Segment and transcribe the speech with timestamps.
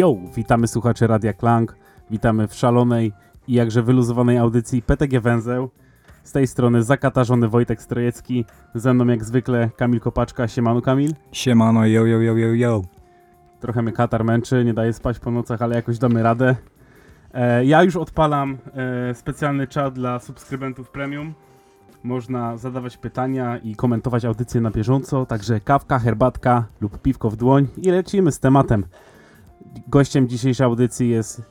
[0.00, 1.76] Yo, witamy słuchaczy Radia Klang,
[2.10, 3.12] witamy w szalonej
[3.48, 5.70] i jakże wyluzowanej audycji PTG Węzeł.
[6.22, 8.44] Z tej strony zakatarzony Wojtek Strojecki,
[8.74, 11.14] ze mną jak zwykle Kamil Kopaczka, siemano Kamil.
[11.32, 12.82] Siemano, yo, yo, yo, yo, yo.
[13.60, 16.56] Trochę mnie katar męczy, nie daje spać po nocach, ale jakoś damy radę.
[17.34, 18.58] E, ja już odpalam
[19.10, 21.34] e, specjalny czat dla subskrybentów premium.
[22.02, 27.68] Można zadawać pytania i komentować audycję na bieżąco, także kawka, herbatka lub piwko w dłoń
[27.76, 28.84] i lecimy z tematem.
[29.88, 31.42] Gościem dzisiejszej audycji jest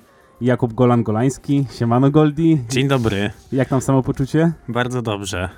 [0.41, 1.65] Jakub Golan-Golański.
[1.71, 2.61] Siemano Goldi.
[2.69, 4.51] Dzień dobry, Jak tam samopoczucie?
[4.67, 5.49] bardzo dobrze.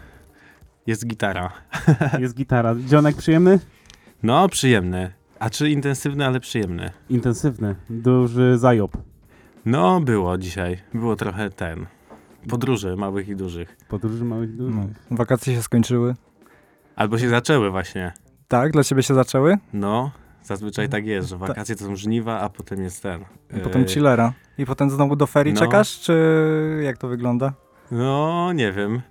[0.88, 1.52] Jest gitara.
[2.20, 2.76] Jest gitara.
[2.88, 3.60] Dzionek przyjemny?
[4.24, 5.14] No, przyjemny.
[5.40, 6.90] A czy intensywny, ale przyjemny.
[7.10, 7.76] Intensywny.
[7.90, 8.98] Duży zajob.
[9.66, 10.78] No, było dzisiaj.
[10.94, 11.86] Było trochę ten.
[12.50, 13.78] Podróży małych i dużych.
[13.90, 14.76] Podróży małych dużych.
[14.76, 16.16] No, wakacje się skończyły.
[16.96, 18.14] Albo się zaczęły właśnie.
[18.48, 19.58] Tak, dla ciebie się zaczęły?
[19.74, 20.12] No,
[20.44, 23.26] zazwyczaj tak jest, że wakacje to są żniwa, a potem jest ten.
[23.58, 24.34] I potem e, chillera.
[24.58, 25.60] I potem znowu do ferii no.
[25.60, 27.54] czekasz, czy jak to wygląda?
[27.92, 29.02] No, nie wiem.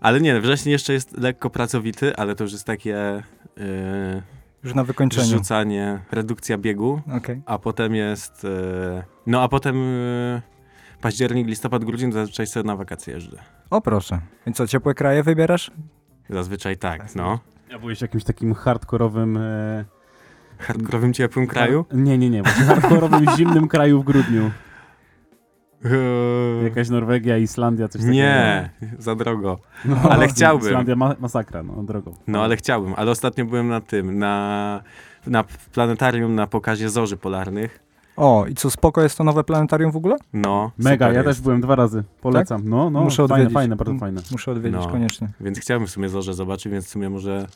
[0.00, 3.22] Ale nie, wrześniej jeszcze jest lekko pracowity, ale to już jest takie e,
[4.64, 5.28] Już na wykończeniu.
[5.28, 7.00] rzucanie, redukcja biegu.
[7.16, 7.42] Okej.
[7.46, 8.44] A potem jest.
[8.44, 9.76] E, no a potem
[11.00, 13.38] październik, listopad, grudzień to zazwyczaj sobie na wakacje jeżdżę.
[13.70, 14.20] O proszę.
[14.46, 15.70] I co, ciepłe kraje wybierasz?
[16.30, 17.38] Zazwyczaj tak, no.
[17.70, 19.36] Ja byłeś jakimś takim hardkorowym...
[19.36, 19.84] E...
[20.62, 21.84] Hardkorowym ciepłym kraju?
[21.92, 22.42] Nie, nie, nie.
[22.42, 24.50] Właśnie hardkorowym zimnym kraju w grudniu.
[25.84, 28.14] Eee, Jakaś Norwegia, Islandia, coś takiego.
[28.14, 29.58] nie, za drogo.
[29.84, 30.68] No, ale chciałbym.
[30.68, 32.14] Islandia ma masakra, no drogą.
[32.26, 34.82] No ale chciałbym, ale ostatnio byłem na tym, na,
[35.26, 37.80] na planetarium na pokazie zorzy polarnych.
[38.16, 40.16] O, i co, spoko jest to nowe planetarium w ogóle?
[40.32, 41.26] No, Mega, ja jest.
[41.26, 42.04] też byłem dwa razy.
[42.20, 42.62] Polecam.
[42.68, 43.54] No, no, Muszę fajne, odwiedzić.
[43.54, 44.20] fajne, bardzo fajne.
[44.32, 44.88] Muszę odwiedzić No.
[44.92, 45.28] koniecznie.
[45.40, 47.46] Więc chciałbym w sumie zorze zobaczyć, więc w sumie może...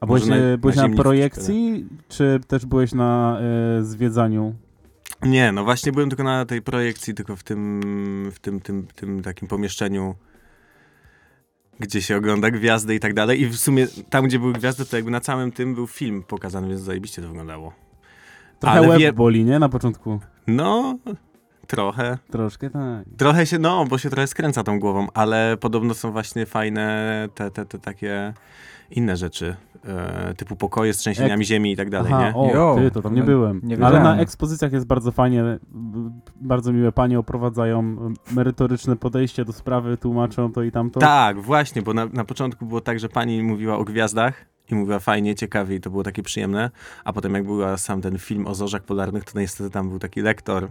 [0.00, 3.38] A byłeś, Może na- e, byłeś na na, projekcji, czy też byłeś na
[3.78, 4.54] e, zwiedzaniu?
[5.22, 7.80] Nie, no właśnie byłem tylko na tej projekcji, tylko w tym,
[8.34, 10.14] w tym, tym, tym takim pomieszczeniu,
[11.80, 13.40] gdzie się ogląda gwiazdy i tak dalej.
[13.40, 16.68] I w sumie tam, gdzie były gwiazdy, to jakby na całym tym był film pokazany,
[16.68, 17.72] więc zajebiście to wyglądało.
[18.60, 19.58] Trochę Ale łeb wie- boli, nie?
[19.58, 20.20] Na początku.
[20.46, 20.98] No,
[21.66, 22.18] trochę.
[22.30, 23.04] Troszkę tak.
[23.16, 27.50] Trochę się, no, bo się trochę skręca tą głową, ale podobno są właśnie fajne te,
[27.50, 28.34] te, te takie
[28.90, 29.56] inne rzeczy,
[29.86, 32.60] e, typu pokoje z trzęsieniami ziemi i tak dalej, Aha, nie?
[32.60, 33.60] o, ty, to tam nie no, byłem.
[33.62, 35.58] nie Ale na ekspozycjach jest bardzo fajnie,
[36.40, 37.96] bardzo miłe panie oprowadzają,
[38.32, 41.00] merytoryczne podejście do sprawy, tłumaczą to i tamto.
[41.00, 44.98] Tak, właśnie, bo na, na początku było tak, że pani mówiła o gwiazdach i mówiła
[44.98, 46.70] fajnie, ciekawie i to było takie przyjemne,
[47.04, 50.20] a potem jak była sam ten film o zorzach polarnych, to niestety tam był taki
[50.20, 50.68] lektor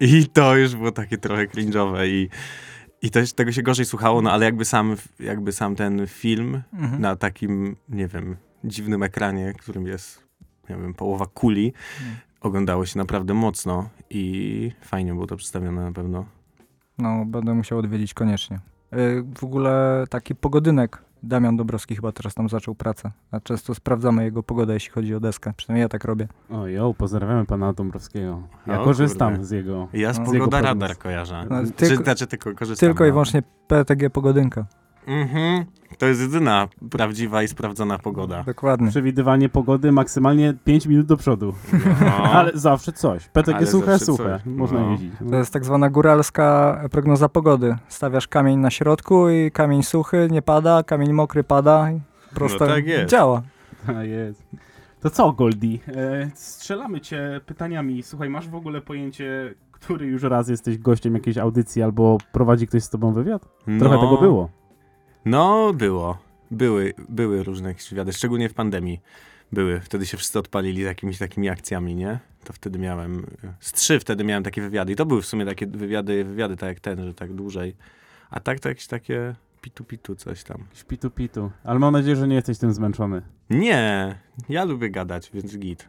[0.00, 2.28] i to już było takie trochę cringe'owe i,
[3.02, 7.00] i to, tego się gorzej słuchało, no ale jakby sam, jakby sam ten film Mhm.
[7.02, 10.24] na takim, nie wiem, dziwnym ekranie, którym jest,
[10.70, 12.14] nie wiem, połowa kuli, Mm.
[12.40, 16.24] oglądało się naprawdę mocno i fajnie było to przedstawione na pewno.
[16.98, 18.60] No, będę musiał odwiedzić koniecznie.
[18.92, 21.02] Y, W ogóle taki pogodynek.
[21.22, 23.10] Damian Dobrowski chyba teraz tam zaczął pracę.
[23.30, 25.52] A często sprawdzamy jego pogodę, jeśli chodzi o deskę.
[25.56, 26.28] Przynajmniej ja tak robię.
[26.50, 28.42] O, jo, pozdrawiamy pana Dąbrowskiego.
[28.66, 29.44] Ja O, korzystam kurde.
[29.44, 29.88] z jego.
[29.92, 30.26] Ja z No.
[30.26, 30.60] Z Pogoda.
[30.60, 31.46] Radar kojarzę.
[31.50, 32.88] No, Czy, tylko- znaczy tylko korzystam.
[32.88, 33.12] Tylko i no.
[33.12, 34.66] wyłącznie PTG Pogodynka.
[35.06, 35.64] Mhm.
[35.98, 38.42] To jest jedyna prawdziwa i sprawdzona pogoda.
[38.42, 38.88] Dokładnie.
[38.90, 41.54] Przewidywanie pogody maksymalnie 5 minut do przodu.
[42.00, 42.10] No.
[42.32, 43.28] Ale zawsze coś.
[43.28, 44.24] PTG Ale suche, zawsze suche.
[44.24, 44.42] coś.
[44.46, 44.90] Można No.
[44.90, 45.12] jeździć.
[45.30, 47.76] To jest tak zwana góralska prognoza pogody.
[47.88, 51.88] Stawiasz kamień na środku i kamień suchy, nie pada, kamień mokry pada.
[52.34, 53.10] Prosto tak jest.
[53.10, 53.42] działa.
[53.96, 54.42] A jest.
[55.00, 55.80] To co, Goldi?
[55.88, 58.02] E, strzelamy cię pytaniami.
[58.02, 62.82] Słuchaj, masz w ogóle pojęcie, który już raz jesteś gościem jakiejś audycji albo prowadzi ktoś
[62.82, 63.42] z tobą wywiad?
[63.78, 64.00] Trochę No.
[64.02, 64.48] tego było.
[65.24, 66.18] No, było.
[66.50, 69.00] Były, były różne jakieś wywiady, szczególnie w pandemii.
[69.52, 69.80] Były.
[69.80, 72.18] Wtedy się wszyscy odpalili z jakimiś takimi akcjami, nie?
[72.44, 73.26] To wtedy miałem,
[73.60, 74.92] z trzy wtedy miałem takie wywiady.
[74.92, 77.76] I to były w sumie takie wywiady, wywiady tak jak ten, że tak dłużej.
[78.30, 80.64] A tak to jakieś takie pitu-pitu coś tam.
[80.88, 81.50] Pitu pitu.
[81.64, 83.22] Ale mam nadzieję, że nie jesteś tym zmęczony.
[83.50, 84.14] Nie,
[84.48, 85.88] ja lubię gadać, więc git.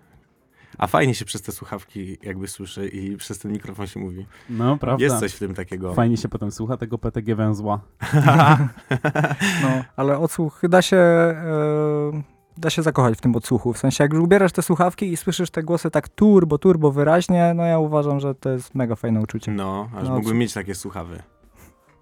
[0.77, 4.25] A fajnie się przez te słuchawki jakby słyszy i przez ten mikrofon się mówi.
[4.49, 5.03] No, prawda.
[5.03, 5.93] Jest coś w tym takiego.
[5.93, 7.79] Fajnie się potem słucha tego PTG węzła.
[9.63, 12.21] No, ale odsłuch da się, e,
[12.57, 13.73] da się zakochać w tym odsłuchu.
[13.73, 17.53] W sensie, jak już ubierasz te słuchawki i słyszysz te głosy tak turbo, turbo wyraźnie,
[17.55, 19.51] no ja uważam, że to jest mega fajne uczucie.
[19.51, 21.23] No, aż No, mógłbym mieć takie słuchawy.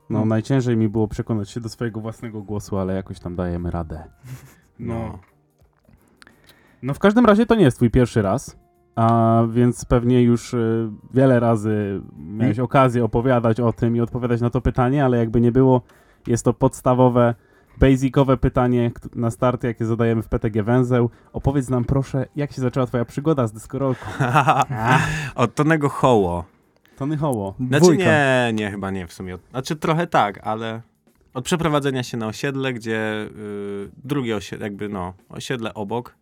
[0.09, 0.25] No, No.
[0.25, 4.03] najciężej mi było przekonać się do swojego własnego głosu, ale jakoś tam dajemy radę.
[4.79, 4.93] No.
[4.93, 5.19] No.
[6.83, 8.57] No w każdym razie to nie jest twój pierwszy raz,
[8.95, 14.49] a więc pewnie już y, wiele razy miałeś okazję opowiadać o tym i odpowiadać na
[14.49, 15.81] to pytanie, ale jakby nie było,
[16.27, 17.35] jest to podstawowe
[17.77, 21.09] basicowe pytanie na start, jakie zadajemy w PTG Węzeł.
[21.33, 24.05] Opowiedz nam proszę, jak się zaczęła twoja przygoda z dyskorolką?
[25.35, 26.45] Od Tonego Hoło.
[26.97, 27.55] Tony Hoło.
[27.67, 28.03] Znaczy Dwójka.
[28.03, 29.37] nie, nie, chyba nie w sumie.
[29.51, 30.81] Znaczy trochę tak, ale
[31.33, 36.15] od przeprowadzenia się na osiedle, gdzie y, drugie osiedle, jakby no, osiedle obok,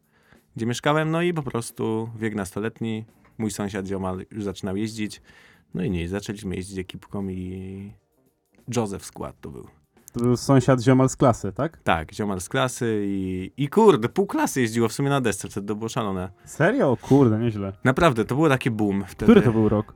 [0.55, 3.05] gdzie mieszkałem, no i po prostu wiek nastoletni,
[3.37, 5.21] mój sąsiad ziomal już zaczynał jeździć,
[5.73, 7.93] no i nie, zaczęliśmy jeździć ekipką i
[8.75, 9.67] Joseph skład to był.
[10.13, 11.77] To był sąsiad ziomal z klasy, tak?
[11.77, 15.67] Tak, ziomal z klasy i, i kurde, pół klasy jeździło w sumie na desce, wtedy
[15.67, 16.29] to było szalone.
[16.45, 16.97] Serio?
[17.01, 17.73] Kurde, nieźle.
[17.83, 19.31] Naprawdę, to było takie boom wtedy.
[19.31, 19.95] Który to był rok?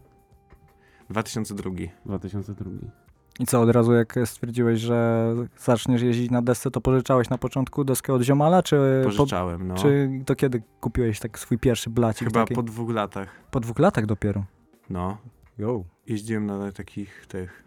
[1.09, 1.71] 2002.
[2.05, 3.02] 2002.
[3.39, 5.27] I co, od razu jak stwierdziłeś, że
[5.57, 9.75] zaczniesz jeździć na desce, to pożyczałeś na początku deskę od ziomala, czy, po, Pożyczałem, no.
[9.75, 12.27] czy to kiedy kupiłeś tak swój pierwszy blacik?
[12.27, 12.55] Chyba taki?
[12.55, 13.29] po dwóch latach.
[13.51, 14.43] po dwóch latach dopiero.
[14.89, 15.17] No.
[15.57, 15.83] Yo.
[16.07, 17.63] jeździłem na takich tych.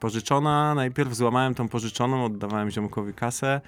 [0.00, 3.60] Pożyczona, najpierw złamałem tą pożyczoną, oddawałem ziomkowi kasę.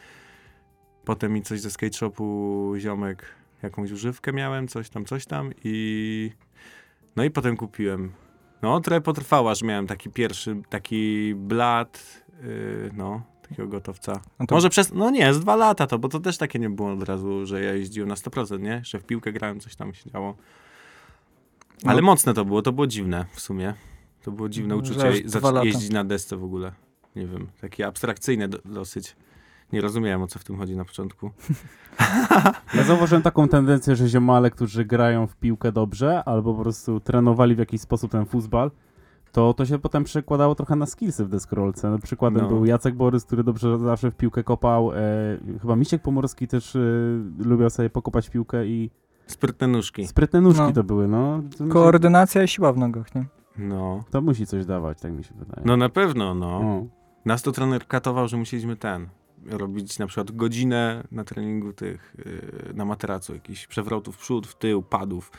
[1.04, 3.24] Potem mi coś ze skate shopu ziomek,
[3.62, 6.30] jakąś używkę miałem, coś tam, coś tam i.
[7.16, 8.12] No i potem kupiłem.
[8.62, 14.20] No, trochę potrwało, aż miałem taki pierwszy, taki blat, yy, no, takiego gotowca.
[14.40, 16.70] No to Może przez, no nie, z dwa lata to, bo to też takie nie
[16.70, 18.80] było od razu, że ja jeździłem na 100%, nie?
[18.84, 20.36] Że w piłkę grałem, coś tam się działo.
[21.84, 22.06] Ale No.
[22.06, 23.74] mocne to było, to było dziwne w sumie.
[24.22, 25.66] To było dziwne Że uczucie aż zac- dwa lata.
[25.66, 26.72] jeździć na desce w ogóle.
[27.16, 29.16] Nie wiem, takie abstrakcyjne do, dosyć.
[29.72, 31.30] Nie rozumiałem o co w tym chodzi na początku.
[32.74, 37.54] Ja zauważyłem taką tendencję, że ziomale, którzy grają w piłkę dobrze, albo po prostu trenowali
[37.54, 38.70] w jakiś sposób ten futbal,
[39.32, 41.90] to to się potem przekładało trochę na skillsy w deskorolce.
[41.90, 42.48] No, przykładem No.
[42.48, 44.92] był Jacek Borys, który dobrze zawsze w piłkę kopał.
[44.92, 44.96] E,
[45.60, 46.80] chyba Misiek Pomorski też e,
[47.38, 48.90] lubiał sobie pokopać piłkę i
[49.26, 50.06] Sprytne nóżki.
[50.06, 50.72] sprytne nóżki No.
[50.72, 51.42] to były, no.
[51.58, 53.24] To, musi, Koordynacja i siła w nogach, nie?
[53.58, 54.04] No.
[54.10, 55.62] to musi coś dawać, tak mi się wydaje.
[55.66, 56.46] No na pewno, no.
[56.60, 56.86] O.
[57.24, 59.08] Nas to trener katował, że musieliśmy ten,
[59.46, 62.14] robić na przykład godzinę na treningu tych,
[62.66, 65.30] yy, na materacu, jakichś przewrotów w przód, w tył, padów.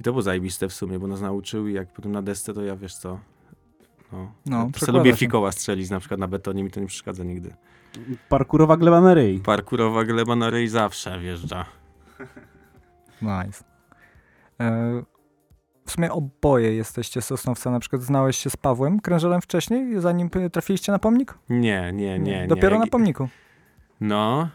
[0.00, 2.62] I to było zajebiste w sumie, bo nas nauczył i jak potem na desce, to
[2.62, 3.18] ja wiesz co,
[4.12, 5.16] no, No, ja lubię się.
[5.16, 7.54] fikoła strzelić na przykład na betonie, mi to nie przeszkadza nigdy.
[8.28, 9.38] Parkurowa gleba na ryj.
[9.40, 11.64] Parkurowa gleba na ryj zawsze wjeżdża.
[13.22, 13.64] Nice.
[14.60, 15.02] E,
[15.90, 17.70] w sumie oboje jesteście Sosnowca.
[17.70, 21.34] Na przykład znałeś się z Pawłem Krężelem wcześniej, zanim trafiliście na pomnik?
[21.48, 22.18] Nie, nie, nie.
[22.18, 22.46] nie.
[22.46, 23.28] Dopiero Jak- na pomniku.
[24.00, 24.48] No,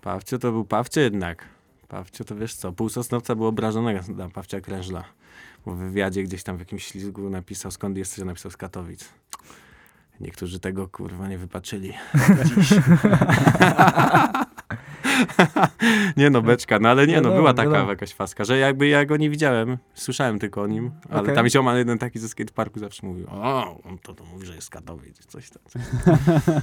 [0.00, 1.44] Pawcio to był Pawcio jednak.
[1.88, 5.04] Pawcio to wiesz co, pół Sosnowca było obrażonego na Pawcia Krężla.
[5.66, 9.08] Bo w wywiadzie gdzieś tam w jakimś ślizgu napisał, skąd jesteś, napisał z Katowic.
[10.20, 11.92] Niektórzy tego kurwa nie wypaczyli.
[16.16, 17.90] Nie no, beczka, no ale nie no, Wiadomo, była taka wiadomo.
[17.90, 21.34] jakaś faska, że jakby ja go nie widziałem, słyszałem tylko o nim, ale Okej.
[21.34, 24.70] tam ziomal jeden taki ze skateparku zawsze mówił, o, on to, to mówi, że jest
[24.70, 25.62] Katowic, coś tam.
[25.68, 25.82] Coś.
[26.04, 26.16] tam.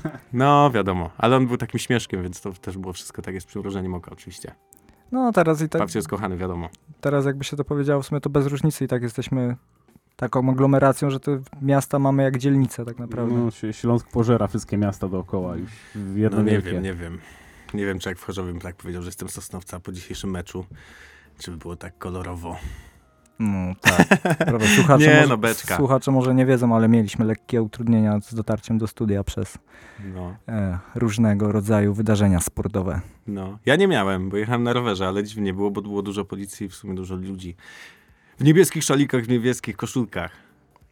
[0.33, 3.93] No, wiadomo, ale on był takim śmieszkiem, więc to też było wszystko takie z przymrużeniem
[3.93, 4.51] oka oczywiście.
[5.11, 6.69] No teraz i tak, Pawcio jest kochany, wiadomo.
[7.01, 9.55] teraz jakby się to powiedziało, w sumie to bez różnicy i tak jesteśmy
[10.15, 13.35] taką aglomeracją, że te miasta mamy jak dzielnice tak naprawdę.
[13.35, 16.71] No, Śląsk pożera wszystkie miasta dookoła już w jedno No nie wielkie.
[16.71, 17.19] wiem, nie wiem.
[17.73, 20.65] Nie wiem, czy jak w Chorzowym tak powiedział, że jestem Sosnowca po dzisiejszym meczu,
[21.39, 22.57] czy by było tak kolorowo.
[23.39, 24.07] No tak.
[24.37, 25.77] Prawda, słuchacze, Nie, może, no, beczka.
[25.77, 29.57] słuchacze może nie wiedzą, ale mieliśmy lekkie utrudnienia z dotarciem do studia przez
[30.13, 33.01] No, e, różnego rodzaju wydarzenia sportowe.
[33.27, 33.59] no.
[33.65, 36.69] Ja nie miałem, bo jechałem na rowerze, ale dziwnie było, bo było dużo policji i
[36.69, 37.55] w sumie dużo ludzi.
[38.39, 40.31] W niebieskich szalikach, w niebieskich koszulkach.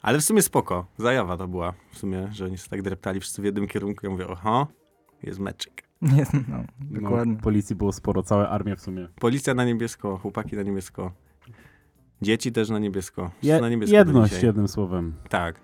[0.02, 0.86] Ale w sumie spoko.
[0.98, 4.06] Zajawa to była w sumie, że oni się tak dreptali wszyscy w jednym kierunku.
[4.06, 4.68] Ja mówię, oho,
[5.24, 5.84] jest meczyk.
[6.16, 6.64] Nie, no, No,
[7.02, 7.36] dokładnie.
[7.36, 9.08] policji było sporo, całe armie w sumie.
[9.20, 11.12] Policja na niebiesko, chłopaki na niebiesko.
[12.22, 13.32] Dzieci też na niebiesko.
[13.44, 15.14] Je, na niebiesko jedność, jednym słowem.
[15.30, 15.62] Tak.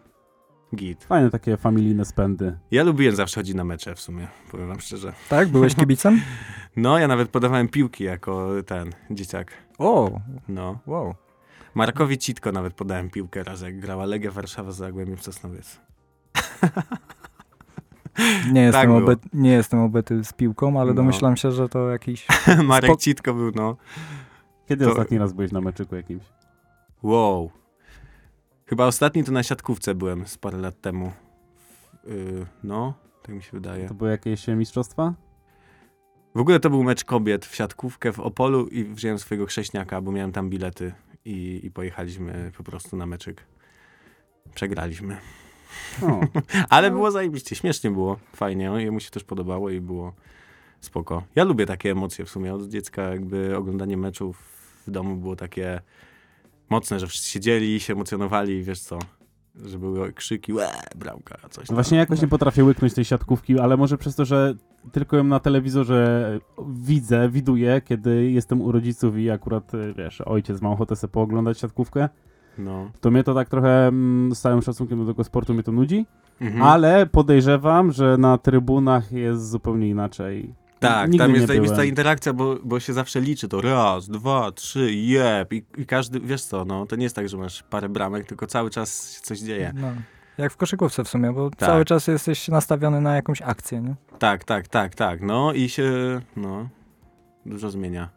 [0.75, 1.04] Git.
[1.04, 2.58] Fajne takie familijne spędy.
[2.72, 5.13] Ja lubiłem zawsze chodzić na mecze w sumie, powiem wam szczerze.
[5.30, 5.50] Tak?
[5.50, 6.22] Byłeś kibicem?
[6.75, 9.51] No, ja nawet podawałem piłki jako ten dzieciak.
[9.77, 10.80] O, No.
[10.86, 11.15] wow.
[11.75, 15.80] Markowi Citko nawet podałem piłkę raz, jak grała Legia Warszawa z Zagłębiem Sosnowiec.
[18.51, 18.98] Nie jestem, było.
[18.98, 20.93] obyt, nie jestem obyty z piłką, ale No.
[20.95, 22.27] domyślam się, że to jakiś...
[22.63, 23.77] Marek Spok- Citko był, no.
[24.69, 26.24] Kiedy To- ostatni raz byłeś na meczyku jakimś?
[27.03, 27.51] Wow.
[28.65, 31.12] Chyba ostatni to na siatkówce byłem z parę lat temu.
[32.07, 32.93] Yy, no,
[33.24, 33.88] tak mi się wydaje.
[33.88, 35.13] To były jakieś e, mistrzostwa?
[36.36, 40.12] W ogóle to był mecz kobiet w siatkówkę w Opolu i wziąłem swojego chrześniaka, bo
[40.12, 40.93] miałem tam bilety
[41.25, 43.43] i, i pojechaliśmy po prostu na meczyk.
[44.55, 45.17] Przegraliśmy.
[46.70, 50.13] Ale było zajebiście, śmiesznie było, fajnie, jemu się też podobało i było
[50.82, 51.24] spoko.
[51.36, 54.38] Ja lubię takie emocje w sumie, od dziecka jakby oglądanie meczów
[54.88, 55.82] w domu było takie
[56.70, 59.00] mocne, że wszyscy siedzieli, się emocjonowali, wiesz co.
[59.65, 61.75] że były krzyki, łe, bramka, coś tam.
[61.75, 64.55] Właśnie jakoś nie potrafię łyknąć tej siatkówki, ale może przez to, że
[64.91, 70.70] tylko ją na telewizorze widzę, widuję, kiedy jestem u rodziców i akurat, wiesz, ojciec ma
[70.70, 72.10] ochotę sobie pooglądać siatkówkę,
[72.57, 72.91] No.
[73.01, 76.05] to mnie to tak trochę mm, z całym szacunkiem do tego sportu mnie to nudzi,
[76.41, 76.62] Mhm.
[76.63, 80.53] ale podejrzewam, że na trybunach jest zupełnie inaczej.
[80.79, 84.93] Tak, Nigdy tam jest zajebista interakcja, bo, bo się zawsze liczy to raz, dwa, trzy,
[84.93, 88.25] jeb I, i każdy, wiesz co, no to nie jest tak, że masz parę bramek,
[88.25, 89.71] tylko cały czas się coś dzieje.
[89.75, 89.88] No.
[90.38, 91.59] Jak w koszykówce w sumie, bo Tak.
[91.69, 93.95] cały czas jesteś nastawiony na jakąś akcję, nie?
[94.19, 95.91] Tak, tak, tak, tak, no i się,
[96.38, 96.69] no,
[97.45, 98.09] dużo zmienia.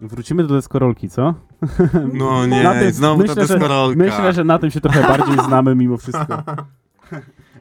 [0.00, 1.34] Wrócimy do deskorolki, co?
[2.12, 3.98] No nie, Na tym- znowu myślę, ta że- deskorolka.
[3.98, 6.42] Myślę, że na tym się trochę bardziej znamy mimo wszystko.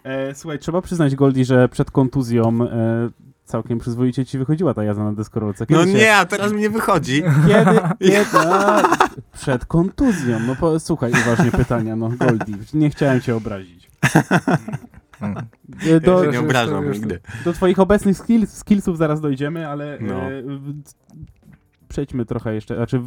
[0.04, 3.10] E, słuchaj, trzeba przyznać Goldie, że przed kontuzją e,
[3.46, 5.66] całkiem przyzwoicie ci wychodziła ta jazda na deskorolce.
[5.66, 7.24] Kiedy No się- nie, a teraz mi nie wychodzi.
[7.48, 7.80] Kiedy,
[8.12, 8.82] kiedy a,
[9.34, 10.40] przed kontuzją.
[10.48, 13.90] No po, słuchaj, uważnie pytania, no Goldie, nie chciałem cię obrazić.
[15.86, 17.20] Ja Do, się już- nie obrażam już- nigdy.
[17.46, 20.14] do twoich obecnych skill, skillsów zaraz dojdziemy, ale No.
[20.16, 20.44] e,
[21.94, 23.02] przejdźmy trochę jeszcze, znaczy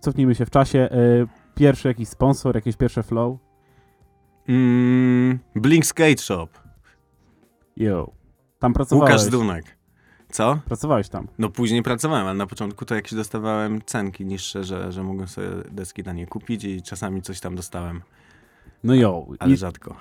[0.00, 0.78] cofnijmy się w czasie.
[0.78, 3.38] E, pierwszy jakiś sponsor, jakieś pierwsze flow.
[4.48, 6.48] Mm, Blink Skate Shop,
[7.76, 8.10] Yo.
[8.58, 9.12] Tam pracowałeś.
[9.12, 9.76] Łukasz Dunek.
[10.30, 10.58] Co?
[10.64, 11.28] Pracowałeś tam.
[11.38, 15.48] No później pracowałem, ale na początku to jakieś dostawałem cenki niższe, że, że mogłem sobie
[15.70, 18.02] deski na nie kupić i czasami coś tam dostałem,
[18.84, 19.26] No yo.
[19.38, 19.94] ale rzadko.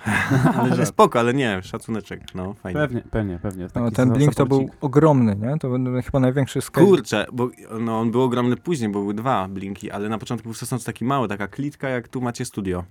[0.58, 2.80] ale że, spoko, ale nie, szacuneczek, no fajnie.
[2.80, 3.68] pewnie, pewnie, pewnie.
[3.76, 5.58] No, ten Blink to był ogromny, nie?
[5.60, 6.88] To był chyba największy skate.
[6.88, 10.54] Kurczę, bo no, on był ogromny później, bo były dwa blinki, ale na początku był
[10.54, 12.84] w Sosnowcu taki mały, taka klitka, jak tu macie studio.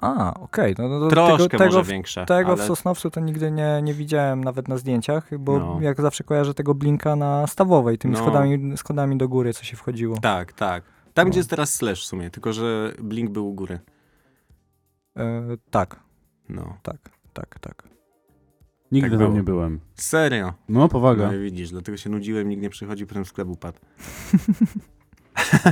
[0.00, 0.74] A, okej.
[0.78, 3.50] No, no, to Troszkę tego, tego, może w, większe, tego w ale Sosnowcu to nigdy
[3.50, 5.78] nie, nie widziałem nawet na zdjęciach, bo No.
[5.80, 8.20] jak zawsze kojarzę tego Blinka na Stawowej, tymi No.
[8.20, 10.16] schodami, schodami do góry, co się wchodziło.
[10.18, 10.84] tak, tak.
[11.14, 11.30] Tam, No.
[11.30, 13.78] gdzie jest teraz Slash w sumie, tylko że blink był u góry.
[15.16, 16.00] E, tak,
[16.48, 16.76] No.
[16.82, 16.96] tak,
[17.32, 17.88] tak, tak.
[18.92, 19.36] Nigdy tak tam było.
[19.38, 19.80] nie byłem.
[19.94, 20.52] Serio?
[20.68, 21.26] No, powaga.
[21.26, 23.78] No i widzisz, dlatego się nudziłem, nikt nie przychodził, potem sklep upadł.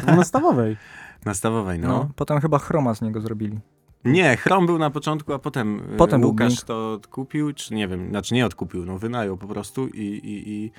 [0.06, 0.76] No, na stawowej.
[1.24, 1.88] Na Stawowej, no.
[1.88, 2.10] No.
[2.16, 3.58] Potem chyba chroma z niego zrobili.
[4.04, 6.64] Nie, Chrom był na początku, a potem, e, Potem był Łukasz Blink.
[6.64, 10.70] to odkupił, czy nie wiem, znaczy nie odkupił, no wynajął po prostu i, i, i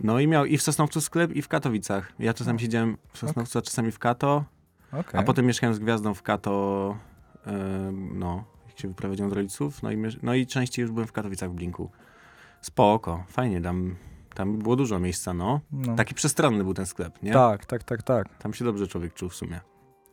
[0.00, 2.12] no i miał i w Sosnowcu sklep i w Katowicach.
[2.18, 4.44] Ja czasami siedziałem w Sosnowcu, a czasami w Kato,
[4.92, 5.20] Okej.
[5.20, 6.96] a potem mieszkałem z gwiazdą w Kato,
[8.14, 11.50] no, jak się wyprowadziłem od rodziców, no i, no i częściej już byłem w Katowicach
[11.50, 11.90] w Blinku.
[12.60, 13.94] Spoko, fajnie, tam,
[14.34, 15.60] tam było dużo miejsca, no.
[15.72, 15.94] No.
[15.96, 17.32] Taki przestronny był ten sklep, nie?
[17.32, 18.38] Tak, tak, tak, tak.
[18.38, 19.60] Tam się dobrze człowiek czuł w sumie.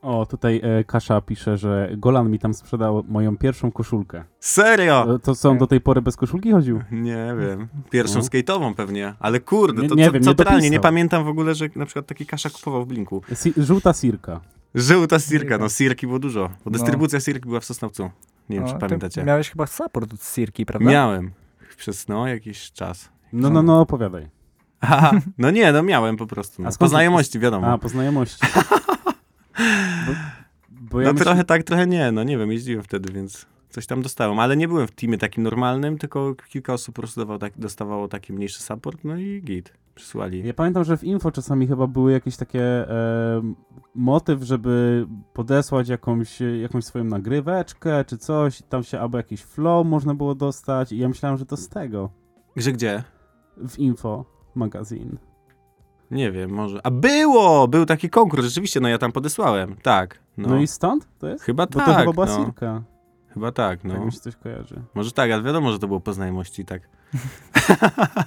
[0.02, 4.24] O, tutaj e, Kasza pisze, że Golan mi tam sprzedał moją pierwszą koszulkę.
[4.40, 5.16] Serio?
[5.16, 6.82] E, To co, on do tej pory bez koszulki chodził?
[6.92, 7.68] Nie wiem.
[7.90, 8.22] Pierwszą No.
[8.22, 11.28] skate'ową pewnie, ale kurde, Nie- to nie co, wiem, co nie totalnie, nie pamiętam w
[11.28, 13.22] ogóle, że na przykład taki kasza kupował w Blinku.
[13.36, 14.42] Si żółta sirka.
[14.76, 16.72] Żółta Sirka, no Sirki było dużo, bo No.
[16.72, 18.04] dystrybucja Sirki była w Sosnowcu.
[18.50, 19.24] Nie wiem, No, czy pamiętacie.
[19.24, 20.90] Miałeś chyba support od Sirki, prawda?
[20.92, 21.32] Miałem
[21.78, 23.10] przez, no, jakiś czas.
[23.34, 24.28] No, no, no, opowiadaj.
[24.82, 26.62] Aha, no nie, no miałem po prostu.
[26.62, 26.70] No.
[26.70, 27.68] A Po znajomości, wiadomo.
[27.68, 28.48] A, po znajomości.
[30.08, 30.14] Bo,
[30.70, 33.86] bo ja no myśl- trochę tak, trochę nie, no nie wiem, jeździłem wtedy, więc coś
[33.88, 37.54] tam dostałem, ale nie byłem w teamie takim normalnym, tylko kilka osób po prostu tak,
[37.58, 40.48] dostawało taki mniejszy support, no i git, przysłali.
[40.48, 43.42] Ja pamiętam, że w info czasami chyba były jakieś takie e,
[43.96, 50.14] motyw, żeby podesłać jakąś, jakąś swoją nagryweczkę czy coś, tam się albo jakiś flow można
[50.16, 52.10] było dostać i ja myślałem, że to z tego.
[52.56, 53.04] Że gdzie?
[53.58, 54.26] W info
[54.56, 55.18] magazine.
[56.12, 56.80] Nie wiem, może.
[56.84, 57.68] A było!
[57.68, 59.76] Był taki konkurs, rzeczywiście, no ja tam podesłałem.
[59.82, 60.20] Tak.
[60.38, 61.44] No, No, i stąd to jest?
[61.44, 61.86] chyba Bo tak.
[61.86, 62.46] to chyba była no.
[62.46, 62.84] Sirka.
[63.34, 63.90] Chyba tak, No.
[63.90, 64.06] Tak no.
[64.06, 64.82] mi się coś kojarzy.
[64.94, 66.82] Może tak, ale wiadomo, że to było po znajomości, tak.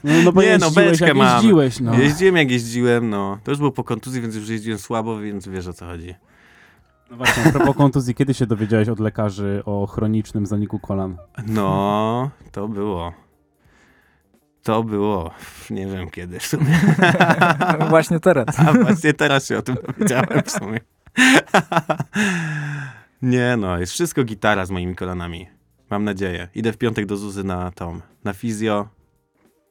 [0.04, 1.34] No, no bo Nie, no, beczkę jak mam.
[1.37, 1.94] jeździłeś, no.
[1.94, 3.38] Jeździłem jak jeździłem, no.
[3.44, 6.14] To już było po kontuzji, więc już jeździłem słabo, więc wiesz o co chodzi.
[7.11, 11.16] no właśnie, a propos kontuzji, kiedy się dowiedziałeś od lekarzy o chronicznym zaniku kolan?
[11.46, 13.12] No, to było.
[14.62, 15.30] To było.
[15.70, 16.80] Nie wiem kiedy w sumie.
[17.88, 18.46] Właśnie teraz.
[18.66, 20.80] A właśnie teraz się o tym dowiedziałem w sumie.
[23.25, 25.47] Nie no, jest wszystko gitara z moimi kolanami.
[25.90, 26.49] Mam nadzieję.
[26.54, 28.88] Idę w piątek do Zuzy na tą, na fizjo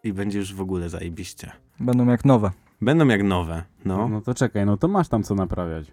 [0.04, 1.52] i będzie już w ogóle zajebiście.
[1.80, 2.52] Będą jak nowe.
[2.82, 4.08] Będą jak nowe, no.
[4.10, 5.92] No to czekaj, no to masz tam co naprawiać.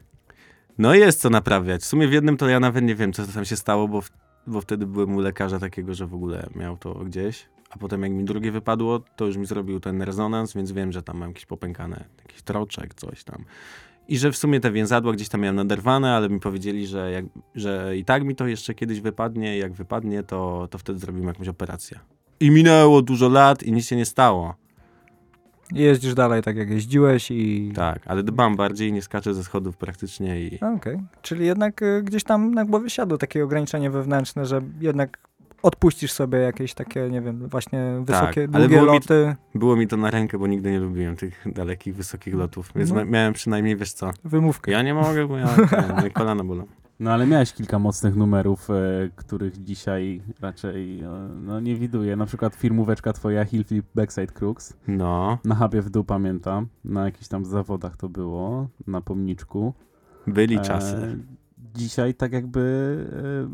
[0.78, 1.82] No jest co naprawiać.
[1.82, 4.10] W sumie w jednym to ja nawet nie wiem, co tam się stało, bo, w,
[4.46, 7.48] bo wtedy byłem u lekarza takiego, że w ogóle miał to gdzieś.
[7.70, 11.02] A potem jak mi drugie wypadło, to już mi zrobił ten rezonans, więc wiem, że
[11.02, 13.44] tam mam jakieś popękane, jakiś troczek, coś tam.
[14.08, 17.24] I że w sumie te więzadła gdzieś tam miałem naderwane, ale mi powiedzieli, że, jak,
[17.54, 21.48] że i tak mi to jeszcze kiedyś wypadnie, jak wypadnie, to, to wtedy zrobimy jakąś
[21.48, 21.98] operację.
[22.40, 24.54] I minęło dużo lat i nic się nie stało.
[25.72, 27.72] Jeździsz dalej tak jak jeździłeś i...
[27.74, 30.60] Tak, ale dbam bardziej, nie skaczę ze schodów praktycznie i...
[30.76, 35.18] Okej, czyli jednak y, gdzieś tam na głowie siadło takie ograniczenie wewnętrzne, że jednak
[35.62, 39.86] odpuścisz sobie jakieś takie, nie wiem, właśnie wysokie, ale długie było mi- loty, Było mi
[39.88, 43.04] to na rękę, bo nigdy nie lubiłem tych dalekich, wysokich lotów, więc No.
[43.04, 44.70] miałem przynajmniej, wiesz co, wymówkę.
[44.72, 45.48] ja nie mogę, bo ja,
[46.14, 46.66] kolana bolą.
[47.00, 48.74] No ale miałeś kilka mocnych numerów, e,
[49.16, 51.08] których dzisiaj raczej e,
[51.42, 52.16] no, nie widuję.
[52.16, 54.76] Na przykład firmóweczka twoja Hill Flip Backside Crooks.
[54.88, 56.66] No, Na hubie w dół pamiętam.
[56.84, 59.74] Na jakichś tam zawodach to było, na pomniczku.
[60.26, 61.18] byli E, czasy.
[61.74, 62.60] dzisiaj tak jakby
[63.46, 63.48] e,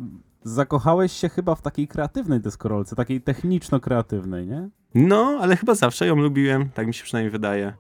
[0.47, 4.69] zakochałeś się chyba w takiej kreatywnej deskorolce, takiej techniczno-kreatywnej, nie?
[4.95, 7.73] No, ale chyba zawsze ją lubiłem, tak mi się przynajmniej wydaje.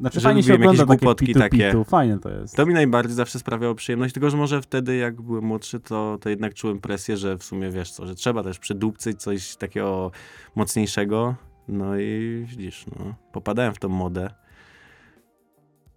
[0.00, 1.84] Znaczy Że fajnie się jakieś ogląda takie głupotki pitu, takie.
[1.84, 2.56] fajnie to jest.
[2.56, 6.28] To mi najbardziej zawsze sprawiało przyjemność, tylko że może wtedy, jak byłem młodszy, to, to
[6.28, 10.10] jednak czułem presję, że w sumie wiesz co, że trzeba też przydupcyć coś takiego
[10.54, 11.34] mocniejszego.
[11.68, 14.30] No i widzisz, no, popadałem w tą modę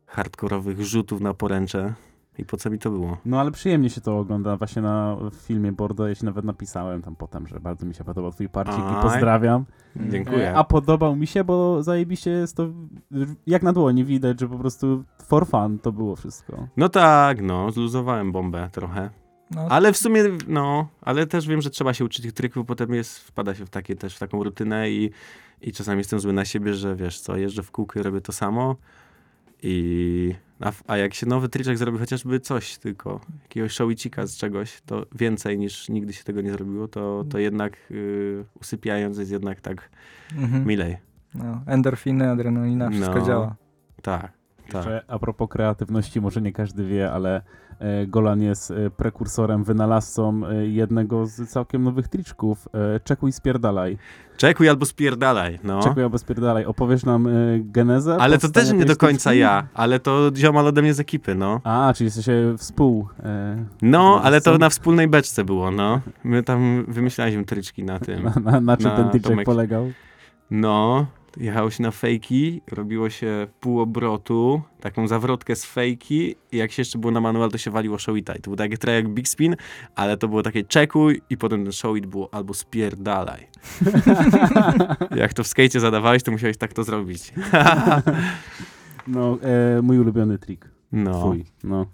[0.08, 1.93] hardkorowych rzutów na poręcze.
[2.39, 3.17] I po co mi to było?
[3.25, 6.08] No ale przyjemnie się to ogląda właśnie na w filmie Bordo.
[6.08, 9.65] Ja się nawet napisałem tam potem, że bardzo mi się podobał twój parcik i pozdrawiam.
[9.96, 10.50] Dziękuję.
[10.50, 12.67] E, A podobał mi się, bo zajebiście jest to,
[13.48, 16.67] jak na dłoni widać, że po prostu for fun to było wszystko.
[16.77, 19.10] No tak, no, zluzowałem bombę trochę.
[19.51, 22.93] No, Ale w sumie, no, ale też wiem, że trzeba się uczyć tych trików, potem
[22.93, 25.12] jest, wpada się w takie też w taką rutynę i,
[25.62, 28.31] i czasami jestem zły na siebie, że wiesz co, jeżdżę w kółko i robię to
[28.31, 28.75] samo
[29.63, 34.81] i a, a jak się nowy triczek zrobi chociażby coś tylko, jakiegoś showicika z czegoś,
[34.85, 39.61] to więcej niż nigdy się tego nie zrobiło, to, to jednak y, usypiając jest jednak
[39.61, 39.89] tak
[40.37, 40.67] mhm.
[40.67, 40.97] milej.
[41.35, 43.25] no, endorfiny, adrenalina, wszystko No.
[43.25, 43.55] działa.
[44.01, 44.31] Tak,
[44.71, 44.85] tak.
[44.85, 47.41] Jeszcze a propos kreatywności, może nie każdy wie, ale
[47.79, 52.67] e, Golan jest e, prekursorem, wynalazcą e, jednego z całkiem nowych triczków.
[53.03, 53.97] Czekuj, spierdalaj.
[54.37, 55.83] Czekuj albo spierdalaj, no.
[55.83, 56.65] Czekuj albo spierdalaj.
[56.65, 57.27] Opowiesz nam
[57.59, 58.17] genezę?
[58.20, 61.61] Ale to też nie do końca ja, ale to ziomal ode mnie z ekipy, no.
[61.63, 63.07] A, czyli jesteście współ.
[63.24, 66.01] E, No, ale to na wspólnej beczce było, no.
[66.24, 68.24] My tam wymyślaliśmy tryczki na tym.
[68.44, 69.91] na, na, na czym Na ten triczek polegał?
[70.51, 71.05] No,
[71.39, 76.81] jechało się na fejki, robiło się pół obrotu, taką zawrotkę z fejki i jak się
[76.81, 78.35] jeszcze było na manual, to się waliło showita.
[78.35, 79.55] I to był takie trochę jak big spin,
[79.95, 83.47] ale to było takie czekuj i potem ten showit było albo spierdalaj.
[85.15, 87.33] jak to w skejcie zadawałeś, to musiałeś tak to zrobić.
[89.07, 89.37] No,
[89.77, 90.69] e, mój ulubiony trik.
[90.91, 91.45] No, Twój.
[91.63, 91.85] No.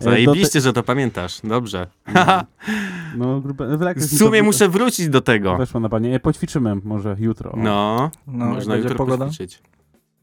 [0.00, 1.40] E, zajebiście, że to pamiętasz.
[1.44, 1.86] Dobrze.
[2.06, 2.44] do te-
[3.16, 5.56] No, grube, w, W sumie muszę wrócić do tego.
[5.56, 6.14] Weszło na panie.
[6.14, 7.52] E, poćwiczymy może jutro.
[7.56, 9.62] No, No, można jutro pogoda, poćwiczyć.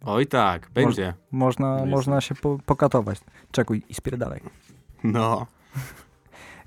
[0.05, 1.13] Oj tak, będzie.
[1.31, 1.87] można, Jest.
[1.91, 3.19] można się po, pokatować.
[3.51, 4.39] Czekuj i spierdalaj.
[5.03, 5.45] No.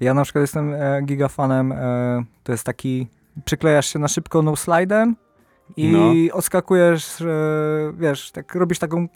[0.01, 3.07] Ja na przykład jestem e, gigafanem, e, to jest taki,
[3.45, 5.17] przyklejasz się na szybko no slidem
[5.77, 6.37] i No.
[6.37, 7.27] odskakujesz, e,
[7.99, 9.09] wiesz, tak robisz taką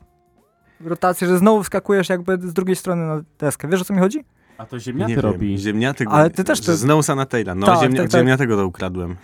[0.84, 3.68] rotację, że znowu wskakujesz jakby z drugiej strony na deskę.
[3.68, 4.24] Wiesz o co mi chodzi?
[4.58, 5.48] A to ziemniaty nie robi.
[5.48, 7.54] Wiem, ziemniaty Ale ty też to- Z Snowsa na Taila.
[7.54, 8.20] No, Tak, ziemnia, tak, tak.
[8.20, 9.16] ziemniatego to ukradłem.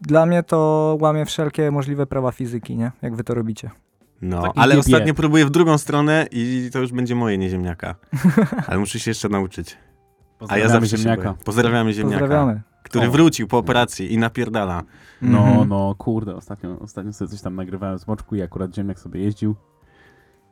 [0.00, 2.92] Dla mnie to łamie wszelkie możliwe prawa fizyki, nie?
[3.02, 3.70] Jak wy to robicie.
[4.22, 7.94] No, Taki ale ostatnio próbuję w drugą stronę i to już będzie moje, nie ziemniaka.
[8.66, 9.70] ale muszę się jeszcze nauczyć.
[9.72, 11.28] A ja Pozdrawiamy zawsze ziemniaka.
[11.30, 11.44] Się.
[11.44, 12.20] Pozdrawiamy ziemniaka.
[12.20, 12.60] Pozdrawiamy.
[12.82, 13.10] Który O.
[13.10, 14.82] wrócił po operacji i napierdala.
[15.22, 15.68] No, Mhm.
[15.68, 19.54] no, kurde, ostatnio, ostatnio sobie coś tam nagrywałem z moczku i akurat ziemniak sobie jeździł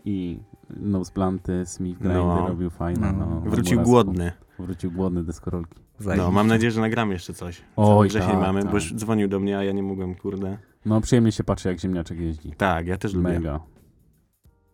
[0.04, 0.38] i
[0.70, 2.48] nose planty, smith grindy No.
[2.48, 3.12] robił fajne.
[3.12, 3.26] No.
[3.44, 4.32] No, Wrócił raz- głodny.
[4.58, 5.74] Wrócił głodny deskorolki.
[5.78, 6.32] No, Zajebiście.
[6.32, 7.62] mam nadzieję, że nagramy jeszcze coś.
[7.76, 8.70] Oj, wrzesień tak, mamy, tak.
[8.70, 10.58] bo już dzwonił do mnie, a ja nie mogłem, kurde.
[10.86, 12.52] No, przyjemnie się patrzy, jak ziemniaczek jeździ.
[12.56, 13.28] Tak, ja też lubię.
[13.28, 13.60] Mega.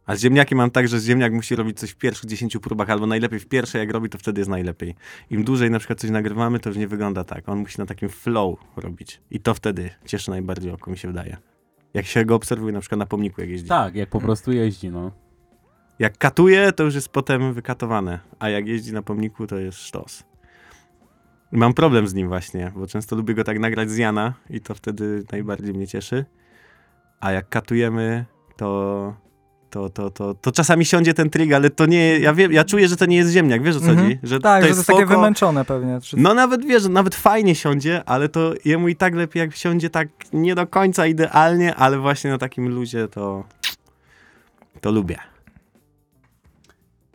[0.07, 3.07] A z ziemniakiem mam tak, że ziemniak musi robić coś w pierwszych 10 próbach, albo
[3.07, 4.95] najlepiej w pierwszej, jak robi, to wtedy jest najlepiej.
[5.31, 7.49] Im dłużej na przykład coś nagrywamy, to już nie wygląda tak.
[7.49, 9.21] On musi na takim flow robić.
[9.31, 11.37] I to wtedy cieszy najbardziej oko, mi się wydaje.
[11.97, 13.69] Jak się go obserwuje na przykład na pomniku, jak jeździ.
[13.69, 15.13] Tak, jak po prostu jeździ, no.
[15.99, 20.25] Jak katuje, to już jest potem wykatowane, a jak jeździ na pomniku, to jest sztos.
[21.53, 24.61] I Mam problem z nim właśnie, bo często lubię go tak nagrać z Jana i
[24.61, 26.25] to wtedy najbardziej mnie cieszy.
[27.21, 28.25] A jak katujemy,
[28.57, 29.15] to,
[29.77, 32.89] to, to, to, to czasami siądzie ten trig, ale to nie, ja wiem, ja czuję,
[32.89, 34.07] że to nie jest ziemniak, wiesz o co Mhm.
[34.07, 34.19] chodzi?
[34.23, 36.01] Że Tak, to że jest to jest takie wymęczone pewnie.
[36.01, 36.17] Czy...
[36.17, 40.09] No nawet wiesz, nawet fajnie siądzie, ale to jemu i tak lepiej jak siądzie tak
[40.33, 43.45] nie do końca idealnie, ale właśnie na takim luzie to
[44.81, 45.19] to lubię.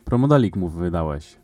[0.06, 1.36] Promodalik mu wydałeś.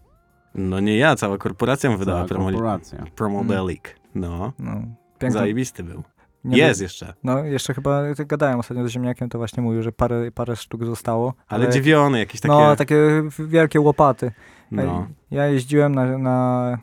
[0.55, 3.03] No nie ja, cała korporacja mu wydała Cała promo, korporacja.
[3.15, 3.81] Promodelic.
[4.15, 4.71] No, No,
[5.19, 5.39] piękne.
[5.39, 6.03] zajebisty był.
[6.43, 6.85] Nie Jest wiem.
[6.85, 10.85] jeszcze, No, jeszcze chyba gadałem ostatnio z ziemniakiem, to właśnie mówił, że parę, parę sztuk
[10.85, 11.33] zostało.
[11.47, 12.53] ale dziewiony, jakieś takie...
[12.53, 12.95] No, takie
[13.39, 14.31] wielkie łopaty.
[14.71, 15.07] no.
[15.31, 16.77] Ja jeździłem na, na,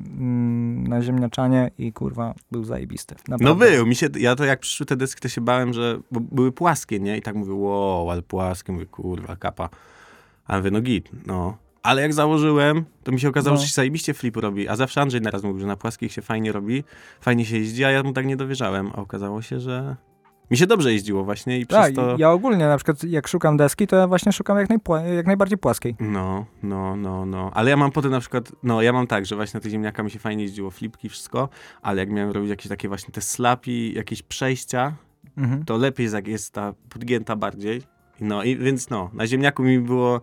[0.00, 3.14] mm, na ziemniaczanie i kurwa był zajebisty.
[3.28, 3.70] No Naprawdę.
[3.76, 6.52] był, mi się, ja to jak przyszły te deski, to się bałem, że, bo były
[6.52, 7.16] płaskie, nie?
[7.16, 9.68] I tak mówię, wow, ale płaskie, mówię, kurwa, kapa.
[10.46, 11.56] A mówię, no git, no.
[11.86, 13.60] Ale jak założyłem, to mi się okazało, No.
[13.62, 14.68] że się zajebiście flip robi.
[14.68, 16.84] A zawsze Andrzej naraz mówił, że na płaskich się fajnie robi,
[17.20, 18.90] fajnie się jeździ, a ja mu tak nie dowierzałem.
[18.94, 19.96] A okazało się, że
[20.50, 22.16] mi się dobrze jeździło właśnie i Tak, przez to...
[22.18, 25.58] ja ogólnie na przykład jak szukam deski, to ja właśnie szukam jak, najpła- jak najbardziej
[25.58, 25.96] płaskiej.
[26.00, 27.50] No, no, no, no.
[27.54, 30.04] Ale ja mam potem na przykład, no ja mam tak, że właśnie na tych ziemniakach
[30.04, 31.48] mi się fajnie jeździło, flipki, wszystko,
[31.82, 34.92] ale jak miałem robić jakieś takie właśnie te slapi, jakieś przejścia,
[35.36, 35.64] Mhm.
[35.64, 37.82] to lepiej jak jest ta podgięta bardziej.
[38.20, 40.20] No i więc no, na ziemniaku mi było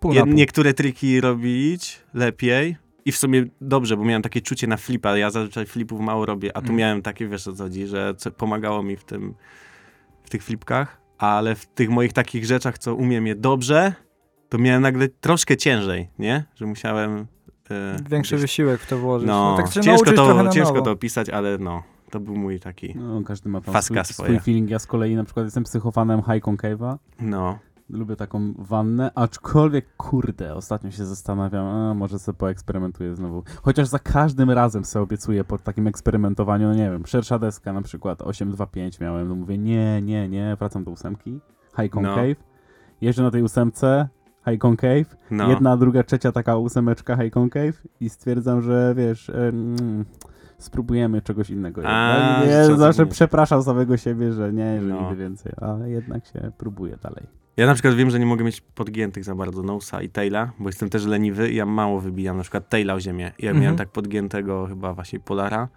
[0.00, 0.26] Pół pół.
[0.26, 2.76] niektóre triki robić lepiej.
[3.04, 6.50] I w sumie dobrze, bo miałem takie czucie na flipa, ja zazwyczaj flipów mało robię,
[6.56, 6.76] a tu Mhm.
[6.78, 9.34] miałem takie, wiesz o co chodzi, że co pomagało mi w tym,
[10.22, 13.92] w tych flipkach, ale w tych moich takich rzeczach, co umiem je dobrze,
[14.48, 16.44] to miałem nagle troszkę ciężej, nie?
[16.54, 17.26] Że musiałem...
[17.70, 19.28] e, Większy gdzieś- wysiłek w to włożyć.
[19.28, 23.22] No, tak się ciężko, to, ciężko to opisać, ale no, to był mój taki, No,
[23.22, 24.70] każdy ma tam Faska swój, swój feeling.
[24.70, 26.96] Ja z kolei na przykład jestem psychofanem High Concave'a.
[27.20, 27.58] no.
[27.90, 33.42] Lubię taką wannę, aczkolwiek kurde, ostatnio się zastanawiam, a może sobie poeksperymentuję znowu.
[33.62, 37.82] Chociaż za każdym razem sobie obiecuję po takim eksperymentowaniu, no nie wiem, szersza deska na
[37.82, 41.40] przykład 825 miałem, no mówię nie, nie, nie, wracam do ósemki,
[41.80, 42.00] High No.
[42.00, 42.36] Concave,
[43.00, 44.08] jeżdżę na tej ósemce,
[44.50, 45.50] High Concave, no.
[45.50, 50.04] jedna, druga, trzecia taka ósemeczka High Concave i stwierdzam, że wiesz, em,
[50.58, 51.82] spróbujemy czegoś innego.
[51.84, 53.14] A, nie, zawsze zmienić.
[53.14, 55.00] przepraszam samego siebie, że nie, że No.
[55.00, 57.26] nigdy więcej, ale jednak się próbuję dalej.
[57.56, 60.68] Ja na przykład wiem, że nie mogę mieć podgiętych za bardzo nosa i taila, bo
[60.68, 63.32] jestem też leniwy i ja mało wybijam na przykład taila o ziemię.
[63.38, 63.62] I jak Mhm.
[63.62, 65.68] miałem tak podgiętego chyba właśnie Polara,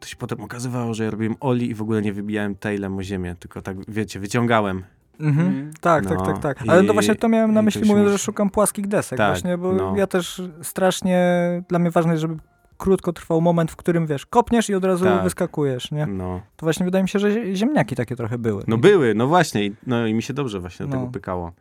[0.00, 3.02] to się potem okazywało, że ja robiłem oli i w ogóle nie wybijałem tailem o
[3.02, 4.84] ziemię, tylko tak, wiecie, wyciągałem.
[5.20, 5.70] Mhm.
[5.80, 6.66] Tak, No, tak, tak, tak.
[6.66, 9.28] i- Ale to właśnie to miałem na i myśli, mówiąc, że szukam płaskich desek Tak,
[9.32, 9.96] właśnie, bo no.
[9.96, 11.22] ja też strasznie,
[11.68, 12.36] dla mnie ważne jest, żeby
[12.76, 15.22] krótko trwał moment, w którym, wiesz, kopniesz i od razu Tak.
[15.24, 16.06] wyskakujesz, nie?
[16.06, 18.64] No, To właśnie wydaje mi się, że zie- ziemniaki takie trochę były.
[18.66, 21.00] no były, no właśnie, no i mi się dobrze właśnie do No.
[21.00, 21.52] tego pykało.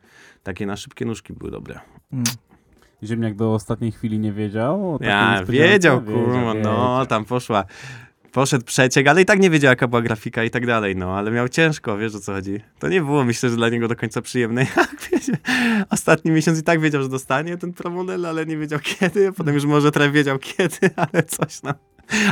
[0.44, 1.80] Takie na szybkie nóżki były dobre.
[2.14, 2.24] Mm.
[3.04, 4.98] Ziemniak do ostatniej chwili nie wiedział.
[5.02, 7.64] Ja wiedział, kurwa, no tam poszła.
[8.36, 11.32] Poszedł przeciek, ale i tak nie wiedział, jaka była grafika i tak dalej, no, ale
[11.32, 12.60] miał ciężko, wiesz o co chodzi.
[12.80, 14.66] To nie było, myślę, że dla niego do końca przyjemne.
[15.90, 19.66] Ostatni miesiąc i tak wiedział, że dostanie ten promodel, ale nie wiedział kiedy, potem już
[19.66, 21.74] może trochę wiedział kiedy, ale coś no.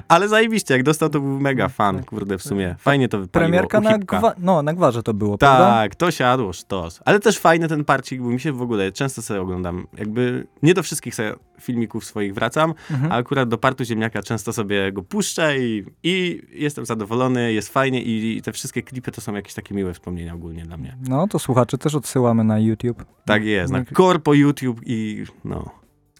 [0.07, 2.75] Ale zajebiście, jak dostał, to był mega fan, kurde, w sumie.
[2.79, 3.49] Fajnie to wypaliło.
[3.49, 5.65] Premierka na, gwa- no, na gwarze to było, prawda?
[5.69, 6.99] Tak, to siadło, sztos.
[7.05, 9.87] Ale też fajny ten parcik, bo mi się w ogóle często sobie oglądam.
[9.97, 11.13] Jakby nie do wszystkich
[11.61, 13.11] filmików swoich wracam, Mhm.
[13.11, 18.01] a akurat do partu ziemniaka często sobie go puszczę i, i jestem zadowolony, jest fajnie
[18.03, 20.97] i, i te wszystkie klipy to są jakieś takie miłe wspomnienia ogólnie dla mnie.
[21.09, 23.05] No, to słuchaczy też odsyłamy na YouTube.
[23.25, 25.69] Tak jest, na korpo YouTube i no,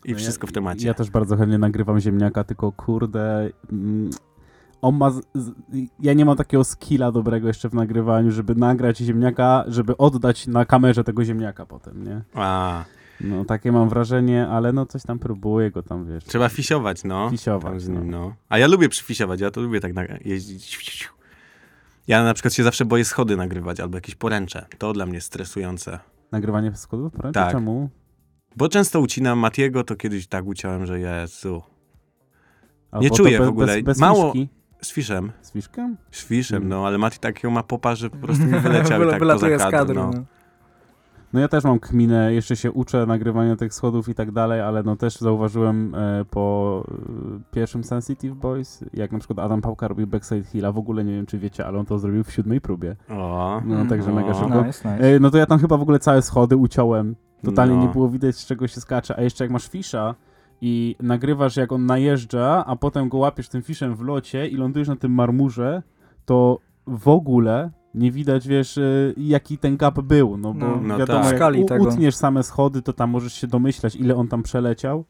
[0.05, 0.87] i No wszystko ja, w temacie.
[0.87, 3.49] Ja też bardzo chętnie nagrywam ziemniaka, tylko kurde.
[3.71, 4.09] Mm,
[4.81, 5.09] on ma.
[5.11, 5.51] Z, z,
[5.99, 10.65] ja nie mam takiego skilla dobrego jeszcze w nagrywaniu, żeby nagrać ziemniaka, żeby oddać na
[10.65, 12.21] kamerze tego ziemniaka potem, nie?
[12.33, 12.83] A,
[13.21, 16.23] No takie mam wrażenie, ale no coś tam próbuję go tam, wiesz.
[16.23, 17.29] trzeba fisiować, no.
[17.29, 18.19] Fisiować, nim, no.
[18.19, 18.33] no.
[18.49, 21.09] A ja lubię przyfisiować, ja to lubię tak na, jeździć.
[22.07, 24.65] Ja na przykład się zawsze boję schody nagrywać albo jakieś poręcze.
[24.77, 25.99] To dla mnie stresujące.
[26.31, 27.13] Nagrywanie schodów?
[27.13, 27.33] Poręczy?
[27.33, 27.51] Tak.
[27.51, 27.89] Czemu?
[28.57, 31.61] Bo często ucinam Matiego, to kiedyś tak uciąłem, że Jezu.
[32.91, 33.67] Albo Nie czuję be- w ogóle.
[33.75, 34.49] Bez, bez Mało- fiszki?
[34.81, 35.31] Z fiszem.
[35.41, 35.97] Z fiszkiem?
[36.11, 36.69] Z fiszem, Mm.
[36.69, 39.71] no, ale Mati takiego ma popa, że po prostu mi wyleciał i tak poza kadr,
[39.71, 39.95] kadru.
[39.95, 40.11] no.
[40.15, 40.23] no.
[41.33, 44.83] No ja też mam kminę, jeszcze się uczę nagrywania tych schodów i tak dalej, ale
[44.83, 50.07] no też zauważyłem e, po e, pierwszym Sensitive Boys, jak na przykład Adam Pałka robił
[50.07, 52.95] Backside Hilla, w ogóle nie wiem czy wiecie, ale on to zrobił w siódmej próbie.
[53.09, 54.15] O, No także O.
[54.15, 54.63] mega szybko.
[54.63, 55.15] Nice, nice.
[55.15, 57.15] E, no to ja tam chyba w ogóle całe schody uciąłem.
[57.45, 57.81] Totalnie No.
[57.81, 60.15] nie było widać z czego się skacze, a jeszcze jak masz fisza
[60.61, 64.87] i nagrywasz jak on najeżdża, a potem go łapiesz tym fiszem w locie i lądujesz
[64.87, 65.83] na tym marmurze,
[66.25, 68.81] to w ogóle nie widać, wiesz, e,
[69.17, 70.79] jaki ten gap był, no bo No.
[70.81, 71.27] No wiadomo, tak.
[71.27, 71.83] jak Skali u- tego.
[71.83, 75.05] utniesz same schody, to tam możesz się domyślać, ile on tam przeleciał,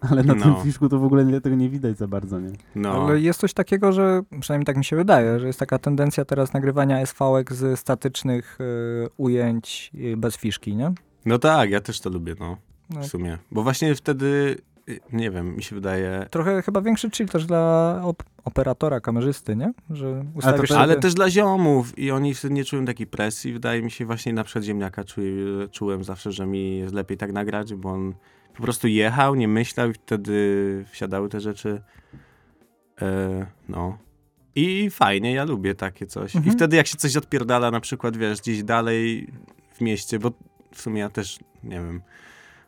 [0.10, 0.42] ale na No.
[0.44, 2.50] tym fiszku to w ogóle nie- tego nie widać za bardzo, nie?
[2.76, 2.90] no.
[3.06, 6.52] Ale jest coś takiego, że przynajmniej tak mi się wydaje, że jest taka tendencja teraz
[6.52, 10.92] nagrywania SV-ek z statycznych y, ujęć y, bez fiszki, nie?
[11.24, 12.56] No tak, ja też to lubię, no,
[12.90, 13.38] w sumie.
[13.50, 14.56] Bo właśnie wtedy,
[14.88, 16.26] y, nie wiem, mi się wydaje...
[16.30, 19.72] trochę chyba większy chill też dla op- operatora, kamerzysty, nie?
[19.90, 20.80] Że ustawisz to- sobie...
[20.80, 23.52] Ale też dla ziomów i oni wtedy nie czują takiej presji.
[23.52, 25.32] Wydaje mi się właśnie na przykład ziemniaka czuję,
[25.72, 28.14] czułem zawsze, że mi jest lepiej tak nagrać, bo on
[28.56, 31.82] po prostu jechał, nie myślał i wtedy wsiadały te rzeczy.
[33.02, 33.98] E, no.
[34.54, 36.34] I fajnie, ja lubię takie coś.
[36.34, 36.56] I Mhm.
[36.56, 39.32] wtedy jak się coś odpierdala na przykład, wiesz, gdzieś dalej
[39.74, 40.30] w mieście, bo
[40.74, 42.02] w sumie ja też, nie wiem,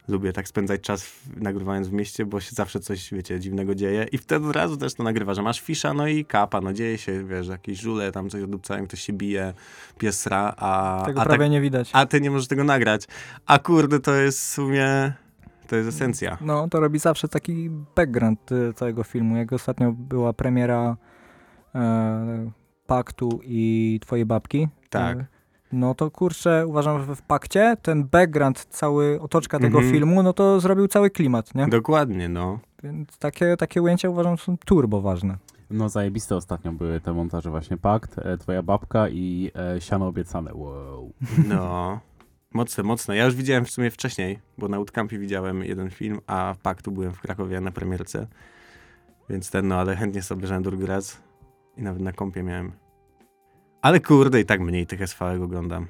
[0.09, 4.07] lubię tak spędzać czas w, nagrywając w mieście, bo się zawsze coś, wiecie, dziwnego dzieje
[4.13, 6.99] i wtedy od razu też to nagrywa, że masz fisza, no i kapa, no dzieje
[6.99, 9.55] się, wiesz, jakieś żule, tam coś odupcają, ktoś się bije,
[9.99, 11.91] pies sra, a, Tego a, prawie tak, nie widać.
[11.93, 13.07] a ty nie możesz tego nagrać.
[13.47, 15.13] A kurde, to jest w sumie,
[15.69, 16.39] to jest esencja.
[16.41, 19.37] No, to robi zawsze taki background y, całego filmu.
[19.37, 20.97] Jak ostatnio była premiera
[21.75, 22.51] e,
[22.87, 24.69] Paktu i Twojej babki.
[24.91, 25.19] Tak.
[25.73, 29.95] No to kurczę, uważam, że w Pakcie ten background, cały otoczka tego Mhm.
[29.95, 31.67] filmu, no to zrobił cały klimat, nie?
[31.69, 32.59] Dokładnie, no.
[32.83, 35.37] Więc takie, takie ujęcia uważam są turbo ważne.
[35.71, 40.55] No zajebiste ostatnio były te montaże właśnie Pakt, e, Twoja babka i e, Siano obiecane.
[40.55, 41.13] Wow.
[41.49, 42.01] No.
[42.55, 43.17] Mocne, mocne.
[43.17, 46.93] Ja już widziałem w sumie wcześniej, bo na Outcampie widziałem jeden film, a w Paktu
[46.93, 48.27] byłem w Krakowie na premierce.
[49.31, 51.23] Więc ten, no, ale chętnie sobie obejrzałem drugi raz
[51.77, 52.73] i nawet na kompie miałem.
[53.83, 55.87] Ale kurde, i tak mniej tych SV oglądam.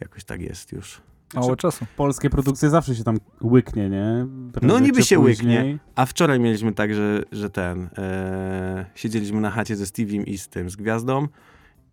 [0.00, 1.00] Jakoś tak jest już.
[1.34, 1.86] Mało czasu.
[1.96, 4.26] Polskie produkcje zawsze się tam łyknie, nie?
[4.52, 5.58] Prędzej No niby się później.
[5.58, 5.78] łyknie.
[5.94, 10.48] A wczoraj mieliśmy tak, że, że ten, e, siedzieliśmy na chacie ze Steviem i z
[10.48, 11.28] tym, z Gwiazdą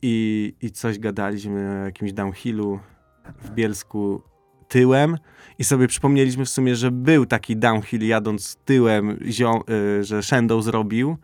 [0.01, 2.79] i, i coś gadaliśmy o jakimś downhillu
[3.41, 4.21] w Bielsku
[4.67, 5.17] tyłem
[5.59, 11.17] i sobie przypomnieliśmy w sumie, że był taki downhill jadąc tyłem, e, że Shendow zrobił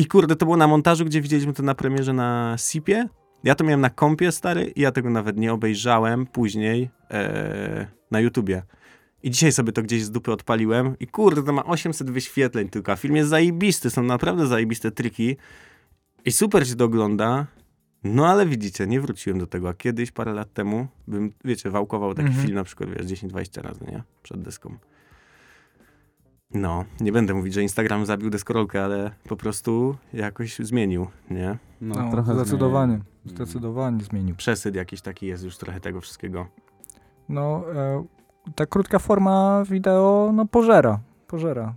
[0.00, 3.08] i kurde, to było na montażu, gdzie widzieliśmy to na premierze na Sipie.
[3.44, 8.20] Ja to miałem na kompie, stary, i ja tego nawet nie obejrzałem później e, na
[8.20, 8.62] YouTubie.
[9.22, 12.96] I dzisiaj sobie to gdzieś z dupy odpaliłem i kurde, to ma 800 wyświetleń tylko,
[12.96, 15.36] film jest zajebisty, są naprawdę zajebiste triki
[16.24, 17.46] i super się to ogląda.
[18.04, 22.14] No ale widzicie, nie wróciłem do tego, a kiedyś, parę lat temu, bym, wiecie, wałkował
[22.14, 22.44] taki Mhm.
[22.46, 24.02] film na przykład, wiesz, 10-20 razy, nie?
[24.22, 24.76] Przed deską.
[26.54, 31.58] No, nie będę mówić, że Instagram zabił deskorolkę, ale po prostu jakoś zmienił, nie?
[31.80, 32.92] No, No, trochę zdecydowanie.
[32.92, 33.04] zmienił.
[33.36, 34.34] Zdecydowanie zmienił.
[34.36, 36.46] Przesyt jakiś taki jest już trochę tego wszystkiego.
[37.28, 38.04] No, e,
[38.54, 41.00] ta krótka forma wideo, no pożera.
[41.26, 41.74] Pożera.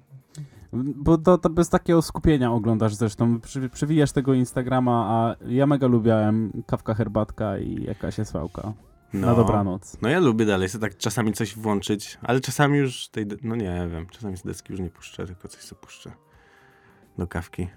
[0.73, 3.39] Bo to, to bez takiego skupienia oglądasz zresztą.
[3.41, 8.73] Przy, przywijasz tego Instagrama, a ja mega lubiałem kawka, herbatka i jakaś eswałka.
[9.13, 9.27] No.
[9.27, 9.97] Na dobranoc.
[10.01, 13.87] No ja lubię dalej sobie tak czasami coś włączyć, ale czasami już tej, no nie
[13.91, 16.11] wiem, czasami z deski już nie puszczę, tylko coś sobie puszczę
[17.17, 17.67] do kawki.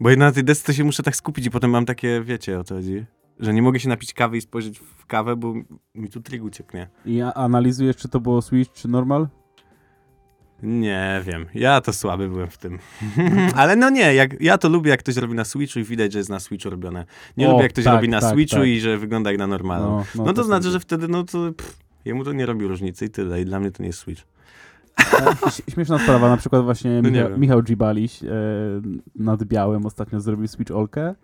[0.00, 2.64] Bo jednak na tej desce się muszę tak skupić i potem mam takie, wiecie o
[2.64, 3.04] co chodzi,
[3.38, 5.54] że nie mogę się napić kawy i spojrzeć w kawę, bo
[5.94, 6.88] mi tu trik ucieknie.
[7.04, 9.28] I analizujesz, czy to było Switch, czy normal?
[10.62, 12.78] Nie wiem, ja to słaby byłem w tym.
[13.56, 16.18] ale no nie, jak, ja to lubię jak ktoś robi na Switchu i widać, że
[16.18, 17.04] jest na Switchu robione.
[17.36, 18.66] Nie O, lubię jak ktoś tak, robi na tak, Switchu tak.
[18.66, 19.90] i że wygląda jak na normalnym.
[19.90, 20.70] No, no, to, to znaczy, sądzę.
[20.70, 23.70] że wtedy no to pff, jemu to nie robi różnicy i tyle i dla mnie
[23.70, 24.22] to nie jest Switch.
[24.98, 27.38] E, Śmieszna sprawa, na przykład właśnie No Michał.
[27.38, 28.28] Michał Gibaliś e,
[29.16, 31.14] nad Białym ostatnio zrobił Switch Olkę.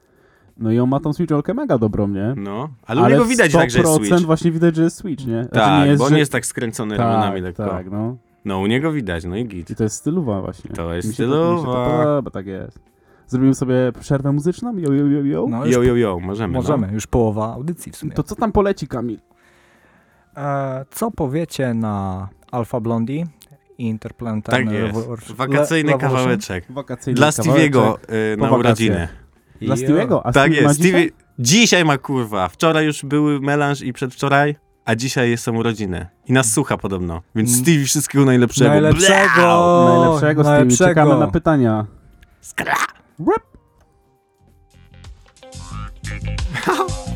[0.56, 2.34] No i on ma tą Switch Olkę mega dobrą, nie?
[2.36, 4.26] No, ale, u niego widać tak, że jest 100% Switch.
[4.26, 5.42] właśnie widać, że jest Switch, nie?
[5.42, 6.14] Znaczy, Tak, nie jest, bo on że...
[6.14, 7.66] nie jest tak skręcony ramionami tak, lekko.
[7.66, 8.16] tak, no.
[8.44, 9.70] No, u niego widać, no i git.
[9.70, 10.70] I to jest stylowa właśnie.
[10.74, 11.98] To jest Mi się To, mi się to stylowa.
[12.04, 12.78] podoba, tak jest.
[13.26, 14.76] Zrobimy sobie przerwę muzyczną?
[14.76, 15.46] Jo, jo, jo, jo.
[15.50, 16.54] No, Jo, jo, jo, możemy.
[16.54, 16.88] możemy.
[16.92, 18.12] Już połowa audycji w sumie.
[18.12, 19.18] To co tam poleci, Kamil?
[20.36, 23.90] E, co powiecie na Alpha Blondie i No.
[23.90, 25.32] Interplanetary Tak jest.
[25.32, 26.64] Wakacyjny Le- kawałeczek.
[26.70, 27.72] Wakacyjny Dla kawałeczek.
[27.74, 27.94] Stevie'ego
[28.34, 28.58] y, na wakacje.
[28.58, 29.08] urodziny.
[29.60, 29.74] Dla.
[29.74, 30.20] Stevie'ego?
[30.24, 30.80] A Tak Stevie ma jest.
[30.80, 31.00] dzisiaj?
[31.08, 32.48] Stevie dzisiaj ma kurwa.
[32.48, 34.56] Wczoraj już były melanż i przedwczoraj,
[34.88, 36.06] a dzisiaj są urodziny.
[36.26, 37.22] I nas słucha podobno.
[37.34, 37.62] Więc Mm.
[37.62, 38.70] Stevie wszystkiego najlepszego.
[38.70, 39.30] Najlepszego!
[39.36, 39.88] Blau!
[40.00, 40.58] Najlepszego, Stevie.
[40.58, 40.90] najlepszego.
[40.90, 41.86] Czekamy na pytania.
[42.40, 42.74] Skra!
[43.18, 43.42] Rap.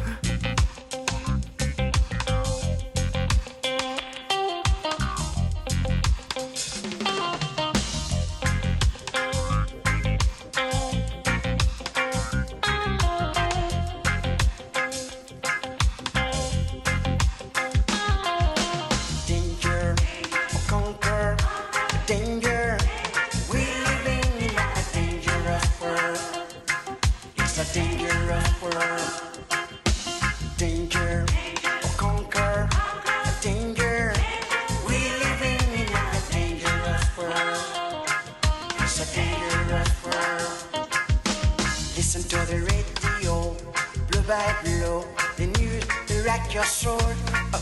[46.55, 46.65] your.
[46.65, 47.59] Uh,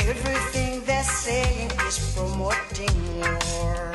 [0.00, 3.92] Everything they're saying is promoting war.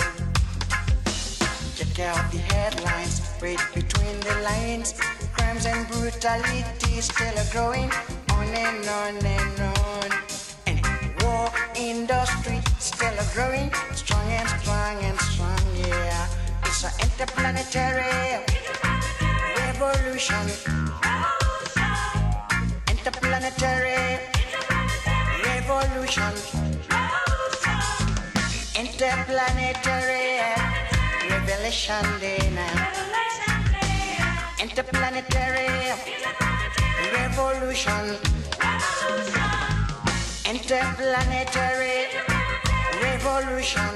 [1.76, 4.94] Check out the headlines, read between the lines.
[5.34, 7.90] Crimes and brutality still are growing
[8.30, 10.10] on and on and on.
[10.68, 10.80] And
[11.24, 16.28] war industry still are growing strong and strong and strong, yeah.
[16.66, 18.46] It's an interplanetary
[19.58, 20.93] revolution.
[23.34, 24.20] Interplanetary
[25.44, 26.34] revolution.
[28.78, 30.38] Interplanetary
[31.32, 32.92] Revelation Day now.
[34.62, 35.68] Interplanetary
[37.12, 38.06] Revolution.
[40.46, 42.06] Interplanetary
[43.02, 43.94] Revolution.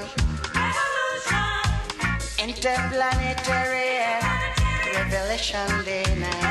[2.42, 3.94] Interplanetary
[4.96, 6.47] Revelation Day now.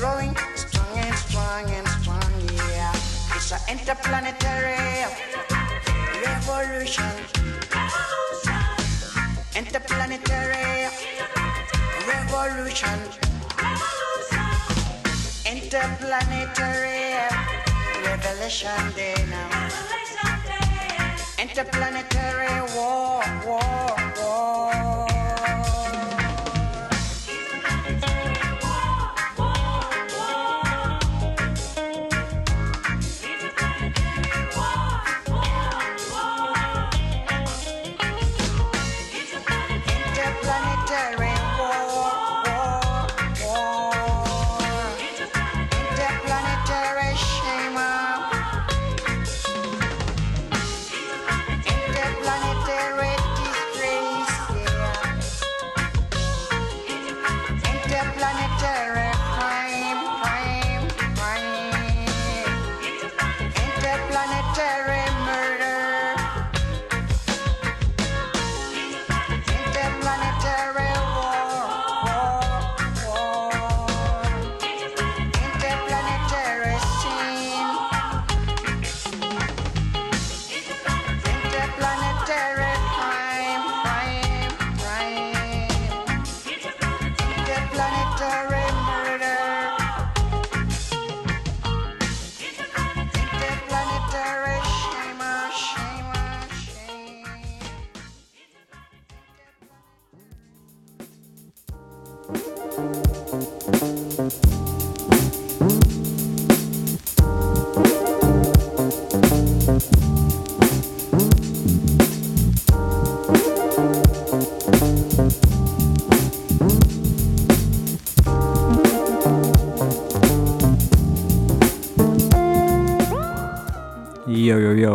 [0.00, 2.32] Growing strong and strong and strong.
[2.72, 5.04] Yeah, it's an interplanetary
[6.24, 7.12] revolution.
[9.54, 10.88] Interplanetary
[12.08, 12.98] revolution.
[15.44, 17.20] Interplanetary
[18.00, 19.68] revelation day now.
[21.38, 24.09] Interplanetary war, war.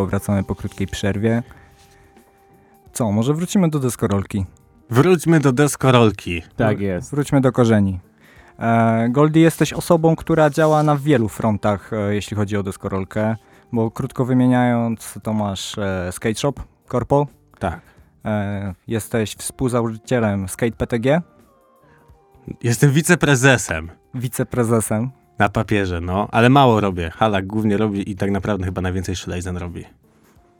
[0.06, 1.44] Wracamy po krótkiej przerwie.
[2.94, 4.46] Co, może wrócimy do deskorolki?
[4.90, 6.44] Wróćmy do deskorolki.
[6.56, 7.12] Tak jest.
[7.12, 8.00] Wróćmy do korzeni.
[8.60, 13.36] E, Goldie, jesteś osobą, która działa na wielu frontach, e, jeśli chodzi o deskorolkę,
[13.74, 16.54] bo krótko wymieniając, to masz e, Skate Shop
[16.92, 17.28] Corpo,
[17.60, 17.80] Tak.
[18.26, 21.22] e, jesteś współzałożycielem Skate PTG,
[22.64, 25.12] Jestem wiceprezesem wiceprezesem.
[25.40, 27.10] Na papierze, no, ale mało robię.
[27.10, 29.86] Halak głównie robi i tak naprawdę chyba najwięcej Schleizen robi.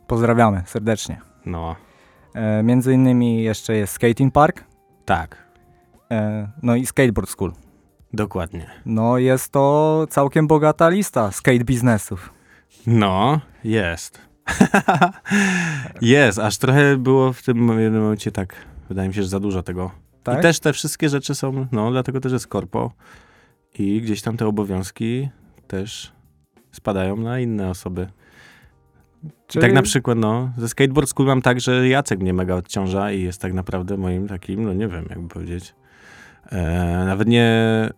[0.08, 1.22] Pozdrawiamy serdecznie.
[1.46, 1.76] No,
[2.36, 4.64] E, między innymi jeszcze jest Skating Park,
[5.06, 5.38] tak,
[6.12, 7.52] e, no i Skateboard School.
[8.14, 8.66] dokładnie.
[8.86, 12.34] No jest to całkiem bogata lista skate biznesów.
[12.88, 14.22] No, jest.
[16.02, 18.56] jest, aż trochę było w tym jednym momencie tak,
[18.90, 19.92] wydaje mi się, że za dużo tego.
[20.24, 20.40] Tak?
[20.40, 22.92] I też te wszystkie rzeczy są, no, dlatego też jest korpo
[23.80, 25.30] i gdzieś tam te obowiązki
[25.68, 26.12] też
[26.72, 28.08] spadają na inne osoby.
[29.48, 33.12] Czyli- Tak na przykład, no, ze skateboard school mam tak, że Jacek mnie mega odciąża
[33.12, 35.76] i jest tak naprawdę moim takim, no nie wiem, jakby powiedzieć,
[36.52, 37.50] e, nawet nie,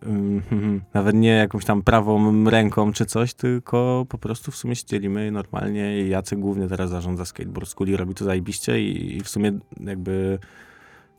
[0.06, 0.42] mm,
[0.94, 5.30] nawet nie jakąś tam prawą ręką czy coś, tylko po prostu w sumie się dzielimy
[5.30, 9.28] normalnie i Jacek głównie teraz zarządza skateboard school i robi to zajebiście i, i w
[9.28, 10.38] sumie jakby,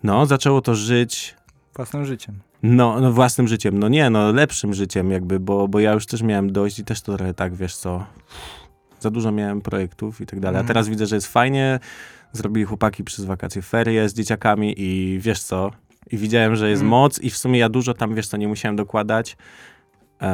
[0.04, 1.36] no, zaczęło to żyć
[1.80, 2.36] Własnym życiem.
[2.64, 3.80] no, no własnym życiem.
[3.80, 7.02] No nie, no lepszym życiem jakby, bo, bo ja już też miałem dość i też
[7.02, 8.06] to trochę tak, wiesz co,
[9.00, 10.58] za dużo miałem projektów i tak dalej.
[10.58, 10.68] A Mhm.
[10.68, 11.80] teraz widzę, że jest fajnie.
[12.34, 15.72] Zrobili chłopaki przez wakacje ferie z dzieciakami i wiesz co?
[16.12, 16.90] I widziałem, że jest Mhm.
[17.02, 19.38] moc i w sumie ja dużo tam, wiesz co, nie musiałem dokładać.
[20.22, 20.30] Eee,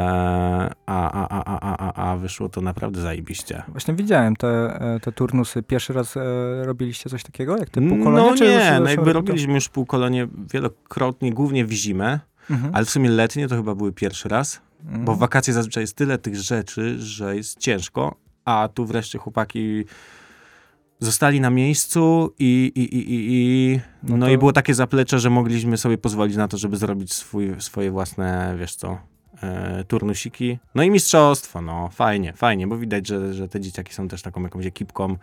[0.86, 3.63] a, a, a, a, a, a, a wyszło to naprawdę zajebiście.
[3.67, 4.47] Właśnie widziałem te,
[4.81, 5.63] e, te turnusy.
[5.63, 6.21] Pierwszy raz e,
[6.65, 8.29] robiliście coś takiego, jak te półkolonie?
[8.29, 12.19] No nie, już no jakby robiliśmy już półkolonie wielokrotnie, głównie w zimę,
[12.49, 12.75] Mhm.
[12.75, 14.61] ale w sumie letnie to chyba były pierwszy raz.
[14.86, 15.05] Mhm.
[15.05, 18.15] Bo w wakacje zazwyczaj jest tyle tych rzeczy, że jest ciężko,
[18.45, 19.83] a tu wreszcie chłopaki
[20.99, 23.25] zostali na miejscu i, i, i, i,
[23.73, 26.77] i no, No to- i było takie zaplecze, że mogliśmy sobie pozwolić na to, żeby
[26.77, 28.97] zrobić swój, swoje własne, wiesz co, e,
[29.88, 30.59] turnusiki.
[30.75, 34.43] No i mistrzostwo, no fajnie, fajnie, bo widać, że, że te dzieciaki są też taką
[34.43, 35.17] jakąś ekipką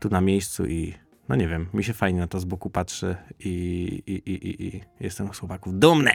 [0.00, 0.94] tu na miejscu i
[1.28, 4.80] no nie wiem, mi się fajnie na to z boku patrzy i, i, i, i,
[5.00, 6.10] jestem z chłopaków dumny.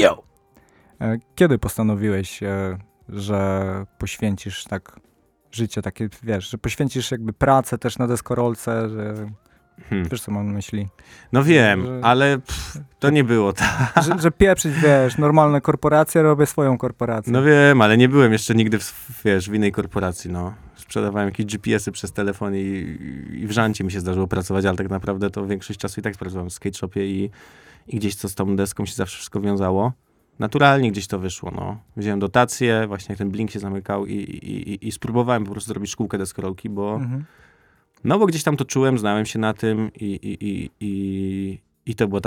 [0.00, 0.22] Yo!
[1.00, 5.00] E, Kiedy postanowiłeś, e, że poświęcisz tak
[5.52, 9.30] życie takie, wiesz, że poświęcisz jakby pracę też na deskorolce, że
[9.88, 10.08] Hmm.
[10.08, 10.88] wiesz co mam na myśli?
[11.32, 13.92] No wiem, Że- ale pff, to nie było tak.
[14.04, 17.32] Że, że pieprzyć, wiesz, normalne korporacje, robię swoją korporację.
[17.32, 20.54] No wiem, ale nie byłem jeszcze nigdy w, wiesz, w innej korporacji, no.
[20.74, 22.96] Sprzedawałem jakieś GPS-y przez telefon i,
[23.32, 26.14] i w żancie mi się zdarzyło pracować, ale tak naprawdę to większość czasu i tak
[26.16, 27.30] pracowałem w skate shopie i,
[27.88, 29.92] i gdzieś co z tą deską się zawsze wszystko wiązało.
[30.38, 31.78] Naturalnie gdzieś to wyszło, no.
[31.96, 35.68] Wziąłem dotację, właśnie jak ten blink się zamykał i, i, i, i spróbowałem po prostu
[35.72, 37.24] zrobić szkółkę deskorolki, bo Mhm.
[38.04, 41.94] No bo gdzieś tam to czułem, znałem się na tym i, i, i, i, i
[41.94, 42.20] to był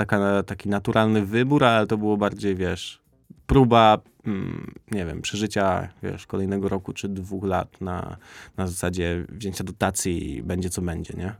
[0.46, 3.00] taki naturalny wybór, ale to było bardziej, wiesz,
[3.46, 8.16] próba, mm, nie wiem, przeżycia, wiesz, kolejnego roku czy dwóch lat na,
[8.56, 11.34] na zasadzie wzięcia dotacji i będzie co będzie, nie?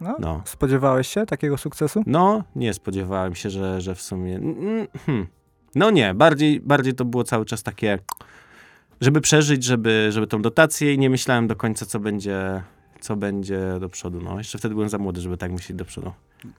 [0.00, 0.42] No, No.
[0.44, 2.02] Spodziewałeś się takiego sukcesu?
[2.06, 4.36] No, nie spodziewałem się, że, że w sumie...
[4.36, 5.26] mm, Hmm.
[5.74, 7.98] No nie, bardziej, bardziej to było cały czas takie,
[9.00, 12.62] żeby przeżyć, żeby, żeby tą dotację i nie myślałem do końca, co będzie,
[13.02, 14.20] co będzie do przodu.
[14.20, 16.12] No, jeszcze wtedy byłem za młody, żeby tak myśleć do przodu.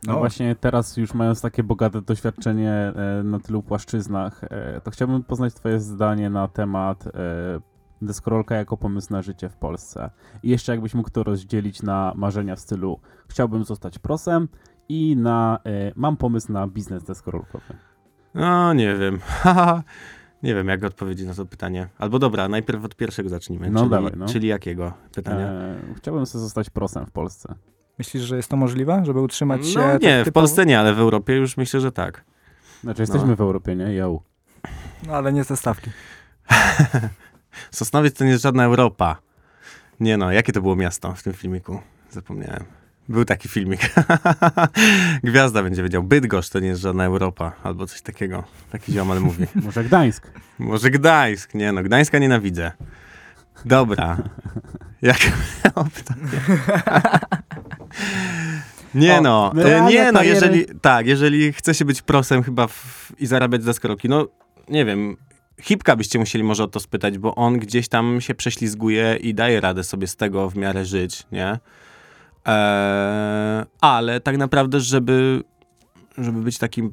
[0.04, 0.20] No O.
[0.20, 5.54] właśnie teraz już mając takie bogate doświadczenie e, na tylu płaszczyznach, e, to chciałbym poznać
[5.54, 7.12] twoje zdanie na temat e,
[8.02, 10.10] deskorolka jako pomysł na życie w Polsce.
[10.44, 14.48] I jeszcze jakbyś mógł to rozdzielić na marzenia w stylu chciałbym zostać prosem
[14.89, 17.74] i na e, mam pomysł na biznes deskorolkowy.
[18.34, 19.20] No, nie wiem.
[20.44, 21.88] nie wiem, jak odpowiedzieć na to pytanie.
[21.98, 23.72] Albo dobra, najpierw od pierwszego zacznijmy.
[23.72, 24.26] No czyli, dawaj, no.
[24.28, 25.48] czyli jakiego pytania?
[25.48, 27.56] E, chciałbym sobie zostać prosem w Polsce.
[27.98, 30.41] Myślisz, że jest to możliwe, żeby utrzymać się no tak nie, w typowo?
[30.41, 32.24] Polsce nie, ale w Europie już myślę, że tak.
[32.82, 33.36] Znaczy jesteśmy No.
[33.36, 33.94] w Europie, nie?
[33.94, 34.20] Yo.
[35.08, 35.89] No ale nie ze stawki.
[37.72, 39.18] Sosnowiec to nie jest żadna Europa.
[40.00, 41.80] Nie no, jakie to było miasto w tym filmiku?
[42.10, 42.64] Zapomniałem.
[43.10, 43.82] Był taki filmik.
[45.24, 46.04] Gwiazda będzie wiedział.
[46.04, 47.51] Bydgoszcz to nie jest żadna Europa.
[47.64, 48.43] Albo coś takiego.
[48.72, 49.45] Taki ziomal mówi.
[49.66, 50.32] Może Gdańsk.
[50.60, 51.54] Może Gdańsk.
[51.54, 52.72] Nie no, Gdańska nienawidzę.
[53.66, 54.18] Dobra.
[55.01, 55.18] Jak
[55.66, 56.22] miało pytanie?
[58.95, 63.12] Nie O, no, e, nie no, jeżeli, tak, jeżeli chce się być prosem chyba w,
[63.20, 64.28] i zarabiać za skoroki, no
[64.70, 65.18] nie wiem,
[65.62, 69.62] Hipka byście musieli może o to spytać, bo on gdzieś tam się prześlizguje i daje
[69.62, 71.60] radę sobie z tego w miarę żyć, nie?
[72.46, 75.44] Eee, ale tak naprawdę, żeby,
[76.18, 76.91] żeby być takim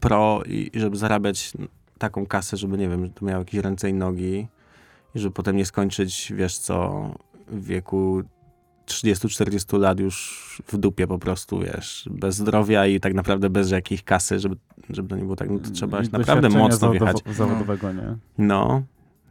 [0.00, 1.52] pro i, i żeby zarabiać
[1.98, 4.48] taką kasę, żeby, nie wiem, żeby to miało jakieś ręce i nogi
[5.14, 7.10] i żeby potem nie skończyć, wiesz co,
[7.48, 8.22] w wieku
[8.86, 14.02] 30-40 lat już w dupie po prostu, wiesz, bez zdrowia i tak naprawdę bez jakiejś
[14.02, 14.56] kasy, żeby,
[14.90, 17.22] żeby to nie było tak, no to trzeba I naprawdę mocno zawodowo- wjechać.
[17.36, 18.16] Zawodowego, nie?
[18.38, 18.82] No,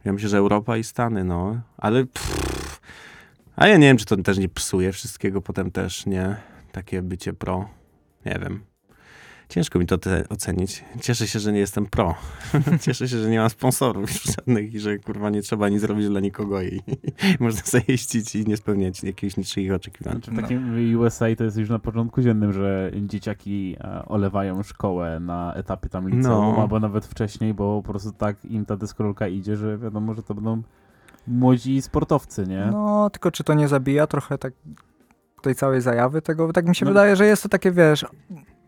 [0.04, 2.55] ja myślę, że Europa i Stany, no, ale pff,
[3.56, 6.36] a ja nie wiem, czy to też nie psuje wszystkiego potem też, nie?
[6.72, 7.68] Takie bycie pro,
[8.26, 8.60] nie wiem.
[9.48, 10.84] Ciężko mi to te ocenić.
[11.00, 12.14] Cieszę się, że nie jestem pro.
[12.84, 16.20] Cieszę się, że nie mam sponsorów żadnych i że kurwa nie trzeba nic zrobić dla
[16.20, 16.80] nikogo i,
[17.40, 20.12] można sobie jeździć i nie spełniać jakichś niczyich oczekiwań.
[20.12, 20.42] Znaczy, w No.
[20.42, 25.88] takim USA to jest już na porządku dziennym, że dzieciaki e, olewają szkołę na etapie
[25.88, 26.62] tam liceum No.
[26.62, 30.34] albo nawet wcześniej, bo po prostu tak im ta deskorolka idzie, że wiadomo, że to
[30.34, 30.62] będą
[31.28, 32.68] młodzi sportowcy, nie?
[32.72, 34.52] No, tylko czy to nie zabija trochę tak
[35.42, 36.52] tej całej zajawy tego?
[36.52, 36.90] Tak mi się No.
[36.90, 38.04] wydaje, że jest to takie, wiesz,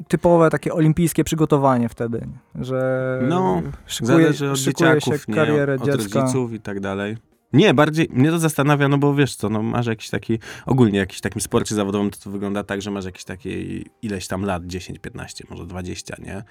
[0.09, 5.35] typowe takie olimpijskie przygotowanie wtedy, że No, szykuje, Zależy od szykuje dzieciaków, się nie?
[5.35, 6.21] karierę od dziecka.
[6.21, 7.17] rodziców i tak dalej.
[7.53, 11.21] Nie, bardziej mnie to zastanawia, no bo wiesz co, no masz jakiś taki, ogólnie jakiś
[11.21, 14.99] takim sporcie zawodowym to, to wygląda tak, że masz jakieś takie ileś tam lat, 10,
[14.99, 16.45] 15, może 20, nie?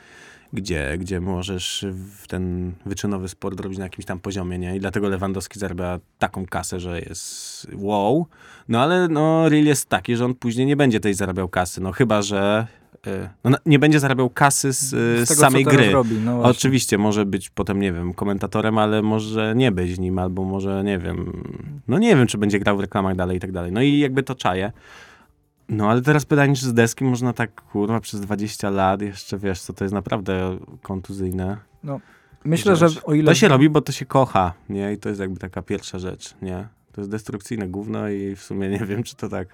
[0.54, 4.76] Gdzie, gdzie możesz w ten wyczynowy sport robić na jakimś tam poziomie, nie?
[4.76, 8.28] I dlatego Lewandowski zarabia taką kasę, że jest wow.
[8.68, 11.92] No ale no real jest taki, że on później nie będzie tej zarabiał kasy, no
[11.92, 12.68] chyba, że
[13.44, 15.92] no, na- nie będzie zarabiał kasy z, y, z tego, samej gry.
[15.92, 16.42] Robi, no.
[16.44, 21.00] Oczywiście może być potem, nie wiem, komentatorem, ale może nie być nim, albo może, nie
[21.00, 21.44] wiem,
[21.88, 23.72] no nie wiem, czy będzie grał w reklamach dalej i tak dalej.
[23.72, 24.72] No i jakby to czaje.
[25.70, 29.62] No ale teraz pytanie, czy z deski można tak, kurwa, przez 20 lat jeszcze, wiesz,
[29.62, 31.58] co to jest naprawdę kontuzyjne.
[32.46, 33.04] Myślę, że rzecz.
[33.04, 33.32] o ile...
[33.32, 34.94] To się robi, bo to się kocha, nie?
[34.94, 36.68] I to jest jakby taka pierwsza rzecz, nie?
[36.92, 39.48] To jest destrukcyjne gówno i w sumie nie wiem, czy to tak,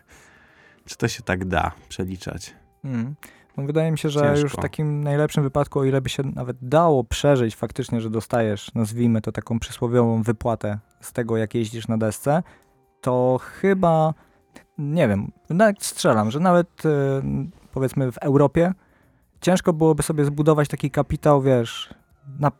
[0.85, 2.53] czy to się tak da przeliczać.
[2.83, 3.15] Mm.
[3.57, 4.39] No, wydaje mi się, że Ciężko.
[4.39, 8.73] już w takim najlepszym wypadku, o ile by się nawet dało przeżyć faktycznie, że dostajesz,
[8.75, 12.43] nazwijmy to taką przysłowiową wypłatę z tego, jak jeździsz na desce,
[13.01, 14.13] to chyba,
[14.77, 16.89] nie wiem, nawet strzelam, że nawet e,
[17.71, 18.73] powiedzmy w Europie
[19.41, 21.93] ciężko byłoby sobie zbudować taki kapitał, wiesz,
[22.39, 22.51] na,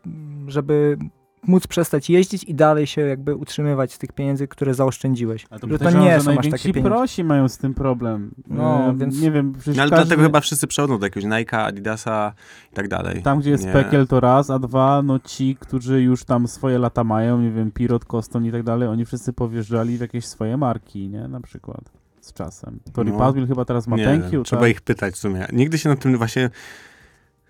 [0.47, 0.97] żeby
[1.47, 5.45] móc przestać jeździć i dalej się jakby utrzymywać z tych pieniędzy, które zaoszczędziłeś.
[5.49, 6.89] Ale to, że to nie są aż takie pieniądze.
[6.89, 8.31] prosi mają z tym problem.
[8.47, 11.55] No, E, więc- Nie wiem, No, ale każdy, dlatego chyba wszyscy przechodzą do jakiegoś Nike'a,
[11.57, 12.33] Adidasa
[12.71, 13.21] i tak dalej.
[13.23, 13.71] Tam, gdzie jest Nie.
[13.71, 17.71] pekiel, to raz, a dwa, no ci, którzy już tam swoje lata mają, nie wiem,
[17.71, 21.27] Pirot, Koston i tak dalej, oni wszyscy powjeżdżali w jakieś swoje marki, nie?
[21.27, 21.81] Na przykład.
[22.21, 22.79] Z czasem.
[22.93, 23.17] Tori No.
[23.17, 24.71] Padwil chyba teraz ma Nie thank wiem, you, trzeba tak?
[24.71, 25.47] ich pytać w sumie.
[25.53, 26.49] Nigdy się nad tym właśnie...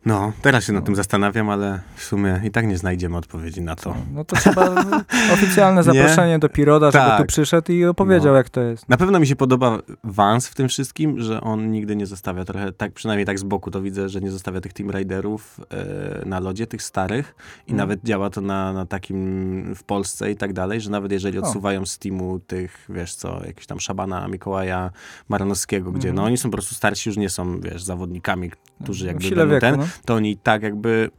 [0.05, 0.85] No, teraz się nad No.
[0.85, 3.95] tym zastanawiam, ale w sumie i tak nie znajdziemy odpowiedzi na to.
[4.13, 4.75] No to trzeba
[5.33, 5.83] oficjalne Nie?
[5.83, 7.21] zaproszenie do Piroda, żeby Tak.
[7.21, 8.37] tu przyszedł i opowiedział, No.
[8.37, 8.89] jak to jest.
[8.89, 12.71] Na pewno mi się podoba Vance w tym wszystkim, że on nigdy nie zostawia trochę,
[12.71, 16.39] tak przynajmniej tak z boku to widzę, że nie zostawia tych Team Raiderów e, na
[16.39, 17.35] lodzie, tych starych
[17.67, 17.77] i Mm.
[17.77, 21.41] nawet działa to na, na takim w Polsce i tak dalej, że nawet jeżeli O.
[21.41, 24.91] odsuwają z teamu tych, wiesz co, jakiś tam Szabana, Mikołaja,
[25.29, 26.15] Maranowskiego, gdzie Mhm.
[26.15, 28.51] no oni są po prostu starsi, już nie są, wiesz, zawodnikami,
[28.83, 29.85] którzy jakby sile wieku, ten, no.
[30.05, 31.09] To oni tak jakby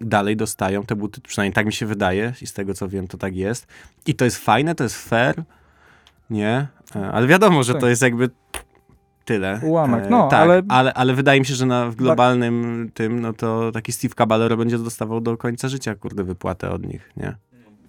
[0.00, 3.18] dalej dostają te buty, przynajmniej tak mi się wydaje i z tego co wiem to
[3.18, 3.66] tak jest.
[4.06, 5.42] I to jest fajne, to jest fair,
[6.30, 6.66] nie?
[6.96, 7.80] E, Ale wiadomo, że Tak.
[7.80, 8.30] to jest jakby
[9.24, 9.60] tyle.
[9.62, 10.94] Ułamek, E, no, tak, ale- ale...
[10.94, 11.14] ale...
[11.14, 15.20] wydaje mi się, że na, w globalnym tym, no to taki Steve Caballero będzie dostawał
[15.20, 17.36] do końca życia, kurde, wypłatę od nich, nie?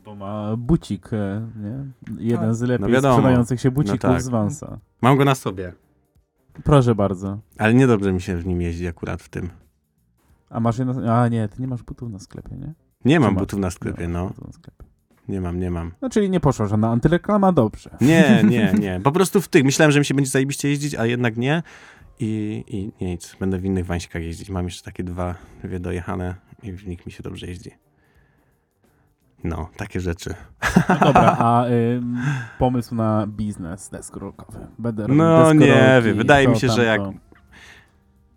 [0.06, 1.86] Bo ma bucik, e, nie?
[2.32, 4.22] Jeden z lepiej No sprzedających się bucików tak.
[4.22, 4.80] z Vansa.
[5.02, 5.74] Mam go na sobie.
[6.64, 7.40] Proszę bardzo.
[7.58, 9.50] Ale niedobrze mi się w nim jeździ akurat w tym.
[10.52, 11.14] A masz jedno...
[11.14, 12.74] A nie, ty nie masz butów na sklepie, nie?
[13.06, 14.28] Nie mam butów na sklepie, no.
[14.28, 14.84] butów na sklepie.
[15.28, 15.92] Nie mam, nie mam.
[16.02, 17.90] No czyli nie poszła żadna antyreklama, dobrze.
[18.02, 19.00] Nie, nie, nie.
[19.04, 19.64] Po prostu w tych.
[19.64, 21.64] Myślałem, że mi się będzie zajebiście jeździć, a jednak nie.
[22.20, 23.36] I, i nic.
[23.40, 24.50] Będę w innych wańsikach jeździć.
[24.50, 27.72] Mam jeszcze takie dwa, dwie dojechane i w nich mi się dobrze jeździ.
[29.44, 30.34] No, takie rzeczy.
[30.90, 32.18] No dobra, a ym,
[32.60, 34.68] pomysł na biznes deskorolkowy.
[34.80, 36.18] Będę robił No, nie wiem.
[36.18, 37.31] Wydaje to, mi się, że jak- tamto.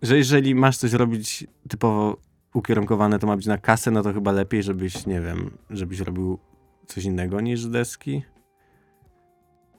[0.01, 2.17] Że jeżeli masz coś robić typowo
[2.53, 6.39] ukierunkowane, to ma być na kasę, no to chyba lepiej, żebyś, nie wiem, żebyś robił
[6.87, 8.23] coś innego niż deski.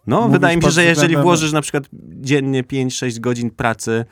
[0.06, 1.84] No, Mówisz wydaje mi się, że jeżeli włożysz na przykład
[2.20, 4.04] dziennie 5-6 godzin pracy,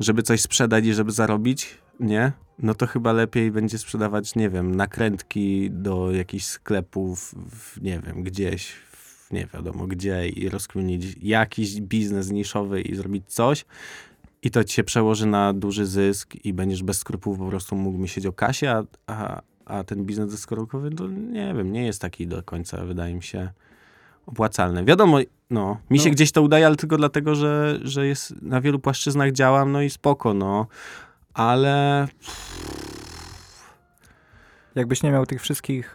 [0.00, 2.32] żeby coś sprzedać i żeby zarobić, nie?
[2.58, 8.22] No to chyba lepiej będzie sprzedawać, nie wiem, nakrętki do jakichś sklepów, w, nie wiem,
[8.22, 13.64] gdzieś, w, nie wiadomo gdzie i rozkminić jakiś biznes niszowy i zrobić coś
[14.42, 17.98] i to ci się przełoży na duży zysk i będziesz bez skrupułów po prostu mógł
[17.98, 22.26] myśleć o kasie, a, a, a ten biznes deskorolkowy, to nie wiem, nie jest taki
[22.26, 23.50] do końca, wydaje mi się,
[24.26, 24.84] opłacalny.
[24.84, 25.18] Wiadomo,
[25.50, 26.04] no, mi No.
[26.04, 29.82] się gdzieś to udaje, ale tylko dlatego, że, że jest na wielu płaszczyznach działam, no
[29.82, 30.66] i spoko, no,
[31.34, 32.08] ale
[34.74, 35.94] Jakbyś nie miał tych wszystkich,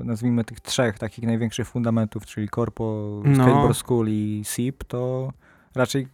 [0.00, 3.34] e, nazwijmy tych trzech takich największych fundamentów, czyli Corpo, No.
[3.34, 5.32] Skateboard School i SIP, to
[5.74, 6.08] raczej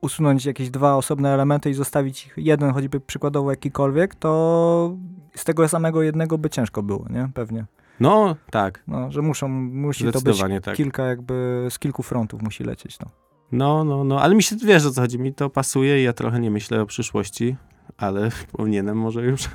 [0.00, 4.96] usunąć jakieś dwa osobne elementy i zostawić ich jeden, choćby przykładowo jakikolwiek, to
[5.34, 7.28] z tego samego jednego by ciężko było, nie?
[7.34, 7.64] Pewnie.
[8.00, 10.76] no, tak, No, że muszą, musi to być tak.
[10.76, 13.06] kilka jakby, z kilku frontów musi lecieć, no.
[13.52, 16.12] No, no, no, ale mi się, wiesz o co chodzi, mi to pasuje i ja
[16.12, 17.56] trochę nie myślę o przyszłości,
[17.96, 19.48] ale powinienem może już.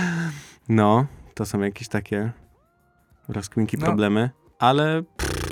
[0.68, 2.32] no, to są jakieś takie
[3.28, 3.86] rozkminki, No.
[3.86, 5.43] problemy, ale pff,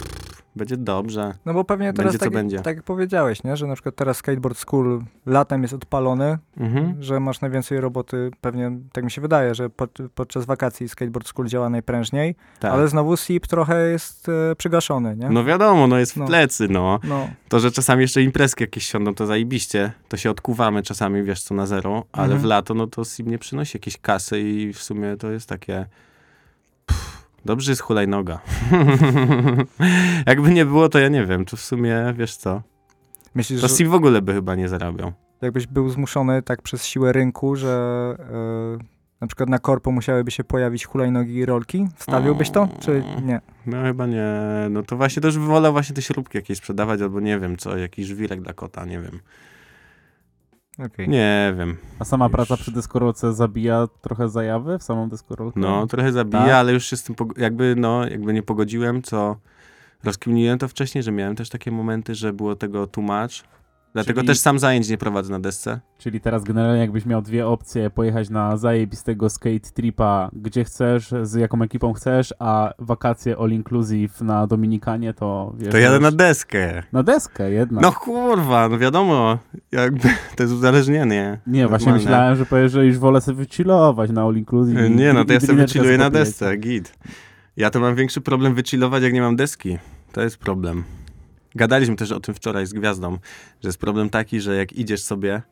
[0.57, 1.35] będzie dobrze.
[1.47, 2.61] No bo pewnie teraz Będzie, co tak, będzie.
[2.61, 3.57] tak jak powiedziałeś, nie?
[3.57, 7.03] że na przykład teraz Skateboard School latem jest odpalony, Mhm.
[7.03, 11.49] że masz najwięcej roboty, pewnie tak mi się wydaje, że pod, podczas wakacji Skateboard School
[11.49, 12.73] działa najprężniej, Tak.
[12.73, 15.31] ale znowu SIP trochę jest e, przygaszony, nie?
[15.31, 16.27] No wiadomo, no jest w No.
[16.27, 17.01] plecy, no.
[17.05, 19.93] No, To, że czasami jeszcze imprezki jakieś siądą, to zajebiście.
[20.09, 22.41] To się odkuwamy czasami, wiesz co, na zero, ale Mhm.
[22.43, 25.87] w lato, no to SIM nie przynosi jakiejś kasy i w sumie to jest takie...
[26.87, 28.41] Pff, dobrze jest hulajnoga.
[30.27, 32.63] Jakby nie było, to ja nie wiem, to w sumie, wiesz co,
[33.35, 35.13] myślisz, to że w ogóle by chyba nie zarabiał.
[35.43, 38.15] jakbyś był zmuszony tak przez siłę rynku, że
[38.81, 43.41] e, na przykład na korpo musiałyby się pojawić hulajnogi i rolki, wstawiłbyś to, czy nie?
[43.67, 44.33] No chyba nie,
[44.71, 48.07] no to właśnie też wolę właśnie te śrubki jakieś sprzedawać, albo nie wiem co, jakiś
[48.07, 49.21] żwirek dla kota, nie wiem.
[50.79, 51.09] Okej.
[51.09, 51.77] Nie wiem.
[51.99, 52.33] A sama Już.
[52.33, 55.61] praca przy deskorolce zabija trochę zajawy w samą deskorolkę?
[55.61, 56.53] No, trochę zabija, Tak?
[56.53, 59.37] ale już się z tym jakby, no, jakby nie pogodziłem, co
[60.05, 63.45] rozkminiłem to wcześniej, że miałem też takie momenty, że było tego too much.
[63.95, 65.81] Dlatego Czyli- też sam zajęć nie prowadzę na desce.
[65.99, 71.35] Czyli teraz generalnie jakbyś miał dwie opcje, pojechać na zajebistego skate tripa, gdzie chcesz, z
[71.35, 75.69] jaką ekipą chcesz, a wakacje all inclusive na Dominikanie, to wiesz...
[75.69, 76.83] To jadę na deskę.
[76.93, 77.83] Na deskę jednak.
[77.83, 79.39] No kurwa, no wiadomo,
[79.73, 81.39] jakby to jest uzależnienie.
[81.47, 82.11] nie, właśnie normalne.
[82.11, 84.87] myślałem, że powiesz, że już wolę sobie wychillować na all inclusive.
[84.91, 86.99] i- Nie, no to ja sobie wychilluję na desce, git.
[87.57, 89.79] Ja to mam większy problem wychillować, jak nie mam deski.
[90.13, 90.85] To jest problem.
[91.55, 93.19] Gadaliśmy też o tym wczoraj z Gwiazdą,
[93.63, 95.43] że jest problem taki, że jak idziesz sobie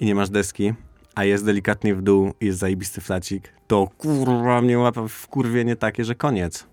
[0.00, 0.74] i nie masz deski,
[1.14, 5.76] a jest delikatnie w dół i jest zajebisty flacik, to kurwa mnie łapa w kurwienie
[5.76, 6.66] takie, że koniec.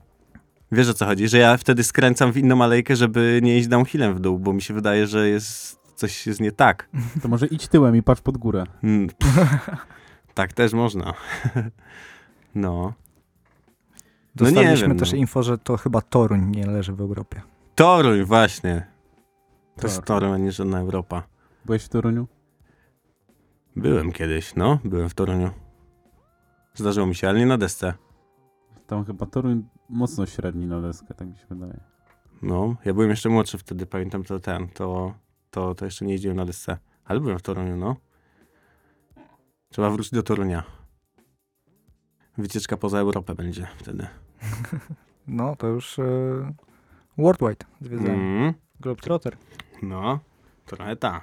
[0.72, 1.28] Wiesz o co chodzi?
[1.28, 4.61] Że ja wtedy skręcam w inną alejkę, żeby nie iść downhillem w dół, bo mi
[4.61, 6.89] się wydaje, że jest coś jest nie tak.
[7.22, 8.63] To może idź tyłem i patrz pod górę.
[8.84, 9.07] Mm,
[10.34, 11.13] tak też można.
[12.55, 12.93] no.
[14.39, 15.18] No nie Dostaliśmy wiem, też no.
[15.18, 17.41] info, że to chyba Toruń nie leży w Europie.
[17.78, 18.88] Toruń, właśnie.
[19.75, 20.21] To jest Toruń.
[20.21, 21.23] Toruń, a nie żadna Europa.
[21.65, 22.28] Byłeś w Toruniu?
[23.75, 24.80] Byłem kiedyś, no.
[24.84, 25.49] Byłem w Toruniu.
[26.73, 27.93] Zdarzyło mi się, ale nie na desce.
[28.88, 31.80] Tam chyba Toruń mocno średni na deskę, tak mi się wydaje.
[32.41, 35.13] No, ja byłem jeszcze młodszy wtedy, pamiętam to ten, to,
[35.51, 36.78] to, to jeszcze nie jeździłem na desce.
[37.05, 37.95] Ale byłem w Toruniu, no.
[39.69, 40.63] Trzeba wrócić do Torunia.
[42.38, 44.07] Wycieczka poza Europę będzie wtedy.
[45.30, 46.53] No, to już e,
[47.18, 48.13] Worldwide zwiedzamy.
[48.13, 49.38] Mm, Globetrotter.
[49.84, 50.20] no,
[50.65, 51.22] trochę ta.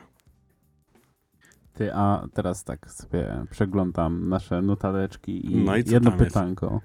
[1.75, 6.81] Ty, a teraz tak sobie przeglądam nasze notateczki i, No i co jedno pytanko.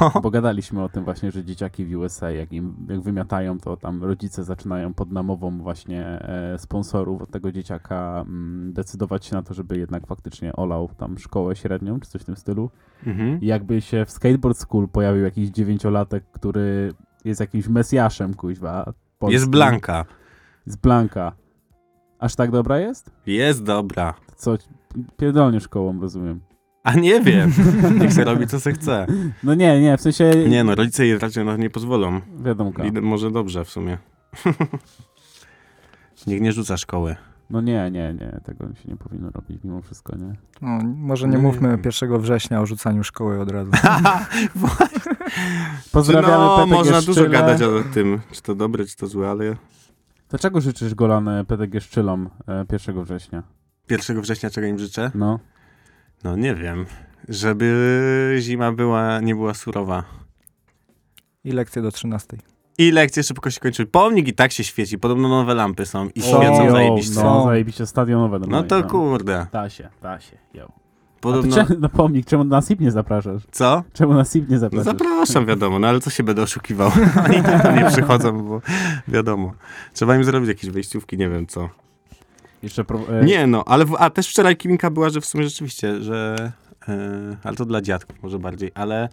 [0.00, 0.20] No.
[0.22, 4.04] Bo gadaliśmy o tym właśnie, że dzieciaki w USA, jak im jak wymiatają, to tam
[4.04, 9.54] rodzice zaczynają pod namową właśnie e, sponsorów od tego dzieciaka mm, decydować się na to,
[9.54, 12.70] żeby jednak faktycznie olał tam szkołę średnią, czy coś w tym stylu.
[13.06, 13.40] Mhm.
[13.40, 16.92] I jakby się w skateboard school pojawił jakiś dziewięciolatek, który
[17.24, 18.92] jest jakimś mesjaszem, kuźwa.
[19.18, 19.32] polskim.
[19.32, 20.04] Jest Blanka.
[20.66, 21.32] Z Blanka.
[22.18, 23.10] Aż tak dobra jest?
[23.26, 24.14] Jest dobra.
[24.36, 24.56] Co,
[25.16, 26.40] pierdolnie szkołą, rozumiem.
[26.84, 27.52] A nie wiem.
[28.00, 29.06] Niech se robi, co se chce.
[29.42, 30.30] No nie, nie, w sensie...
[30.48, 32.20] Nie no, rodzice jej raczej na to nie pozwolą.
[32.44, 32.84] Wiadomka.
[32.84, 33.98] I może dobrze w sumie.
[36.26, 37.16] Niech nie rzuca szkoły.
[37.50, 40.34] No nie, nie, nie, tego się nie powinno robić mimo wszystko, nie?
[40.62, 41.92] No, może nie No, mówmy nie wiem.
[42.02, 43.70] 1 września o rzucaniu szkoły od razu.
[45.92, 47.28] Pozdrawiamy no, PTG można dużo Szczyle.
[47.28, 49.56] gadać o tym, czy to dobre, czy to złe, ale
[50.28, 53.42] To czego życzysz Golan PTG Szczylom e, 1 września?
[53.90, 55.10] 1 września czego im życzę?
[55.14, 55.38] No,
[56.24, 56.86] No nie wiem.
[57.28, 60.04] Żeby zima była, nie była surowa.
[61.44, 62.36] I lekcje do 13.
[62.80, 63.86] I lekcje szybko się kończyły.
[63.86, 64.98] Pomnik i tak się świeci.
[64.98, 67.14] Podobno nowe lampy są i świecą yo, zajebiście.
[67.14, 67.44] No, Są.
[67.44, 68.38] zajebiście stadionowe.
[68.48, 68.90] No to tam.
[68.90, 69.46] kurde.
[69.52, 70.68] Da się, da się, yo.
[71.20, 71.56] Podobno...
[71.56, 73.42] A czemu, no pomnik, czemu na SIP nie zapraszasz?
[73.50, 73.82] Co?
[73.92, 74.84] Czemu na SIP nie No zapraszasz?
[74.84, 76.90] zapraszam, wiadomo, no ale co się będę oszukiwał?
[77.26, 78.60] Oni tak tam nie przychodzą, bo
[79.08, 79.52] wiadomo.
[79.94, 81.68] Trzeba im zrobić jakieś wejściówki, nie wiem co.
[82.62, 85.44] Jeszcze pro, e, Nie no, ale w, a też wczoraj kiminka była, że w sumie
[85.44, 86.52] rzeczywiście, że
[86.88, 89.08] e, ale to dla dziadków może bardziej, ale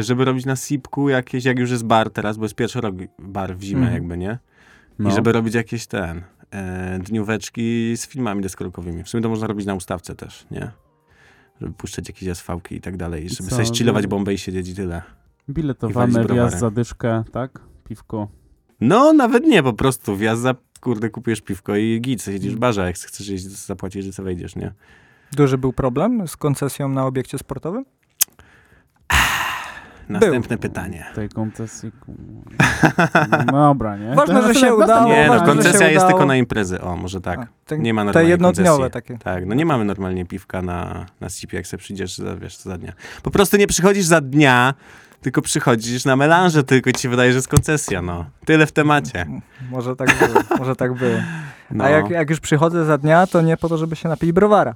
[0.00, 3.56] żeby robić na sipku jakieś, jak już jest bar teraz, bo jest pierwszy rok bar
[3.56, 3.94] w zimę Mhm.
[3.94, 4.38] jakby, nie?
[4.98, 5.10] no.
[5.10, 9.04] I żeby robić jakieś ten, e, dnióweczki z filmami deskorolkowymi.
[9.04, 10.70] W sumie to można robić na ustawce też, nie?
[11.60, 14.68] Żeby puszczać jakieś asfałki i tak dalej, i żeby co, sobie chillować bombę i siedzieć
[14.68, 15.02] i tyle.
[15.48, 17.60] i Biletowane, walić wjazd za dyszkę, tak?
[17.88, 18.28] Piwko.
[18.80, 22.86] No, nawet nie, po prostu wjazd za, kurde, kupujesz piwko i git, siedzisz w barze,
[22.86, 24.72] jak chcesz iść, zapłacić, że co wejdziesz, nie?
[25.32, 27.84] Duży był problem z koncesją na obiekcie sportowym?
[30.08, 31.06] Następne pytanie.
[31.14, 31.92] Tej koncesji.
[33.46, 34.14] No dobra, nie?
[34.14, 36.10] Ważne, że się udało, Nie, no, koncesja jest udało.
[36.12, 37.38] tylko na imprezy, o, może tak.
[37.38, 38.92] A, te, Nie ma te normalnej jednodniowe koncesji.
[38.92, 39.18] takie.
[39.18, 42.68] Tak, no nie mamy normalnie piwka na, na SCP, jak sobie przyjdziesz, za, wiesz, co
[42.70, 42.92] za dnia.
[43.22, 44.74] Po prostu nie przychodzisz za dnia,
[45.20, 48.24] tylko przychodzisz na melanże, tylko ci się wydaje, że jest koncesja, no.
[48.44, 49.26] Tyle w temacie.
[49.70, 51.16] Może tak było, może tak było.
[51.70, 54.32] No, A jak, jak już przychodzę za dnia, to nie po to, żeby się napić
[54.32, 54.74] browara.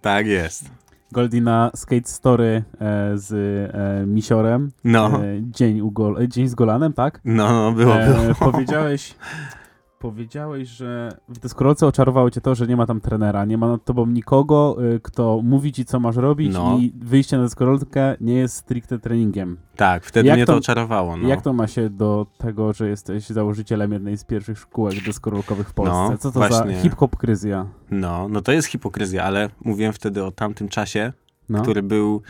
[0.00, 0.64] tak jest.
[1.12, 4.70] Goldie na Skate Story e, z e, Misiorem.
[4.84, 7.20] No, E, dzień, u Gol, e, dzień z Golanem, tak?
[7.24, 8.18] no, no, było, było.
[8.30, 9.14] E, powiedziałeś,
[10.00, 13.84] powiedziałeś, że w deskorolce oczarowało cię to, że nie ma tam trenera, nie ma nad
[13.84, 16.78] tobą nikogo, y, kto mówi ci, co masz robić No.
[16.80, 19.56] i wyjście na deskorolkę nie jest stricte treningiem.
[19.76, 21.28] Tak, wtedy Jak mnie to- to oczarowało, no.
[21.28, 25.72] Jak to ma się do tego, że jesteś założycielem jednej z pierwszych szkółek deskorolkowych w
[25.72, 25.92] Polsce?
[26.10, 26.76] No, co to właśnie.
[26.76, 27.66] za hip-hop-kryzja?
[27.90, 31.12] No, no to jest hipokryzja, ale mówiłem wtedy o tamtym czasie,
[31.48, 31.62] No.
[31.62, 32.22] który był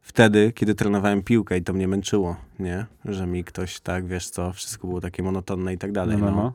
[0.00, 2.86] wtedy, kiedy trenowałem piłkę i to mnie męczyło, nie?
[3.04, 6.52] Że mi ktoś tak, wiesz co, wszystko było takie monotonne i tak dalej, no, no.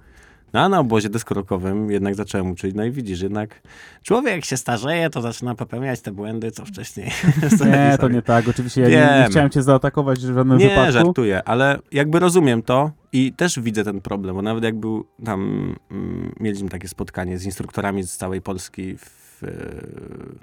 [0.53, 3.61] No, a na obozie deskorokowym jednak zacząłem uczyć, no i widzisz, jednak
[4.03, 7.11] człowiek jak się starzeje, to zaczyna popełniać te błędy, co wcześniej.
[7.65, 8.47] Nie, to nie tak.
[8.47, 10.91] Oczywiście ja nie, nie chciałem cię zaatakować w żadnym Nie, wypadku.
[10.91, 15.75] żartuję, ale jakby rozumiem to i też widzę ten problem, bo nawet jak był tam,
[15.91, 19.41] mm, mieliśmy takie spotkanie z instruktorami z całej Polski w,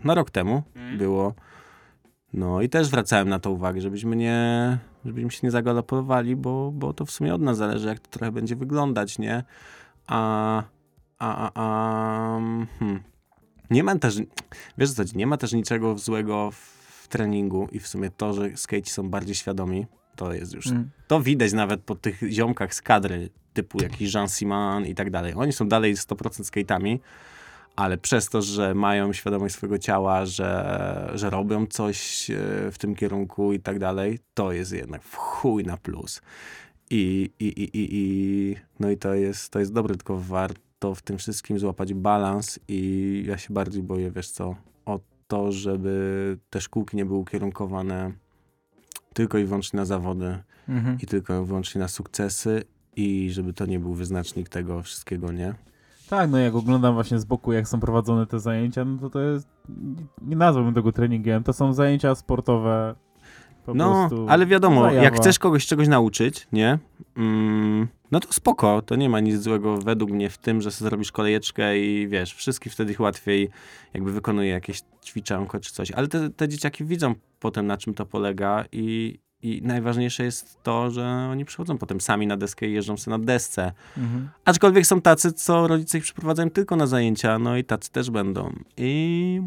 [0.04, 0.62] no rok temu
[0.98, 1.34] było,
[2.32, 6.92] no i też zwracałem na to uwagę, żebyśmy nie, żebyśmy się nie zagalopowali, bo, bo
[6.92, 9.44] to w sumie od nas zależy, jak to trochę będzie wyglądać, nie?
[10.06, 10.62] A,
[11.18, 12.40] a, a, a
[12.78, 13.02] hmm.
[13.70, 14.16] nie ma też,
[14.78, 18.90] wiesz co, nie ma też niczego złego w treningu i w sumie to, że skate
[18.90, 19.86] są bardziej świadomi,
[20.16, 20.90] to jest już Mm.
[21.06, 25.34] to widać nawet po tych ziomkach z kadry, typu jakiś Jean Simon i tak dalej.
[25.36, 26.98] Oni są dalej 100% skate'ami,
[27.76, 32.36] ale przez to, że mają świadomość swojego ciała, że, że robią coś e,
[32.72, 36.22] w tym kierunku i tak dalej, to jest jednak w chuj na plus.
[36.90, 41.02] I, i, i, i, i no i to jest, to jest dobre, tylko warto w
[41.02, 44.56] tym wszystkim złapać balans i ja się bardziej boję, wiesz co,
[44.86, 48.12] o to, żeby te szkółki nie były ukierunkowane
[49.14, 50.98] tylko i wyłącznie na zawody, Mhm.
[51.02, 52.64] i tylko i wyłącznie na sukcesy
[52.96, 55.54] i żeby to nie był wyznacznik tego wszystkiego, nie?
[56.10, 59.20] Tak, no jak oglądam właśnie z boku, jak są prowadzone te zajęcia, no to to
[59.20, 59.48] jest,
[60.22, 62.94] nie nazwałbym tego treningiem, to są zajęcia sportowe
[63.66, 66.78] po no, ale wiadomo, jak chcesz kogoś czegoś nauczyć, nie?
[67.16, 70.88] Mm, no to spoko, to nie ma nic złego według mnie w tym, że sobie
[70.88, 73.50] zrobisz kolejeczkę i wiesz, wszystkich wtedy łatwiej
[73.94, 78.06] jakby wykonuje jakieś ćwiczanko czy coś, ale te, te dzieciaki widzą potem na czym to
[78.06, 82.96] polega i, i najważniejsze jest to, że oni przychodzą potem sami na deskę i jeżdżą
[82.96, 83.72] sobie na desce.
[83.98, 84.28] Mhm.
[84.44, 88.52] Aczkolwiek są tacy, co rodzice ich przyprowadzają tylko na zajęcia, no i tacy też będą.
[88.76, 89.40] I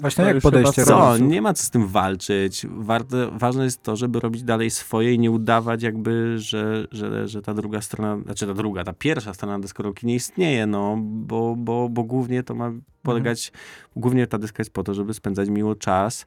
[0.00, 2.66] Właśnie To jak podejście co, nie ma co z tym walczyć.
[2.70, 7.42] Warte, ważne jest to, żeby robić dalej swoje i nie udawać jakby, że, że, że
[7.42, 11.88] ta druga strona, znaczy ta druga, ta pierwsza strona deskorolki nie istnieje, no, bo, bo,
[11.88, 13.52] bo głównie to ma polegać,
[13.96, 16.26] głównie ta deska jest po to, żeby spędzać miło czas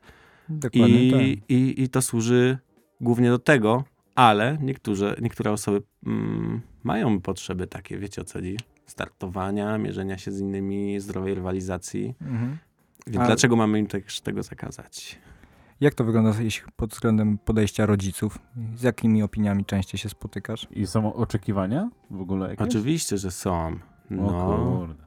[0.49, 1.49] Dokładnie i, tak.
[1.49, 2.57] i, i to służy
[3.03, 3.83] głównie do tego,
[4.15, 8.57] ale niektóre, niektóre osoby mm, mają potrzeby takie, wiecie o co chodzi?
[8.85, 12.15] Startowania, mierzenia się z innymi, zdrowej rywalizacji.
[12.21, 12.57] Mhm.
[13.07, 15.19] Więc A- dlaczego mamy im też tego zakazać?
[15.81, 18.39] Jak to wygląda jeśli pod względem podejścia rodziców?
[18.75, 20.67] Z jakimi opiniami częściej się spotykasz?
[20.71, 22.67] I są oczekiwania w ogóle jakieś?
[22.67, 23.67] Oczywiście, że są.
[23.67, 23.77] O
[24.09, 25.03] No, kurde.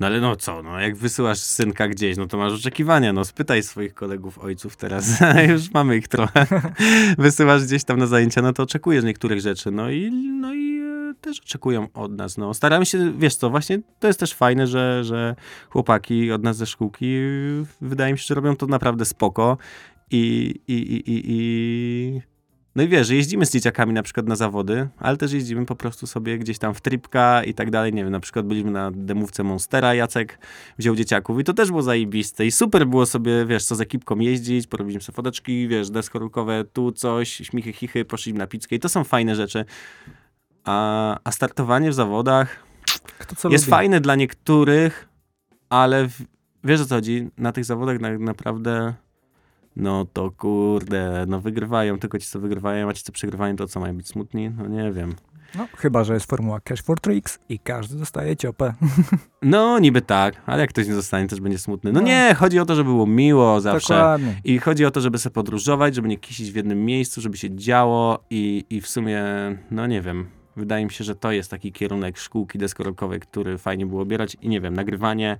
[0.00, 3.62] No ale no co, no jak wysyłasz synka gdzieś, no to masz oczekiwania, no spytaj
[3.62, 5.20] swoich kolegów, ojców teraz,
[5.52, 6.46] już mamy ich trochę.
[7.18, 10.80] Wysyłasz gdzieś tam na zajęcia, no to oczekujesz niektórych rzeczy, no i, no i
[11.10, 12.54] e, też oczekują od nas, no.
[12.54, 15.36] Staramy się, wiesz co, właśnie to jest też fajne, że, że
[15.68, 17.16] chłopaki od nas ze szkółki,
[17.80, 19.58] wydaje mi się, że robią to naprawdę spoko
[20.10, 22.20] i, i, i, i, i
[22.76, 25.76] no i wiesz, że jeździmy z dzieciakami na przykład na zawody, ale też jeździmy po
[25.76, 27.92] prostu sobie gdzieś tam w tripka i tak dalej.
[27.92, 30.38] Nie wiem, na przykład byliśmy na demówce Monstera, Jacek
[30.78, 34.18] wziął dzieciaków i to też było zajebiste i super było sobie, wiesz, co z ekipką
[34.18, 38.88] jeździć, porobiliśmy sobie foteczki, wiesz, deskorolkowe, tu coś, śmichy, chichy, poszliśmy na pizzkę i to
[38.88, 39.64] są fajne rzeczy.
[40.64, 42.66] A, a startowanie w zawodach
[43.50, 43.70] jest lubi?
[43.70, 45.08] fajne dla niektórych,
[45.68, 46.22] ale w,
[46.64, 48.94] wiesz o co chodzi, na tych zawodach na, naprawdę
[49.80, 53.80] no to kurde, no wygrywają tylko ci, co wygrywają, a ci, co przegrywają, to co
[53.80, 54.50] mają być smutni?
[54.50, 55.14] No nie wiem.
[55.58, 58.74] No, chyba, że jest formuła Cash for Tricks i każdy dostaje ciopę.
[59.42, 61.92] No niby tak, ale jak ktoś nie zostanie, też będzie smutny.
[61.92, 62.06] No No.
[62.06, 63.94] nie, chodzi o to, żeby było miło zawsze.
[63.94, 64.40] Dokładnie.
[64.44, 67.56] I chodzi o to, żeby sobie podróżować, żeby nie kisić w jednym miejscu, żeby się
[67.56, 69.22] działo i, i w sumie,
[69.70, 70.26] no nie wiem,
[70.56, 74.48] wydaje mi się, że to jest taki kierunek szkółki deskorolkowej, który fajnie było obierać i
[74.48, 75.36] nie wiem, nagrywanie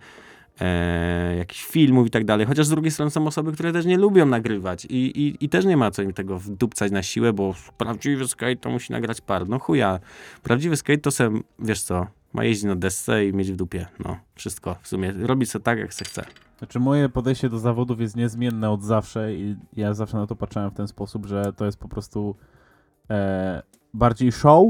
[0.61, 3.99] e, jakichś filmów i tak dalej, chociaż z drugiej strony są osoby, które też nie
[3.99, 7.55] lubią nagrywać i, i, i też nie ma co im tego wdupcać na siłę, bo
[7.79, 9.49] prawdziwy skate to musi nagrać par.
[9.49, 10.01] No chuja,
[10.43, 14.17] prawdziwy skate to se, wiesz co, ma jeździć na desce i mieć w dupie, no,
[14.35, 16.25] wszystko w sumie, robić sobie tak, jak se chce.
[16.59, 20.71] Znaczy moje podejście do zawodów jest niezmienne od zawsze i ja zawsze na to patrzyłem
[20.71, 22.37] w ten sposób, że to jest po prostu
[23.11, 23.63] e,
[23.95, 24.67] bardziej show,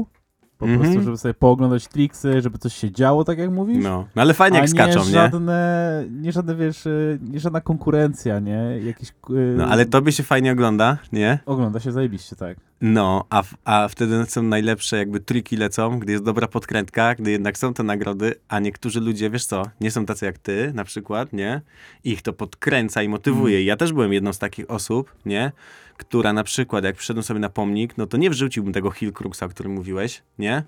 [0.61, 0.81] po Mhm.
[0.83, 3.83] prostu, żeby sobie pooglądać triksy, żeby coś się działo, tak jak mówisz.
[3.83, 5.11] No, no ale fajnie jak skaczą, nie nie?
[5.11, 6.91] żadne, nie żadne, wiesz, e,
[7.21, 8.79] nie żadna konkurencja, nie?
[8.85, 11.39] Jakiś, e, No, ale tobie się fajnie ogląda, nie?
[11.45, 12.57] Ogląda się zajebiście, tak.
[12.81, 17.31] No, a, w- a wtedy są najlepsze jakby triki lecą, gdy jest dobra podkrętka, gdy
[17.31, 20.83] jednak są te nagrody, a niektórzy ludzie, wiesz co, nie są tacy jak ty na
[20.83, 21.61] przykład, nie?
[22.03, 23.55] Ich to podkręca i motywuje.
[23.57, 23.67] Mm.
[23.67, 25.51] Ja też byłem jedną z takich osób, nie?
[25.97, 29.43] Która na przykład, jak przyszedłem sobie na pomnik, no to nie wrzuciłbym tego Hill Cruxa,
[29.45, 30.63] o którym mówiłeś, nie?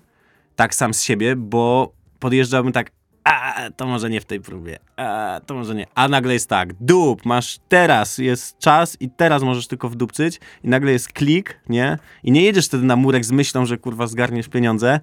[0.56, 2.90] Tak sam z siebie, bo podjeżdżałbym tak,
[3.24, 5.86] a to może nie w tej próbie, a to może nie.
[5.94, 10.68] A nagle jest tak, dup, masz teraz, jest czas i teraz możesz tylko wdupcyć i
[10.68, 11.98] nagle jest klik, nie?
[12.22, 15.00] I nie jedziesz wtedy na murek z myślą, że kurwa zgarniesz pieniądze,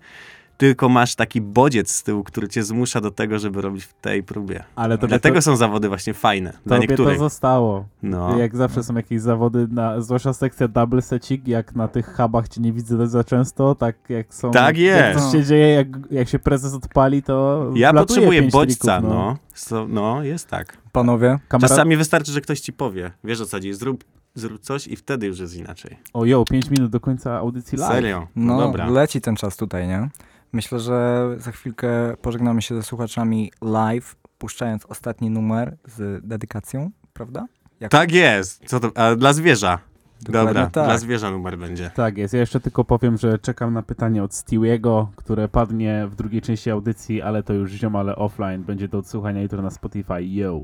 [0.62, 4.24] tylko masz taki bodziec z tyłu, który cię zmusza do tego, żeby robić w tej
[4.24, 4.64] próbie.
[4.76, 7.20] Ale to Dlatego są zawody właśnie fajne dla tobie to niektórych.
[7.20, 7.86] zostało.
[8.04, 8.38] No.
[8.38, 12.62] Jak zawsze są jakieś zawody, na, zwłaszcza sekcja double secik, jak na tych hubach cię
[12.62, 14.52] nie widzę za często, tak jak są...
[14.52, 15.20] Tak Jak jest.
[15.20, 19.38] coś się dzieje, jak, jak się prezes odpali, to Ja potrzebuję bodźca, trików, no.
[19.54, 20.78] So, no, jest tak.
[20.92, 21.70] Panowie, Kamera...
[21.70, 24.04] Czasami wystarczy, że ktoś ci powie, wiesz o co chodzi, zrób,
[24.36, 25.98] zrób coś i wtedy już jest inaczej.
[26.14, 27.92] O, jo, 5 minut do końca audycji live.
[27.92, 28.28] Serio?
[28.36, 28.90] No, no dobra.
[28.90, 30.10] leci ten czas tutaj, nie?
[30.54, 31.90] Myślę, że za chwilkę
[32.22, 37.48] pożegnamy się ze słuchaczami live, puszczając ostatni numer z dedykacją, prawda?
[37.80, 38.62] Jak Tak jest.
[38.66, 38.92] Co to?
[38.96, 39.80] A dla zwierza.
[40.22, 40.86] Dokładnie Dobra, tak.
[40.86, 41.92] dla zwierza numer będzie.
[41.96, 42.34] Tak jest.
[42.34, 46.72] Ja jeszcze tylko powiem, że czekam na pytanie od Stewiego, które padnie w drugiej części
[46.72, 48.64] audycji, ale to już ziomale offline.
[48.64, 50.24] Będzie do odsłuchania jutro na Spotify.
[50.24, 50.62] Yo.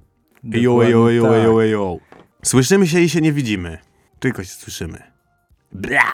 [0.54, 1.34] Ejo, ejo, ejo, tak.
[1.34, 1.98] ejo, ejo.
[2.46, 3.78] Słyszymy się i się nie widzimy.
[4.20, 5.04] Tylko się słyszymy.
[5.72, 6.14] Bra!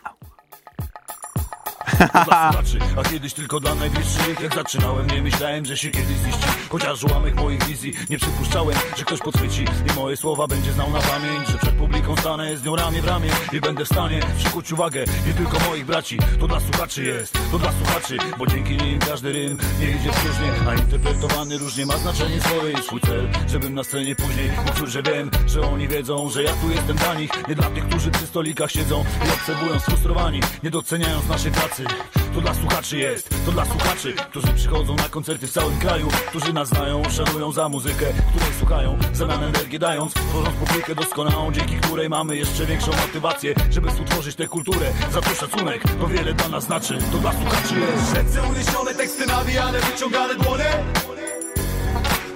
[2.14, 6.48] dla słuchaczy, a kiedyś tylko dla najbliższych Jak zaczynałem, nie myślałem, że się kiedyś ziści
[6.74, 11.00] Chociaż ułamek moich wizji Nie przypuszczałem, że ktoś podchwyci I moje słowa będzie znał na
[11.00, 14.72] pamięć Że przed publiką stanę z nią ramię w ramię I będę w stanie przykuć
[14.72, 16.18] uwagę Nie tylko moich braci.
[16.40, 20.52] To dla słuchaczy jest, to dla słuchaczy Bo dzięki nim każdy rym nie idzie próżnie
[20.70, 22.74] A interpretowany różnie ma znaczenie swoje.
[22.74, 26.54] I swój cel Żebym na scenie później czuć, że wiem Że oni wiedzą, że ja
[26.54, 30.70] tu jestem dla nich Nie dla tych, którzy przy stolikach siedzą I obserwują sfrustrowani Nie
[30.70, 31.86] doceniając naszej pracy.
[32.34, 36.54] To dla słuchaczy jest, to dla słuchaczy Którzy przychodzą na koncerty w całym kraju Którzy
[36.64, 42.10] nas znają, szanują za muzykę Której słuchają, zamian energię dając Tworząc publikę doskonałą, dzięki której
[42.10, 44.92] mamy jeszcze większą motywację Żeby współtworzyć tę kulturę.
[45.12, 47.76] Za to szacunek, to wiele dla nas znaczy To dla słuchaczy.
[47.96, 50.70] Jest Ręce uniesione, teksty nawijane, wyciągane dłonie.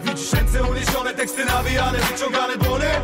[0.04, 3.02] Widzisz ręce uniesione, teksty nawijane, wyciągane dłonie.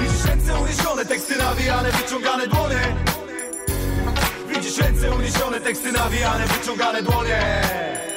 [0.00, 2.96] Widzisz ręce uniesione, teksty nawijane, wyciągane dłonie.
[4.48, 8.11] Widzisz ręce uniesione, teksty nawijane, wyciągane dłonie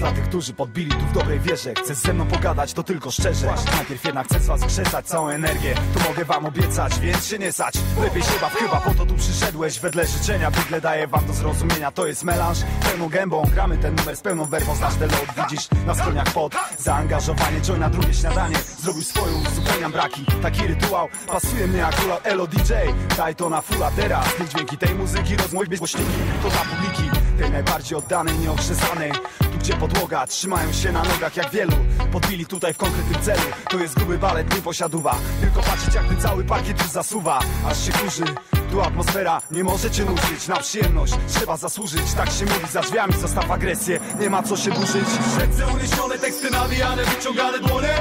[0.00, 1.74] Dla tych, którzy podbili tu w dobrej wierze.
[1.74, 3.54] Chcesz ze mną pogadać, to tylko szczerze.
[3.76, 5.74] Najpierw jednak chcę z was krzesać całą energię.
[5.94, 7.74] To mogę wam obiecać, więc się nie sać.
[8.00, 9.80] Lepiej się baw, chyba po to tu przyszedłeś.
[9.80, 11.90] Wedle życzenia, bydle daję wam do zrozumienia.
[11.90, 13.42] To jest melanż, pełną gębą.
[13.54, 14.74] Gramy ten numer z pełną werwą.
[14.74, 15.68] Znasz ten lot, widzisz?
[15.86, 18.56] Na skroniach pod Zaangażowanie, join na drugie śniadanie.
[18.78, 20.24] Zrobił swoją, uzupełniam braki.
[20.42, 22.18] Taki rytuał, pasuje mnie jak kula.
[22.24, 22.72] Elo DJ,
[23.16, 26.12] daj to na fulla teraz Niech dźwięki tej muzyki rozmój głośniki.
[26.42, 29.12] To dla publiki, tej najbardziej oddanej, nieokrzesanej.
[29.49, 31.72] Tu gdzie podłoga, trzymają się na nogach jak wielu.
[32.12, 35.16] Podbili tutaj w konkretnym celu To jest gruby balet, nie posiaduwa.
[35.40, 37.38] Tylko patrzeć jak ten cały parkiet już zasuwa.
[37.66, 38.24] Aż się kurzy,
[38.70, 40.48] tu atmosfera nie może cię nużyć.
[40.48, 44.70] Na przyjemność trzeba zasłużyć Tak się mówi za drzwiami, zostaw agresję Nie ma co się
[44.70, 45.08] burzyć.
[45.38, 47.94] Ręce uniesione, teksty nawijane, wyciągane dłonie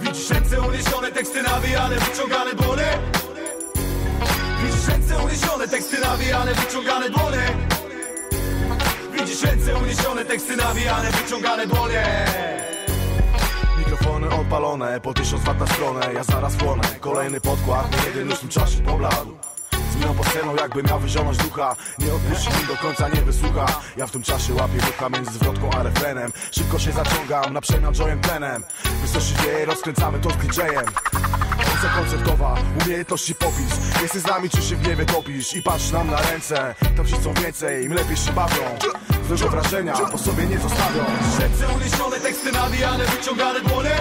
[0.00, 2.98] Widzisz ręce uniesione, teksty nawijane, wyciągane dłonie
[4.64, 7.67] Widzisz ręce uniesione, teksty nawijane, wyciągane dłonie
[9.38, 12.26] Widzisz ręce uniesione, teksty nawijane, wyciągane dłonie.
[13.78, 16.12] Mikrofony odpalone, po tysiąc wat na stronę.
[16.14, 19.36] Ja zaraz chłonę, kolejny podkład Nie jeden już w tym czasie pobladł.
[19.92, 21.76] Zmienią po sceną jakby miał wyzionąć ducha.
[21.98, 23.66] Nie odpuści nim do końca, nie wysłucha.
[23.96, 26.32] Ja w tym czasie łapię ducha między zwrotką a refrenem.
[26.50, 28.64] Szybko się zaciągam na przemian joyem tlenem
[29.02, 30.86] Wysoki się dzieje, rozkręcamy to z DJ-em
[31.78, 32.54] Muzyka koncertowa,
[32.84, 35.56] umiejętności popis Jesteś z nami, czy się w gniewie topisz?
[35.56, 38.62] I patrz nam na ręce, tam ci chcą więcej Im lepiej się bawią,
[39.28, 41.04] złego wrażenia po sobie nie zostawią.
[41.40, 43.96] Ręce uniesione, teksty nawijane, wyciągane dłonie.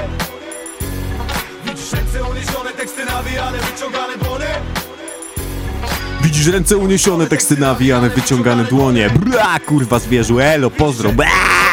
[1.65, 4.61] Widzisz ręce uniesione, teksty nawijane, wyciągane dłonie.
[6.21, 9.09] Widzisz ręce uniesione, teksty nawijane, wyciągane dłonie.
[9.09, 11.11] Bra, kurwa zwierzu, elo, pozdro.
[11.11, 11.66] Bra!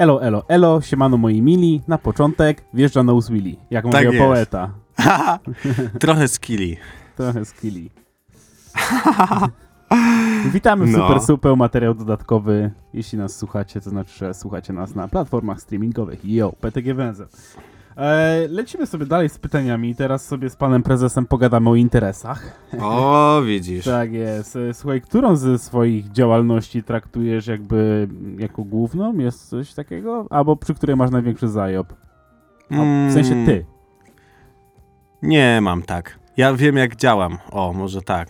[0.00, 4.70] Elo, elo, elo, siemano moi mili, na początek wjeżdża Nose Willy, jak Tak mówił poeta.
[6.00, 6.76] Trochę skilli.
[7.16, 7.90] Trochę skilli.
[10.52, 10.98] Witamy w No.
[10.98, 12.70] Super Super, materiał dodatkowy.
[12.94, 16.24] Jeśli nas słuchacie, to znaczy, że słuchacie nas na platformach streamingowych.
[16.24, 17.26] Yo, PTG Węzeł.
[18.00, 19.94] E, lecimy sobie dalej z pytaniami.
[19.94, 22.60] Teraz sobie z panem prezesem pogadamy o interesach.
[22.80, 23.84] O, widzisz.
[24.00, 24.56] Tak jest.
[24.56, 29.18] E, Słuchaj, którą ze swoich działalności traktujesz jakby jako główną?
[29.18, 30.26] Jest coś takiego?
[30.30, 31.94] Albo przy której masz największy zajob?
[32.70, 33.64] No, w sensie Mm, ty.
[35.22, 36.18] Nie mam tak.
[36.36, 37.38] Ja wiem, jak działam.
[37.50, 38.28] O, może tak.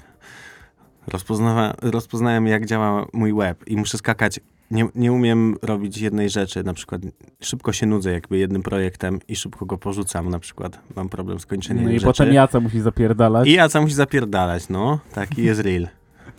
[1.09, 4.41] Rozpoznawa- rozpoznałem, jak działa mój web i muszę skakać.
[4.71, 7.03] Nie, nie umiem robić jednej rzeczy, na przykład
[7.43, 11.47] szybko się nudzę jakby jednym projektem i szybko go porzucam, na przykład mam problem z
[11.47, 12.07] kończeniem No i rzeczy.
[12.07, 13.49] potem Jaca musi zapierdalać.
[13.49, 14.99] I Jaca musi zapierdalać, no.
[15.12, 15.89] Taki jest real.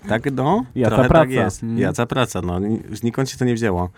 [0.09, 0.65] Tak, no.
[0.75, 1.23] Jaca trochę praca.
[1.23, 1.63] tak jest.
[1.63, 1.77] Mm.
[1.79, 2.59] Jaca praca, no.
[2.59, 3.89] Ni- Znikąd się to nie wzięło.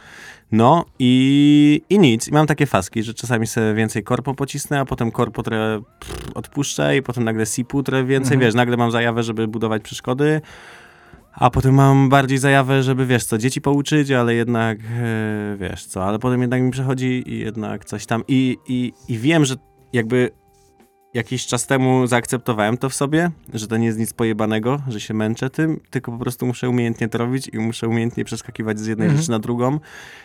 [0.52, 2.28] No i, i nic.
[2.28, 6.24] I mam takie faski, że czasami sobie więcej korpo pocisnę, a potem korpo trochę pff,
[6.36, 8.40] odpuszczę i potem nagle sipu trochę więcej, Mhm.
[8.40, 10.42] wiesz, nagle mam zajawę, żeby budować przeszkody,
[11.34, 16.06] a potem mam bardziej zajawę, żeby, wiesz co, dzieci pouczyć, ale jednak, e, wiesz co,
[16.06, 19.56] ale potem jednak mi przechodzi i jednak coś tam i, i, i wiem, że
[19.94, 20.32] jakby
[21.14, 25.14] jakiś czas temu zaakceptowałem to w sobie, że to nie jest nic pojebanego, że się
[25.14, 29.06] męczę tym, tylko po prostu muszę umiejętnie to robić i muszę umiejętnie przeskakiwać z jednej
[29.06, 29.22] Mhm.
[29.22, 29.80] rzeczy na drugą,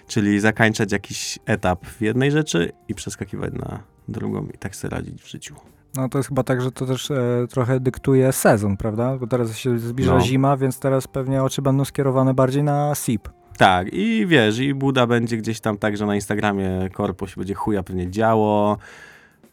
[0.07, 5.23] czyli zakańczać jakiś etap w jednej rzeczy i przeskakiwać na drugą i tak sobie radzić
[5.23, 5.55] w życiu.
[5.99, 9.17] No to jest chyba tak, że to też e, trochę dyktuje sezon, prawda?
[9.17, 10.21] Bo teraz się zbliża No.
[10.21, 13.29] zima, więc teraz pewnie oczy będą skierowane bardziej na SIP.
[13.57, 17.55] Tak, i wiesz, i Buda będzie gdzieś tam tak, że na Instagramie korpo się będzie
[17.55, 18.79] chuja pewnie działo.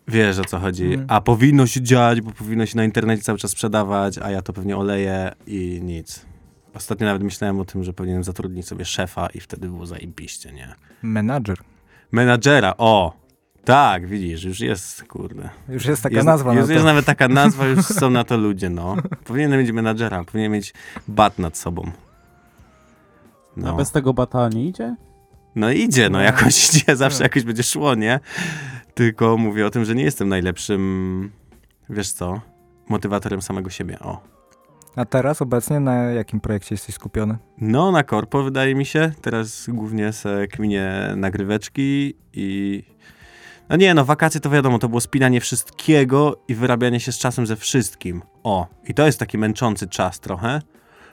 [0.08, 0.86] Wiesz o co chodzi.
[0.86, 1.06] Mhm.
[1.10, 4.54] A powinno się dziać, bo powinno się na internecie cały czas sprzedawać, a ja to
[4.54, 6.26] pewnie oleję i nic.
[6.74, 10.76] Ostatnio nawet myślałem o tym, że powinienem zatrudnić sobie szefa i wtedy było zajebiście, nie?
[11.02, 11.58] Menadżer.
[12.12, 13.24] Menadżera, o!
[13.66, 15.49] Tak, widzisz, już jest, kurde.
[15.70, 16.74] Już jest taka jest, nazwa jest, na to.
[16.74, 18.95] jest nawet taka nazwa, już są na to ludzie, no.
[19.24, 20.74] Powinienem mieć menadżera, powinien mieć
[21.07, 21.91] bat nad sobą.
[23.57, 23.76] A No.
[23.76, 24.95] bez tego bata nie idzie?
[25.55, 28.20] No idzie, no jakoś idzie, zawsze jakoś będzie szło, nie?
[28.93, 31.32] Tylko mówię o tym, że nie jestem najlepszym,
[31.89, 32.41] wiesz co,
[32.89, 34.22] motywatorem samego siebie, o.
[34.95, 37.38] A teraz obecnie na jakim projekcie jesteś skupiony?
[37.57, 42.84] No, na korpo wydaje mi się, teraz głównie se kminie nagryweczki i...
[43.70, 47.47] No nie, no wakacje to wiadomo, to było spinanie wszystkiego i wyrabianie się z czasem
[47.47, 48.22] ze wszystkim.
[48.43, 50.61] O, i to jest taki męczący czas trochę,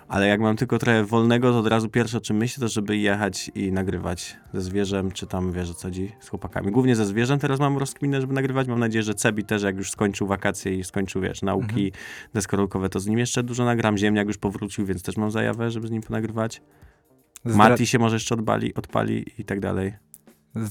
[0.08, 2.96] ale jak mam tylko trochę wolnego, to od razu pierwsze o czym myślę, to żeby
[2.96, 6.72] jechać i nagrywać ze zwierzem, czy tam wiesz o co chodzi, z chłopakami.
[6.72, 8.68] Głównie ze zwierzem teraz mam rozkminę, żeby nagrywać.
[8.68, 11.92] Mam nadzieję, że Cebi też jak już skończył wakacje i skończył, wiesz, nauki
[12.34, 13.96] deskorolkowe, to z nim jeszcze dużo nagram.
[13.98, 16.62] Ziemniak już powrócił, więc też mam zajawę, żeby z nim ponagrywać.
[17.46, 19.92] Zdra- Mati się może jeszcze odbali, odpali i tak dalej.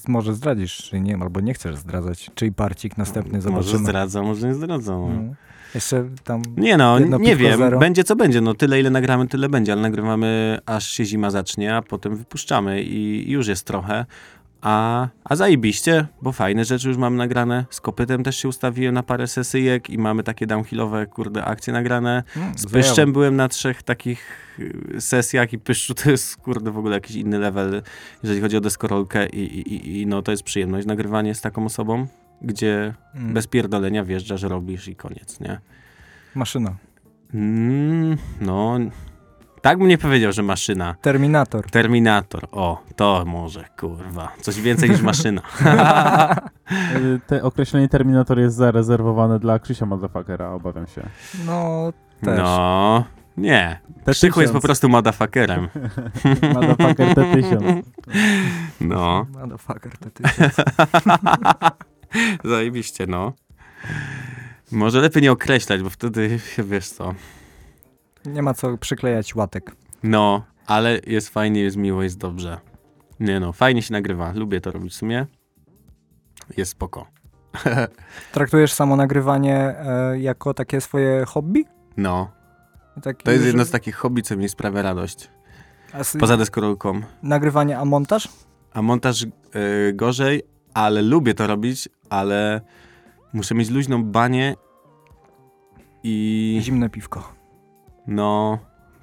[0.07, 3.79] Może zdradzisz, czy nie, albo nie chcesz zdradzać, czyj parcik następny Może zobaczymy.
[3.84, 4.91] zdradza, może nie zdradza.
[4.91, 5.07] No.
[5.09, 5.34] No.
[5.75, 7.57] Jeszcze tam Nie no, nie wiem.
[7.57, 7.79] zero.
[7.79, 8.41] Będzie co będzie.
[8.41, 12.84] No tyle ile nagramy, tyle będzie, ale nagrywamy aż się zima zacznie, a potem wypuszczamy
[12.84, 14.05] i już jest trochę.
[14.62, 17.66] A, a zajebiście, bo fajne rzeczy już mamy nagrane.
[17.70, 22.24] Z kopytem też się ustawiłem na parę sesyjek i mamy takie downhillowe, kurde, akcje nagrane.
[22.38, 22.66] mm, Z.
[22.66, 24.26] Pyszczem byłem na trzech takich
[24.59, 27.82] y, sesjach i Pyszczu to jest, kurde, w ogóle jakiś inny level,
[28.24, 31.66] jeżeli chodzi o deskorolkę i, i, i- i no to jest przyjemność nagrywanie z taką
[31.66, 32.07] osobą,
[32.41, 35.59] gdzie Mm, bez pierdolenia wjeżdżasz, robisz i koniec, nie?
[36.36, 36.76] Maszyna.
[37.34, 38.80] Mm, no,
[39.62, 40.95] tak bym nie powiedział, że maszyna.
[41.01, 41.72] Terminator.
[41.72, 45.41] Terminator, o, to może, kurwa, coś więcej niż maszyna.
[47.28, 51.09] Te określenie Terminator jest zarezerwowane dla Krzysia Motherfuckera, obawiam się.
[51.45, 52.38] No, też.
[52.38, 53.03] No,
[53.38, 53.80] nie.
[54.05, 54.12] T1000.
[54.12, 55.68] Krzychu jest po prostu motherfuckerem.
[56.53, 57.84] Motherfucker T1000.
[58.82, 60.24] No, Motherfucker, to ty.
[62.49, 63.34] zajebiście, no.
[64.72, 67.14] Może lepiej nie określać, bo wtedy, wiesz co,
[68.26, 69.76] Nie ma co przyklejać łatek.
[70.03, 72.59] no, ale jest fajnie, jest miło, jest dobrze.
[73.19, 75.26] Nie no, fajnie się nagrywa, lubię to robić w sumie.
[76.57, 77.07] Jest spoko.
[78.34, 81.65] Traktujesz samo nagrywanie e, jako takie swoje hobby?
[81.97, 82.32] No,
[83.03, 85.30] Tak, to jest jedno z takich hobby, co mi sprawia radość.
[86.19, 87.01] Poza deskorolką.
[87.24, 88.28] Nagrywanie, a montaż?
[88.74, 89.28] A montaż y,
[89.93, 90.43] gorzej,
[90.74, 92.61] ale lubię to robić, ale
[93.34, 94.55] muszę mieć luźną banię
[96.03, 97.34] i Zimne piwko.
[98.08, 98.60] No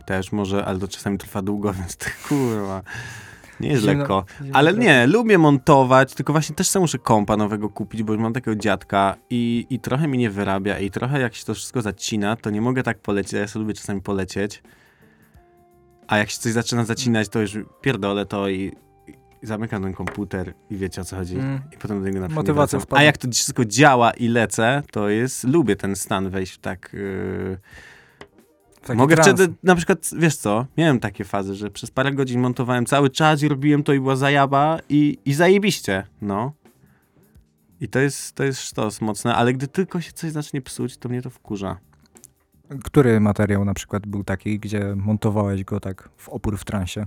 [0.06, 2.82] też może, ale to czasami trwa długo, więc to kurwa
[3.60, 4.24] nie jest Zimno- lekko.
[4.52, 8.32] Ale nie, lubię montować, tylko właśnie też sobie muszę kompa nowego kupić, bo już mam
[8.32, 12.36] takiego dziadka i, i trochę mi nie wyrabia i trochę jak się to wszystko zacina,
[12.36, 14.62] to nie mogę tak polecieć, ja sobie lubię czasami polecieć.
[16.06, 18.72] A jak się coś zaczyna zacinać, to już pierdolę to i
[19.42, 21.34] i zamykam ten komputer i wiecie o co chodzi.
[21.34, 21.60] Mm.
[21.72, 22.78] I potem do niego na Motywacja.
[22.90, 26.90] A jak to wszystko działa i lecę, to jest, lubię ten stan wejść w tak...
[26.92, 27.58] Yy,
[28.94, 29.28] Mogę trans.
[29.28, 33.42] wtedy, na przykład, wiesz co, miałem takie fazy, że przez parę godzin montowałem cały czas
[33.42, 36.52] i robiłem to i była zajaba i, i zajebiście, no.
[37.80, 41.08] I to jest, to jest sztos mocne, ale gdy tylko się coś zacznie psuć, to
[41.08, 41.78] mnie to wkurza.
[42.84, 47.06] Który materiał na przykład był taki, gdzie montowałeś go tak w opór w transie?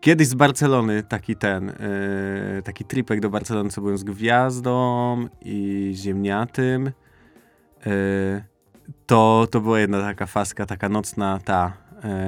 [0.00, 5.92] Kiedyś z Barcelony taki ten, yy, taki tripek do Barcelony, co byłem z Gwiazdą i
[5.96, 6.84] Ziemniatym.
[7.86, 8.55] Yy,
[9.06, 11.72] to, to była jedna taka faska, taka nocna ta,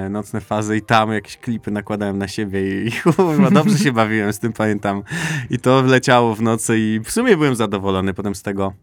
[0.03, 4.33] yy, nocne fazy i tam jakieś klipy nakładałem na siebie i kurwa, dobrze się bawiłem
[4.33, 5.03] z tym, pamiętam.
[5.49, 8.73] I to wleciało w nocy i w sumie byłem zadowolony potem z tego.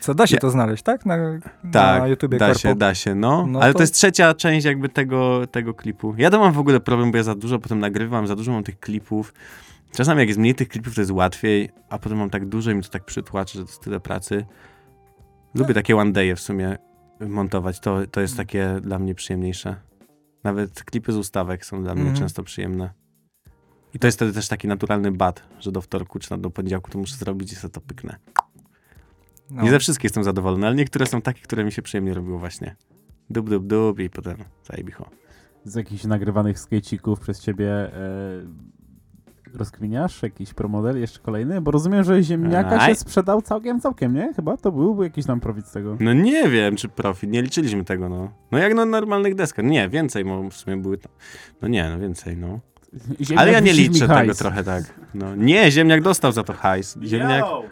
[0.00, 1.06] Co, da się Ja- to znaleźć, tak?
[1.06, 1.16] Na,
[1.72, 2.60] Tak, na YouTubie da Korpo?
[2.60, 3.46] się, da się, no.
[3.46, 3.82] No Ale to- to...
[3.82, 6.14] jest trzecia część jakby tego, tego klipu.
[6.18, 8.62] Ja to mam w ogóle problem, bo ja za dużo potem nagrywam, za dużo mam
[8.64, 9.34] tych klipów.
[9.92, 12.74] Czasami jak jest mniej tych klipów, to jest łatwiej, a potem mam tak dużo i
[12.74, 14.46] mi to tak przytłaczy, że to jest tyle pracy.
[15.54, 16.76] Lubię takie one day'e w sumie
[17.28, 19.76] montować, to, to jest takie dla mnie przyjemniejsze.
[20.44, 22.18] Nawet klipy z ustawek są dla mnie Mhm.
[22.20, 22.90] często przyjemne.
[23.94, 26.98] I to jest wtedy też taki naturalny bad, że do wtorku czy do poniedziałku to
[26.98, 28.16] muszę zrobić i sobie to pyknę.
[29.50, 29.62] No.
[29.62, 32.76] Nie ze wszystkich jestem zadowolony, ale niektóre są takie, które mi się przyjemnie robiło właśnie.
[33.30, 35.10] Dub, dub, dub i potem zajebicho.
[35.64, 37.92] Z jakichś nagrywanych skejcików przez ciebie e,
[39.54, 41.60] rozkminiasz jakiś promodel jeszcze kolejny?
[41.60, 42.88] Bo rozumiem, że ziemniaka Aj.
[42.90, 44.32] się sprzedał całkiem, całkiem, nie?
[44.36, 45.96] Chyba to był jakiś tam profit z tego.
[46.00, 48.30] No nie wiem, czy profit, nie liczyliśmy tego, no.
[48.50, 51.12] No jak na normalnych deskach, nie, więcej, bo w sumie były tam.
[51.62, 52.60] No nie, no więcej, no.
[53.20, 54.38] Ziemniak Ale ja nie liczę tego hajs.
[54.38, 54.84] trochę tak.
[55.14, 56.98] No nie, ziemniak dostał za to hajs.
[57.02, 57.62] Ziemniak, Yo!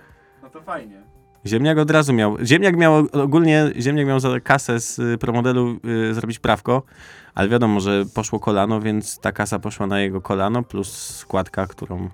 [0.43, 1.03] No to fajnie.
[1.47, 2.37] Ziemniak od razu miał.
[2.45, 5.77] Ziemniak miał ogólnie, ziemniak miał za kasę z y, promodelu
[6.11, 6.83] y, zrobić prawko,
[7.35, 12.09] ale wiadomo, że poszło kolano, więc ta kasa poszła na jego kolano, plus składka, którą,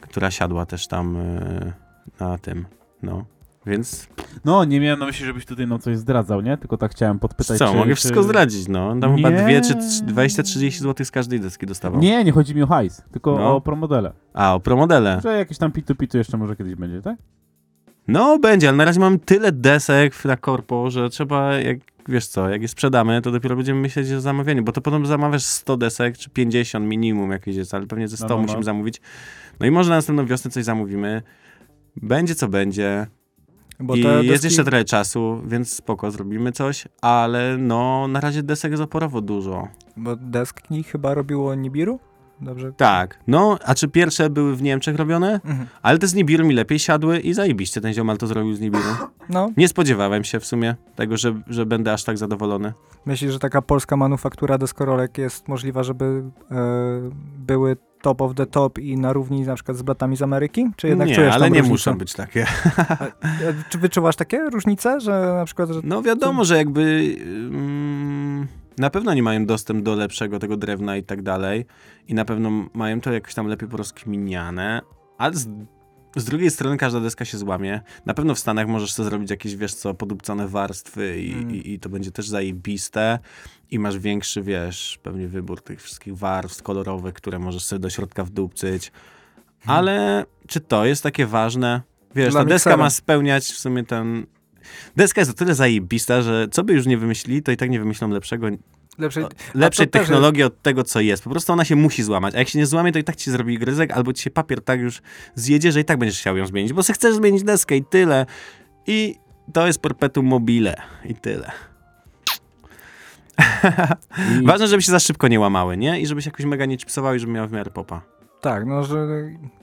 [0.00, 1.72] która siadła też tam y,
[2.20, 2.64] na tym,
[3.02, 3.24] no.
[3.66, 4.08] Więc
[4.44, 6.56] No, nie miałem na myśli, żebyś tutaj nam coś zdradzał, nie?
[6.56, 7.94] Tylko tak chciałem podpytać, co, czy, mogę czy...
[7.96, 8.96] wszystko zdradzić, no.
[9.00, 9.60] Tam chyba Nie.
[9.60, 9.74] 2 czy
[10.14, 12.00] 20-30 zł z każdej deski dostawał.
[12.00, 13.56] Nie, nie chodzi mi o hajs, tylko No.
[13.56, 14.12] o promodele.
[14.34, 15.20] A, o promodele.
[15.22, 17.16] Że jakieś tam pitu-pitu jeszcze może kiedyś będzie, tak?
[18.08, 21.78] No, będzie, ale na razie mam tyle desek na korpo, że trzeba, jak
[22.08, 25.42] wiesz co, jak je sprzedamy, to dopiero będziemy myśleć o zamawianiu, bo to potem zamawiasz
[25.44, 28.42] 100 desek, czy 50 minimum jakieś jest, ale pewnie ze 100 No, no, no.
[28.42, 29.00] musimy zamówić.
[29.60, 31.22] No i może na następną wiosnę coś zamówimy.
[31.96, 33.06] Będzie co będzie.
[33.80, 38.20] Bo I te jest deski- jeszcze trochę czasu, więc spoko, zrobimy coś, ale no, na
[38.20, 39.68] razie desek jest oporowo dużo.
[39.96, 41.98] Bo deski chyba robiło Nibiru?
[42.42, 42.72] Dobrze?
[42.76, 45.40] Tak, no, a czy pierwsze były w Niemczech robione?
[45.44, 45.66] Mhm.
[45.82, 48.82] Ale te z Nibiru mi lepiej siadły i zajebiście ten ziomal to zrobił z Nibiru.
[49.28, 52.72] No, Nie spodziewałem się w sumie tego, że, że będę aż tak zadowolony.
[53.06, 56.54] myślisz, że taka polska manufaktura deskorolek jest możliwa, żeby e,
[57.38, 60.70] były top of the top i na równi na przykład z blatami z Ameryki?
[60.76, 61.72] Czy jednak nie, czujesz ale nie różnicę?
[61.72, 62.46] muszą być takie.
[63.22, 65.68] E, Czy wyczuwasz takie różnice, że na przykład...
[65.70, 65.80] Że...
[65.84, 68.21] No wiadomo, że jakby mm,
[68.78, 71.66] na pewno nie mają dostęp do lepszego tego drewna i tak dalej
[72.08, 74.80] i na pewno mają to jakoś tam lepiej porozkminiane,
[75.18, 75.48] ale z,
[76.16, 77.80] z drugiej strony każda deska się złamie.
[78.06, 81.54] Na pewno w Stanach możesz sobie zrobić jakieś, wiesz co, podupcane warstwy i, Mm.
[81.54, 83.18] i, i to będzie też zajebiste
[83.70, 88.24] i masz większy, wiesz, pewnie wybór tych wszystkich warstw kolorowych, które możesz sobie do środka
[88.24, 88.92] wdupcyć.
[89.66, 91.82] Ale czy to jest takie ważne?
[92.14, 94.26] Wiesz, Dla ta deska ma spełniać w sumie ten...
[94.96, 97.78] Deska jest o tyle zajebista, że co by już nie wymyślili, to i tak nie
[97.78, 98.48] wymyślą lepszego,
[98.98, 99.24] Lepszej...
[99.54, 101.24] lepszej też technologii od tego, co jest.
[101.24, 102.34] Po prostu ona się musi złamać.
[102.34, 104.64] A jak się nie złamie, to i tak ci zrobi gryzek, albo ci się papier
[104.64, 105.02] tak już
[105.34, 108.26] zjedzie, że i tak będziesz chciał ją zmienić, bo se chcesz zmienić deskę i tyle.
[108.86, 109.16] I
[109.52, 111.52] to jest perpetuum mobile i tyle.
[114.42, 116.00] I Ważne, żeby się za szybko nie łamały, nie?
[116.00, 118.02] I żeby się jakoś mega nie chipsowały, i żeby miały w miarę popa.
[118.40, 119.06] Tak, no że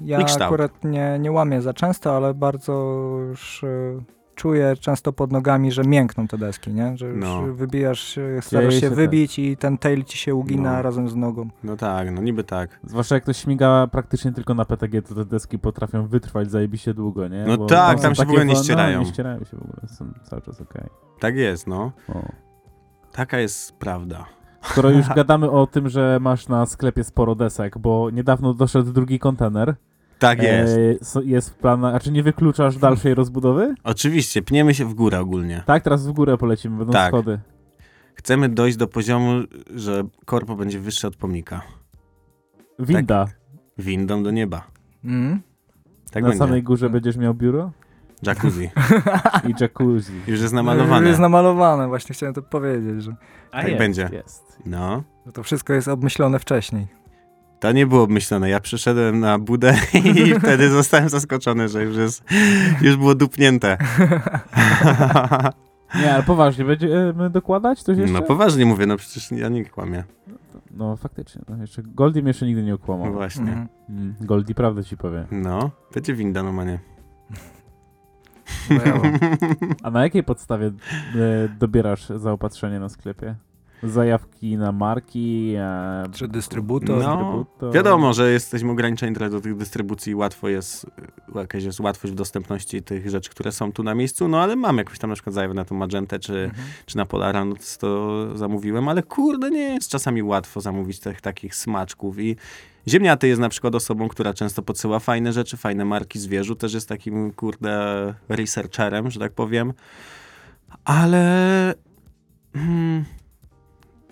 [0.01, 2.73] ja akurat nie, nie łamię za często, ale bardzo
[3.29, 3.67] już e,
[4.39, 6.97] czuję często pod nogami, że miękną te deski, nie?
[6.97, 7.41] Że już No.
[7.53, 8.95] wybijasz się, starasz się się tak.
[8.95, 10.81] wybić i ten tail ci się ugina No.
[10.81, 11.49] razem z nogą.
[11.63, 12.79] No tak, no niby tak.
[12.83, 17.27] Zwłaszcza jak to śmiga praktycznie tylko na PTG, to te deski potrafią wytrwać zajebiście długo,
[17.27, 17.45] nie?
[17.47, 18.97] No Bo tak, tam się w ogóle nie wo- ścierają.
[18.99, 20.83] No, nie ścierają się w ogóle, są cały czas okej.
[21.19, 21.91] Tak jest, no.
[22.09, 22.21] O.
[23.11, 24.25] Taka jest prawda.
[24.61, 29.19] Skoro już gadamy o tym, że masz na sklepie sporo desek, bo niedawno doszedł drugi
[29.19, 29.75] kontener.
[30.19, 30.77] Tak jest.
[31.15, 33.75] E, jest w planach, a czy nie wykluczasz dalszej rozbudowy?
[33.83, 35.63] Oczywiście, pniemy się w górę ogólnie.
[35.65, 37.07] Tak, teraz w górę polecimy, będą Tak.
[37.09, 37.39] schody.
[38.15, 39.43] Chcemy dojść do poziomu,
[39.75, 41.61] że korpo będzie wyższe od pomnika.
[42.79, 43.25] Winda.
[43.77, 44.67] Windą do nieba.
[45.03, 45.41] Mm.
[46.11, 46.45] Tak na będzie.
[46.45, 47.71] samej górze będziesz miał biuro
[48.23, 48.63] Jacuzzi.
[49.49, 50.13] i jacuzzi.
[50.27, 51.07] Już jest namalowane.
[51.07, 53.15] Jest namalowane, właśnie chciałem to powiedzieć, że,
[53.51, 54.09] A Tak będzie.
[54.11, 54.59] Jest.
[54.65, 55.03] No.
[55.25, 56.87] że to wszystko jest obmyślone wcześniej.
[57.59, 58.49] To nie było obmyślone.
[58.49, 59.73] Ja przyszedłem na budę
[60.15, 62.23] i wtedy zostałem zaskoczony, że już jest,
[62.81, 63.77] już było dupnięte.
[65.95, 68.13] Nie, ale poważnie, będziemy dokładać coś jeszcze?
[68.13, 70.03] No poważnie mówię, no przecież ja nie kłamię.
[70.71, 73.05] No faktycznie, no jeszcze Goldie mnie jeszcze nigdy nie okłamał.
[73.05, 73.43] No właśnie.
[73.43, 73.67] Mhm.
[73.89, 75.25] Mm, Goldie prawdę ci powie.
[75.31, 76.79] No, będzie winda, no manie.
[78.83, 79.03] Brawo.
[79.83, 80.71] A na jakiej podstawie e,
[81.59, 83.35] dobierasz zaopatrzenie na sklepie?
[83.83, 85.53] Zajawki na marki?
[85.57, 87.03] E, Czy dystrybutor?
[87.03, 87.73] No, dystrybutor?
[87.73, 92.15] Wiadomo, że jesteśmy ograniczeni trochę do tych dystrybucji, łatwo jest, y, jakaś jest łatwość w
[92.17, 95.33] dostępności tych rzeczy, które są tu na miejscu, no ale mam jakąś tam na przykład
[95.33, 96.67] zajawę na tą Magentę, czy, Mhm.
[96.85, 101.21] czy na Polara, no to, to zamówiłem, ale kurde, nie jest czasami łatwo zamówić tych
[101.21, 102.35] takich smaczków i
[102.87, 106.89] Ziemniaty jest na przykład osobą, która często podsyła fajne rzeczy, fajne marki zwierzu, też jest
[106.89, 109.73] takim, kurde, researcherem, że tak powiem,
[110.85, 111.73] ale...
[112.53, 113.05] Hmm,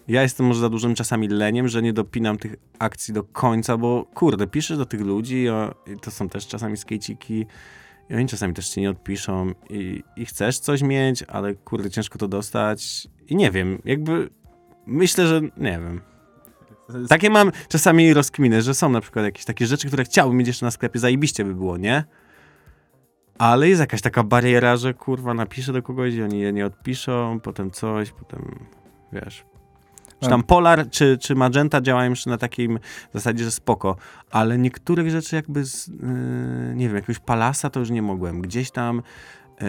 [0.08, 4.06] ja jestem może za dużym czasami leniem, że nie dopinam tych akcji do końca, bo
[4.14, 5.46] kurde, piszesz do tych ludzi,
[6.02, 7.46] to są też czasami skejciki
[8.10, 12.20] i oni czasami też ci nie odpiszą i, i chcesz coś mieć, ale kurde, ciężko
[12.20, 14.30] to dostać i nie wiem, jakby
[14.86, 16.02] myślę, że nie wiem.
[17.10, 20.66] Takie mam czasami rozkminy, że są na przykład jakieś takie rzeczy, które chciałbym mieć jeszcze
[20.66, 22.04] na sklepie, zajebiście by było, nie?
[23.38, 27.40] Ale jest jakaś taka bariera, że kurwa napiszę do kogoś i oni je nie odpiszą,
[27.44, 28.66] potem coś, potem
[29.14, 29.46] wiesz.
[30.24, 32.80] Czy tam Polar czy, czy Magenta działają jeszcze na takim
[33.14, 33.96] zasadzie, że spoko,
[34.32, 35.94] ale niektórych rzeczy jakby z, yy,
[36.76, 38.42] nie wiem, jakiegoś Palasa to już nie mogłem.
[38.42, 39.02] Gdzieś tam
[39.62, 39.68] yy,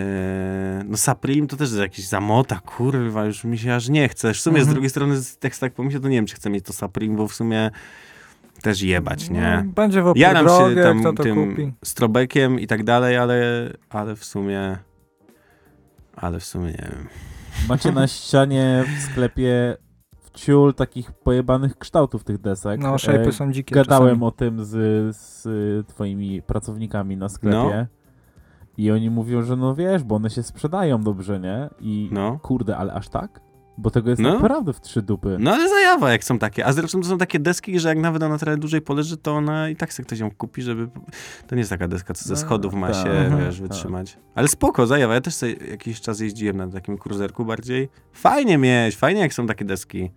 [0.85, 4.35] no Supreme to też jest jakiś zamota, kurwa, już mi się aż nie chce.
[4.35, 4.75] W sumie z Mhm.
[4.75, 7.35] drugiej strony, jak tak pomyślę, to nie wiem, czy chcę mieć to Supreme, bo w
[7.35, 7.71] sumie
[8.63, 9.63] też jebać, nie?
[9.67, 11.73] No, będzie w opór Jaram drogie, się tam tym kupi.
[11.85, 13.37] strobekiem i tak dalej, ale,
[13.91, 14.79] ale w sumie
[16.17, 17.09] ale w sumie nie wiem.
[17.69, 19.77] Macie na ścianie w sklepie
[20.33, 22.81] wciul takich pojebanych kształtów tych desek.
[22.81, 24.25] No, szejpy E, są dzikie Gadałem czasami.
[24.27, 24.71] o tym z,
[25.17, 27.57] z twoimi pracownikami na sklepie.
[27.57, 27.87] No.
[28.79, 31.69] I oni mówią, że no wiesz, bo one się sprzedają dobrze, nie?
[31.81, 32.39] I No.
[32.43, 33.41] kurde, ale aż tak?
[33.81, 34.35] Bo tego jest No.
[34.35, 35.37] naprawdę w trzy dupy.
[35.41, 36.67] No ale zajawa, jak są takie.
[36.67, 39.69] A zresztą to są takie deski, że jak nawet ona trochę dłużej poleży, to ona
[39.69, 40.89] i tak sobie ktoś ją kupi, żeby...
[41.47, 43.07] To nie jest taka deska, co ze No, schodów ma tak.
[43.07, 43.45] się, Mhm.
[43.45, 44.19] wiesz, wytrzymać.
[44.35, 45.15] Ale spoko, zajawa.
[45.15, 47.89] Ja też sobie jakiś czas jeździłem na takim kruzerku bardziej.
[48.13, 50.11] Fajnie mieć, fajnie jak są takie deski.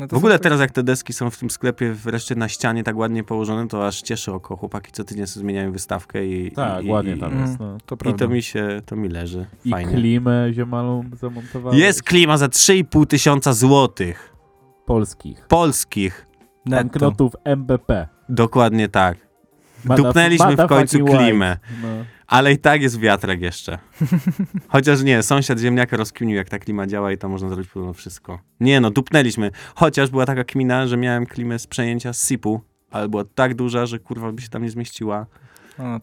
[0.00, 2.84] No W ogóle takie- teraz jak te deski są w tym sklepie wreszcie na ścianie
[2.84, 4.56] tak ładnie położone, to aż cieszy oko.
[4.56, 6.52] Chłopaki co tydzień sobie zmieniają wystawkę i...
[6.52, 7.46] Tak, i, ładnie i, tam Mm.
[7.46, 7.60] jest.
[7.60, 7.78] No.
[7.86, 9.46] To I to mi się, to mi leży.
[9.64, 9.92] I Fajnie.
[9.94, 11.78] klimę ziomalą zamontowałeś.
[11.78, 14.34] Jest klima za 3,5 tysiąca złotych.
[14.86, 15.46] Polskich.
[15.48, 16.26] Polskich.
[16.66, 18.08] Banknotów MBP.
[18.28, 19.18] Dokładnie tak.
[19.96, 21.56] Dupnęliśmy w końcu klimę.
[21.82, 21.88] No.
[22.26, 23.78] Ale i tak jest wiatrak jeszcze.
[24.68, 28.38] Chociaż nie, sąsiad ziemniaka rozkminił, jak ta klima działa i tam można zrobić podobno wszystko.
[28.60, 29.50] Nie no, dupnęliśmy.
[29.74, 32.60] Chociaż była taka kmina, że miałem klimę z przejęcia z SIP-u,
[32.90, 35.26] ale była tak duża, że kurwa by się tam nie zmieściła.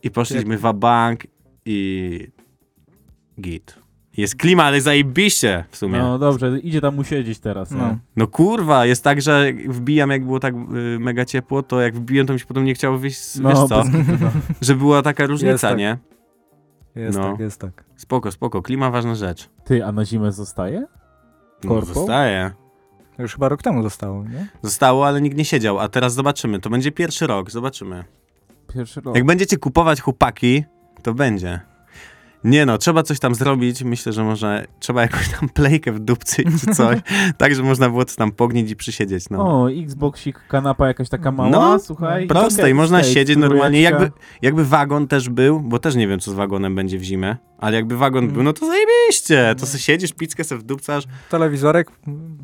[0.03, 1.23] I poszliśmy w bank
[1.65, 2.27] i
[3.41, 3.80] git.
[4.17, 5.99] Jest klima, ale zajebiście w sumie.
[5.99, 6.19] no No.
[6.19, 7.71] dobrze, idzie tam usiedzieć teraz.
[7.71, 7.97] No.
[8.15, 8.27] No.
[8.27, 12.33] kurwa, jest tak, że wbijam, jak było tak y, mega ciepło, to jak wbiłem, to
[12.33, 14.31] mi się potem nie chciało wyjść, z- No, wiesz co, no.
[14.61, 15.77] że była taka różnica, tak.
[15.77, 15.97] nie?
[16.95, 17.31] Jest No.
[17.31, 17.83] tak, jest tak.
[17.95, 19.49] Spoko, spoko, klima ważna rzecz.
[19.63, 20.85] Ty, a na zimę zostaje?
[21.63, 21.93] No, Korpo?
[21.93, 22.51] zostaje.
[23.17, 24.47] To już chyba rok temu zostało, nie?
[24.61, 26.59] Zostało, ale nikt nie siedział, a teraz zobaczymy.
[26.59, 28.03] To będzie pierwszy rok, zobaczymy.
[28.73, 29.15] Pierwszy rok.
[29.15, 30.63] Jak będziecie kupować chłopaki,
[31.03, 31.59] to będzie.
[32.43, 33.83] Nie no, trzeba coś tam zrobić.
[33.83, 36.99] Myślę, że może trzeba jakąś tam playkę w dupcy czy coś,
[37.37, 39.61] tak, że można było to tam pognieć i przysiedzieć, no.
[39.63, 42.27] O, Xboxik, kanapa jakaś taka mała, No, słuchaj.
[42.27, 43.81] Proste i można siedzieć normalnie.
[43.81, 44.11] Jakby,
[44.41, 47.75] jakby wagon też był, bo też nie wiem, co z wagonem będzie w zimę, ale
[47.75, 48.33] jakby wagon Mm.
[48.33, 49.55] był, no to zajebiście.
[49.59, 51.03] To sobie siedzisz, pizzkę sobie wdupcasz.
[51.29, 51.91] Telewizorek,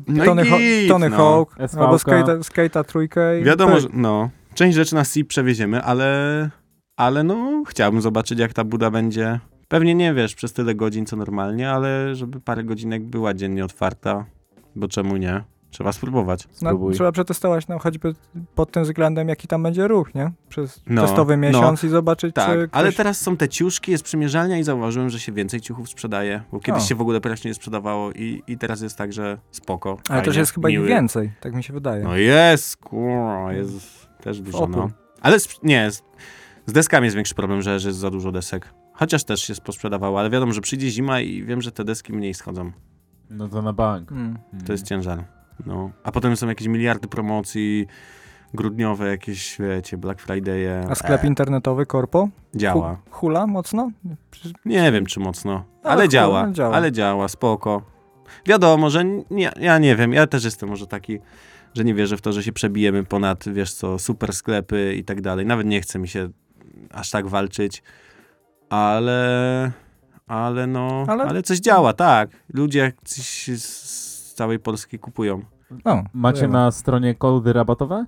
[0.08, 0.58] No Tony, i Ho-
[0.88, 1.16] Tony no.
[1.16, 6.50] Hawk, albo skate'a, skate'a trójkę i Wiadomo, że no, część rzeczy na SIP przewieziemy, ale,
[6.96, 9.40] ale no, chciałbym zobaczyć, jak ta buda będzie.
[9.68, 14.24] Pewnie nie wiesz przez tyle godzin, co normalnie, ale żeby parę godzinek była dziennie otwarta,
[14.76, 15.44] bo czemu nie?
[15.70, 16.48] Trzeba spróbować.
[16.62, 18.14] No, trzeba przetestować no, choćby
[18.54, 20.32] pod tym względem, jaki tam będzie ruch, nie?
[20.48, 21.40] Przez No, testowy no.
[21.48, 22.96] miesiąc i zobaczyć, Tak, czy ale ktoś...
[22.96, 26.82] teraz są te ciuszki, jest przymierzalnia i zauważyłem, że się więcej ciuchów sprzedaje, bo kiedyś
[26.82, 26.86] O.
[26.86, 29.90] się w ogóle praktycznie nie sprzedawało i, i teraz jest tak, że spoko.
[29.90, 30.88] Ale fajnie, też jest chyba ich miły.
[30.88, 32.04] więcej, tak mi się wydaje.
[32.04, 34.88] No jest, kurwa, jest też dużo, no.
[35.20, 36.02] Ale sp- nie, z,
[36.66, 38.74] z deskami jest większy problem, że, że jest za dużo desek.
[38.98, 42.34] Chociaż też się posprzedawało, ale wiadomo, że przyjdzie zima i wiem, że te deski mniej
[42.34, 42.72] schodzą.
[43.30, 44.12] No to na bank.
[44.12, 44.38] Mm.
[44.66, 45.24] To jest ciężar.
[45.66, 45.90] No.
[46.04, 47.86] A potem są jakieś miliardy promocji
[48.54, 50.86] grudniowe, jakieś, wiecie, Black Friday'e.
[50.90, 52.28] A sklep E, internetowy Korpo?
[52.54, 52.94] działa.
[52.94, 53.90] Hu- hula mocno?
[54.30, 56.76] Przecież- Nie wiem, czy mocno, Ale ale działa, działa.
[56.76, 57.82] ale działa, spoko.
[58.46, 61.18] Wiadomo, że nie, ja nie wiem, ja też jestem może taki,
[61.74, 65.20] że nie wierzę w to, że się przebijemy ponad, wiesz co, super sklepy i tak
[65.20, 65.46] dalej.
[65.46, 66.28] Nawet nie chce mi się
[66.92, 67.82] aż tak walczyć,
[68.70, 69.70] ale,
[70.26, 72.30] ale no, ale, Ale- coś działa, tak.
[72.54, 75.42] Ludzie coś z całej Polski kupują.
[75.84, 76.52] No, Macie wiemy.
[76.52, 78.04] na stronie kody rabatowe?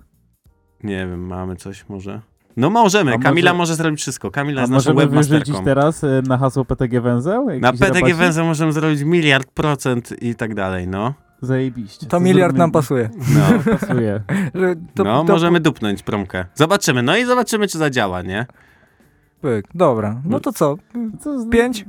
[0.83, 2.21] Nie wiem, mamy coś może.
[2.57, 4.31] No możemy, A Kamila może- może zrobić wszystko.
[4.31, 5.65] Kamila A jest naszą możemy wyrzucić webmasterką.
[5.65, 7.47] teraz y, na hasło PTG Węzeł?
[7.59, 8.13] Na PTG?
[8.13, 11.13] Węzeł możemy zrobić miliard procent i tak dalej, no.
[11.41, 12.05] Zajebiście.
[12.07, 13.09] To miliard nam pasuje.
[13.17, 14.21] No, pasuje.
[14.95, 16.45] To, no to, możemy dupnąć promkę.
[16.55, 18.45] Zobaczymy, no i zobaczymy, czy zadziała, nie?
[19.41, 20.21] Pyk, dobra.
[20.25, 20.75] No to co?
[21.19, 21.49] Co z...
[21.49, 21.85] Pięć?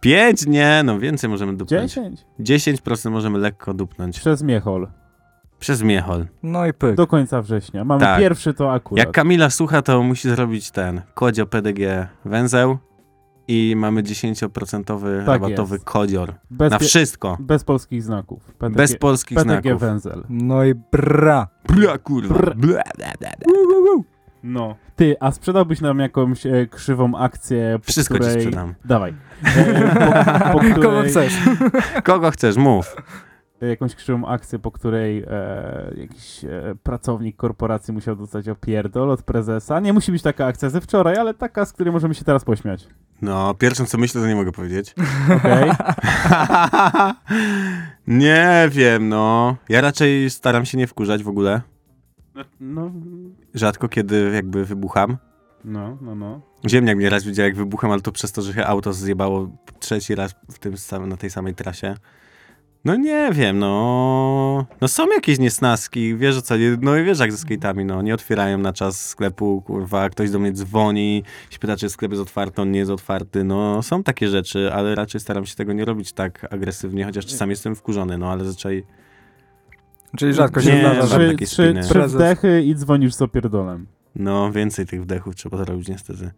[0.00, 0.46] Pięć?
[0.46, 1.94] Nie, no więcej możemy dupnąć.
[1.94, 2.26] 10?
[2.40, 4.18] 10% możemy lekko dupnąć.
[4.20, 4.88] Przez Miechol.
[5.58, 6.26] Przez Miechol.
[6.42, 6.96] No i pyk.
[6.96, 7.84] Do końca września.
[7.84, 8.18] Mamy Tak.
[8.20, 8.98] pierwszy to akurat.
[9.06, 12.78] Jak Kamila słucha, to musi zrobić ten kodzio PDG węzeł
[13.48, 15.84] i mamy 10% rabatowy jest.
[15.84, 16.34] kodzior.
[16.50, 17.36] bez, Na wszystko.
[17.40, 18.44] bez polskich znaków.
[18.44, 19.80] PTG, Bez polskich PTG znaków.
[19.80, 20.24] Węzel.
[20.28, 21.48] No i bra.
[21.68, 22.34] Bla, kurwa.
[22.34, 22.82] Bla, bla.
[24.42, 24.76] No.
[24.96, 28.40] Ty, a sprzedałbyś nam jakąś e, krzywą akcję, po Wszystko ci której...
[28.42, 28.74] sprzedam.
[28.84, 29.14] Dawaj.
[29.44, 29.94] E,
[30.52, 31.10] po, po Kogo której...
[31.10, 31.34] chcesz?
[32.04, 32.96] Kogo chcesz, mów.
[33.60, 36.48] jakąś krzywą akcję, po której e, jakiś e,
[36.82, 39.80] pracownik korporacji musiał dostać opierdol od prezesa.
[39.80, 42.86] Nie musi być taka akcja ze wczoraj, ale taka, z której możemy się teraz pośmiać.
[43.22, 44.94] No, pierwszą co myślę, to nie mogę powiedzieć.
[45.36, 45.70] Okej?
[48.06, 49.56] nie wiem, no.
[49.68, 51.60] Ja raczej staram się nie wkurzać w ogóle.
[52.60, 52.90] No,
[53.54, 55.16] Rzadko kiedy jakby wybucham.
[55.64, 56.40] no, no, no.
[56.68, 59.50] Ziemniak mnie raz widział jak wybucham, ale to przez to, że się auto zjebało
[59.80, 61.94] trzeci raz w tym samym, na tej samej trasie.
[62.84, 64.66] No nie wiem, no.
[64.80, 68.02] No są jakieś niesnaski, wiesz o co, no i wiesz jak ze skate'ami, no.
[68.02, 71.22] Nie otwierają na czas sklepu, kurwa, ktoś do mnie dzwoni,
[71.60, 73.82] pyta, czy sklep jest otwarty, on nie jest otwarty, no.
[73.82, 77.76] Są takie rzeczy, ale raczej staram się tego nie robić tak agresywnie, chociaż czasami jestem
[77.76, 78.84] wkurzony, no, ale zazwyczaj...
[80.16, 81.06] Czyli rzadko się Nie, zdarza.
[81.06, 81.74] Trzy, takie trzy,
[82.06, 83.86] wdechy i dzwonisz z opierdolem.
[84.16, 86.30] No, więcej tych wdechów trzeba zrobić niestety.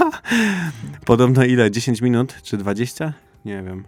[1.06, 1.70] Podobno ile?
[1.70, 2.42] 10 minut?
[2.42, 3.12] Czy 20?
[3.44, 3.84] Nie wiem.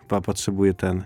[0.00, 1.04] Chyba potrzebuję ten,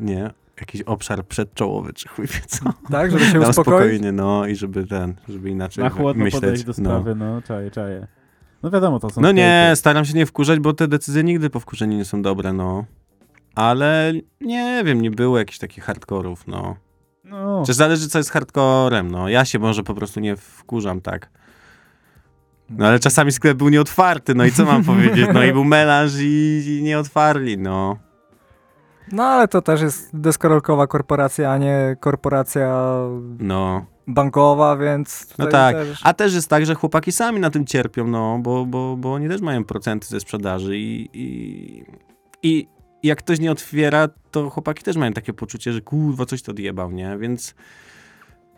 [0.00, 0.30] nie,
[0.60, 2.72] jakiś obszar przedczołowy, czy chuj wie co.
[2.90, 3.54] Tak, żeby się uspokoić?
[3.54, 6.40] spokojnie, no i żeby ten, żeby inaczej Na chłodno myśleć.
[6.40, 6.74] podejść do no.
[6.74, 8.06] sprawy, no, czaję, czaję.
[8.62, 11.60] No wiadomo, to są no nie, staram się nie wkurzać, bo te decyzje nigdy po
[11.60, 12.84] wkurzeniu nie są dobre, no.
[13.54, 16.76] Ale nie wiem, nie było jakichś takich hardkorów, no.
[17.24, 19.28] No, Czy zależy, co jest hardcorem, no.
[19.28, 21.30] Ja się może po prostu nie wkurzam tak.
[22.70, 25.28] No ale czasami sklep był nieotwarty, no i co mam powiedzieć?
[25.34, 27.96] No i był melanż i, i nie otwarli, no.
[29.12, 32.94] No ale to też jest deskorolkowa korporacja, a nie korporacja
[33.38, 33.86] No.
[34.06, 35.76] bankowa, więc No tak.
[35.76, 36.00] też...
[36.04, 39.28] A też jest tak, że chłopaki sami na tym cierpią, no, bo, bo, bo oni
[39.28, 41.84] też mają procenty ze sprzedaży i, i,
[42.42, 42.68] i
[43.02, 46.90] jak ktoś nie otwiera, to chłopaki też mają takie poczucie, że kurwa coś to odjebał,
[46.90, 47.18] nie?
[47.18, 47.54] Więc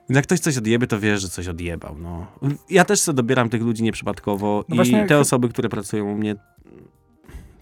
[0.08, 2.26] jak ktoś coś odjebie, to wiesz, że coś odjebał, no.
[2.70, 6.14] Ja też sobie dobieram tych ludzi nieprzypadkowo No i właśnie- te osoby, które pracują u
[6.14, 6.34] mnie,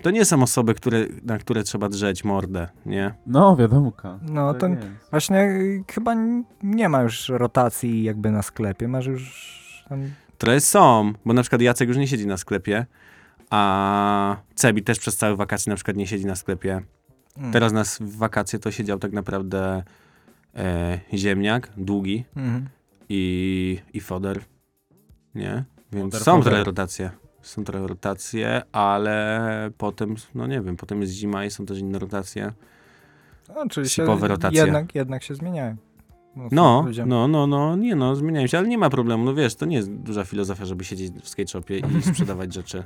[0.03, 3.15] to nie są osoby, które, na które trzeba drzeć mordę, nie?
[3.27, 3.93] no wiadomo.
[4.23, 4.71] No to Tak
[5.11, 6.15] właśnie y, chyba
[6.63, 10.11] nie ma już rotacji jakby na sklepie, masz już tam...
[10.39, 12.87] Trochę są, bo na przykład Jacek już nie siedzi na sklepie,
[13.53, 16.81] a Cebi też przez całe wakacje na przykład nie siedzi na sklepie.
[17.37, 17.53] Mm.
[17.53, 19.83] Teraz nas w wakacje to siedział tak naprawdę
[20.55, 22.69] e, ziemniak, długi Mhm.
[23.09, 24.41] i, i foder,
[25.35, 25.65] nie?
[25.93, 26.45] Więc Foder, są foder.
[26.53, 27.11] trochę rotacje.
[27.43, 31.99] Są trochę rotacje, ale potem, no nie wiem, potem jest zima i są też inne
[31.99, 32.53] rotacje.
[33.55, 34.61] No, czyli Sipowe rotacje.
[34.61, 35.77] jednak, jednak się zmieniają.
[36.51, 39.67] No, no, no, no, nie no, zmieniają się, ale nie ma problemu, no wiesz, to
[39.67, 42.85] nie jest duża filozofia, żeby siedzieć w skate shopie i sprzedawać rzeczy.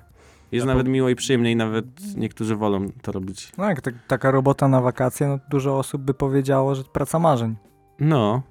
[0.52, 1.85] Jest nawet miło i przyjemnie i nawet
[2.16, 3.52] niektórzy wolą to robić.
[3.59, 7.56] No jak tak, taka robota na wakacje, no dużo osób by powiedziało, że praca marzeń.
[8.01, 8.43] No,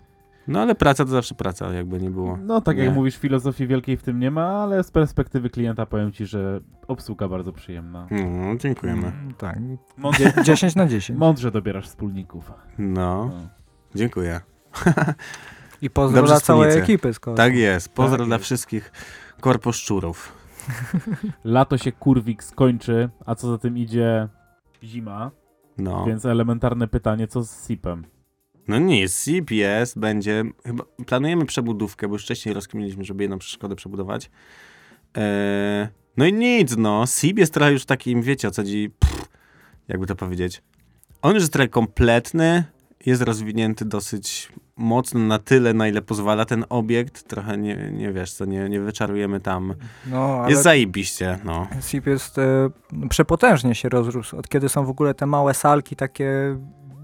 [0.47, 2.38] no ale praca to zawsze praca, jakby nie było.
[2.41, 2.93] No tak jak Nie.
[2.93, 7.27] mówisz, filozofii wielkiej w tym nie ma, ale z perspektywy klienta powiem ci, że obsługa
[7.27, 8.07] bardzo przyjemna.
[8.11, 9.07] No, dziękujemy.
[9.07, 9.59] Mm, Tak.
[9.97, 11.19] Mądrze, Dzie- 10 na 10.
[11.19, 12.51] mądrze dobierasz wspólników.
[12.77, 13.31] No, No.
[13.95, 14.41] dziękuję.
[15.81, 17.13] I pozdro Dobrze dla całej ekipy.
[17.13, 17.38] Skoro.
[17.38, 18.45] Tak jest, pozdro Tak dla jest.
[18.45, 18.91] wszystkich
[19.41, 20.34] korposzczurów.
[21.44, 24.28] Lato się kurwik skończy, a co za tym idzie
[24.84, 25.32] zima,
[25.78, 26.06] No.
[26.06, 28.06] więc elementarne pytanie, co z SIP-em?
[28.68, 33.76] No nic, SIP jest, będzie, chyba planujemy przebudówkę, bo już wcześniej rozkminiliśmy, żeby jedną przeszkodę
[33.76, 34.32] przebudować.
[35.16, 35.88] Eee,
[36.18, 39.28] no i nic, no, SIP jest trochę już takim, wiecie o co chodzi, pff,
[39.88, 40.62] jakby to powiedzieć.
[41.22, 42.64] On już jest trochę kompletny,
[43.06, 47.23] jest rozwinięty dosyć mocno na tyle, na ile pozwala ten obiekt.
[47.27, 49.73] Trochę nie, nie wiesz co, nie, nie wyczarujemy tam.
[50.07, 51.68] No, Jest zajebiście, no.
[51.81, 52.69] SIP jest e,
[53.10, 54.38] przepotężnie się rozrósł.
[54.38, 56.57] Od kiedy są w ogóle te małe salki takie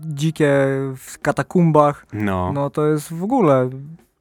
[0.05, 0.53] dzikie
[0.97, 2.51] w katakumbach, No.
[2.53, 3.69] no to jest w ogóle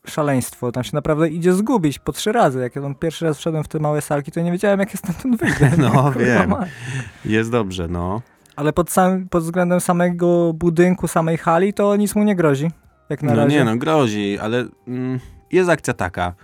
[0.07, 0.73] szaleństwo.
[0.73, 2.61] Tam się naprawdę idzie zgubić po trzy razy.
[2.61, 4.97] Jak ja tam pierwszy raz wszedłem w te małe salki, to nie wiedziałem, jak ja
[4.97, 5.71] stamtąd wyjdę.
[5.93, 6.55] No, wiem.
[7.25, 8.23] Jest dobrze, no.
[8.57, 12.71] Ale pod, sam, pod względem samego budynku, samej hali, to nic mu nie grozi.
[13.11, 13.57] Jak na No razie.
[13.57, 15.21] nie no, grozi, ale mm,
[15.53, 16.35] jest akcja taka.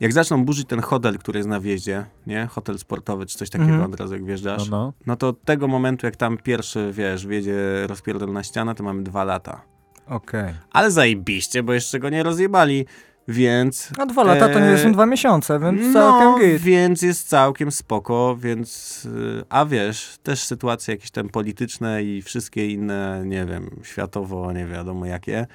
[0.00, 2.46] Jak zaczną burzyć ten hotel, który jest na wjeździe, nie?
[2.46, 3.92] Hotel sportowy czy coś takiego Mhm.
[3.92, 4.92] od razu jak No, wjeżdżasz, no.
[5.06, 7.56] no to od tego momentu, jak tam pierwszy, wiesz, wjedzie
[7.86, 9.60] rozpierdolona ściana, to mamy dwa lata.
[10.06, 10.54] Okej.
[10.72, 12.86] Ale zajebiście, bo jeszcze go nie rozjebali,
[13.28, 13.90] więc...
[13.98, 16.62] A dwa lata to nie Eee, są dwa miesiące, więc no, całkiem git.
[16.62, 19.04] więc jest całkiem spoko, więc...
[19.06, 24.66] y, A wiesz, też sytuacje jakieś tam polityczne i wszystkie inne, nie wiem, światowo, nie
[24.66, 25.46] wiadomo jakie,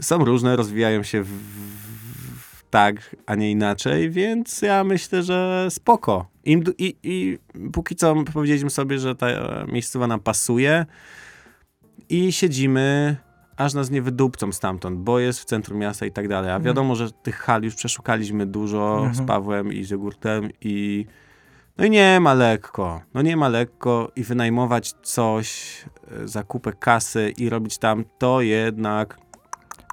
[0.00, 6.26] są różne, rozwijają się w, w, tak, a nie inaczej, więc ja myślę, że spoko.
[6.44, 7.38] Im, i, I
[7.72, 9.26] póki co powiedzieliśmy sobie, że ta
[9.72, 10.86] miejscowa nam pasuje
[12.08, 13.16] i siedzimy,
[13.56, 16.50] aż nas nie wydupcą stamtąd, bo jest w centrum miasta i tak dalej.
[16.50, 16.64] A Mhm.
[16.66, 19.26] wiadomo, że tych hal już przeszukaliśmy dużo z Mhm.
[19.26, 21.06] Pawłem i z jogurtem i
[21.78, 23.00] no i nie ma lekko.
[23.14, 25.76] No nie ma lekko i wynajmować coś,
[26.22, 29.18] e, zakupek kasy i robić tam to jednak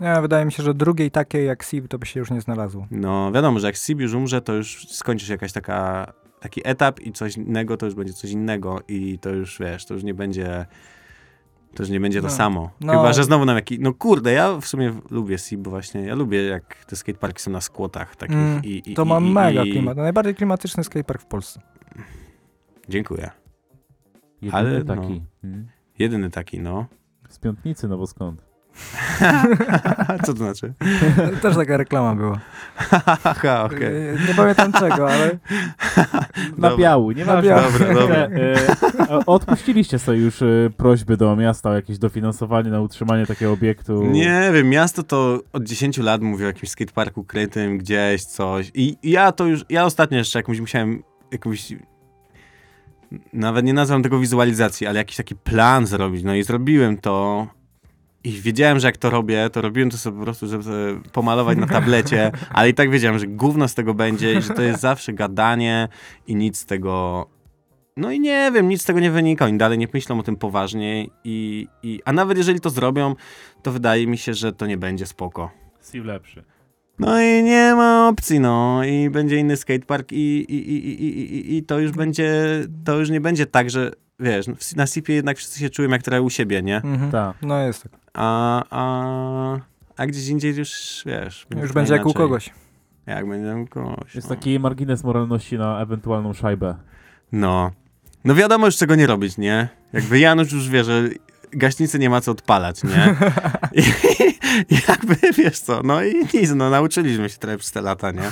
[0.02, 2.88] Nie, wydaje mi się, że drugiej takiej jak SIB to by się już nie znalazło.
[2.92, 7.00] No, wiadomo, że jak Sib już umrze, to już skończy się jakaś taka, taki etap
[7.00, 10.14] i coś innego to już będzie coś innego i to już, wiesz, to już nie
[10.14, 10.66] będzie
[11.76, 12.34] to już nie będzie to No.
[12.34, 12.72] samo.
[12.82, 12.94] No.
[12.94, 16.16] Chyba, że znowu nam jakiś, no kurde, ja w sumie lubię Sib, bo właśnie, ja
[16.16, 19.22] lubię jak te skateparki są na skłotach takich Mm, i, i To i, ma i,
[19.22, 19.98] mega i, klimat.
[19.98, 21.62] Najbardziej klimatyczny skatepark w Polsce.
[22.90, 23.32] Dziękuję.
[24.42, 24.96] Jedyny Ale no.
[24.96, 25.22] taki.
[25.44, 25.68] Mm.
[26.00, 26.86] Jedyny taki, no.
[27.30, 28.42] Z piątnicy, no bo skąd?
[30.26, 30.74] Co to znaczy?
[31.42, 32.40] Też taka reklama była.
[32.76, 33.82] Haha, okej.
[33.82, 35.28] Yy, Nie pamiętam czego, ale
[36.58, 36.78] Na Dobra.
[36.78, 37.62] biału, nie ma biału.
[37.72, 38.16] Dobra, dobra.
[38.16, 38.56] E,
[39.26, 40.46] odpuściliście sobie już e,
[40.78, 44.04] prośby do miasta o jakieś dofinansowanie na utrzymanie takiego obiektu.
[44.06, 48.72] Nie wiem, miasto to od 10 lat mówi o jakimś skateparku krytym, gdzieś coś.
[48.74, 51.74] I ja to już, ja ostatnio jeszcze jakąś musiałem, jakąś,
[53.34, 56.24] nawet nie nazwam tego wizualizacji, ale jakiś taki plan zrobić.
[56.24, 57.48] No i zrobiłem to.
[58.26, 61.68] I wiedziałem, że jak to robię, to robiłem to sobie po prostu, żeby pomalować na
[61.68, 65.14] tablecie, ale i tak wiedziałem, że gówno z tego będzie i że to jest zawsze
[65.14, 65.88] gadanie
[66.28, 67.26] i nic z tego...
[67.98, 69.46] No i nie wiem, nic z tego nie wynika.
[69.46, 72.02] Oni dalej nie myślą o tym poważnie i, i...
[72.06, 73.16] A nawet jeżeli to zrobią,
[73.64, 75.52] to wydaje mi się, że to nie będzie spoko.
[75.92, 76.44] Sił lepszy.
[77.00, 78.84] No i nie ma opcji, no.
[78.84, 82.44] I będzie inny skatepark i, i, i, i, i, i- i to już będzie,
[82.86, 84.46] to już nie będzie tak, że wiesz,
[84.76, 86.78] na SIP-ie jednak wszyscy się czują jak trochę u siebie, nie?
[86.78, 87.12] mhm.
[87.12, 87.36] Tak.
[87.42, 87.92] no jest tak.
[88.16, 89.60] A, a,
[89.98, 91.48] a gdzieś indziej już, wiesz...
[91.62, 92.50] Już będzie jak u kogoś.
[93.06, 94.36] Jak będzie u kogoś, Jest no.
[94.36, 96.76] taki margines moralności na ewentualną szajbę.
[97.32, 97.72] No.
[98.24, 99.70] No wiadomo już czego nie robić, nie?
[99.94, 101.10] Jakby Janusz już wie, że
[101.52, 103.16] gaśnicy nie ma co odpalać, nie?
[103.82, 103.84] I,
[104.76, 108.32] i jakby, wiesz co, no i nic, no nauczyliśmy się trochę przez te lata, nie?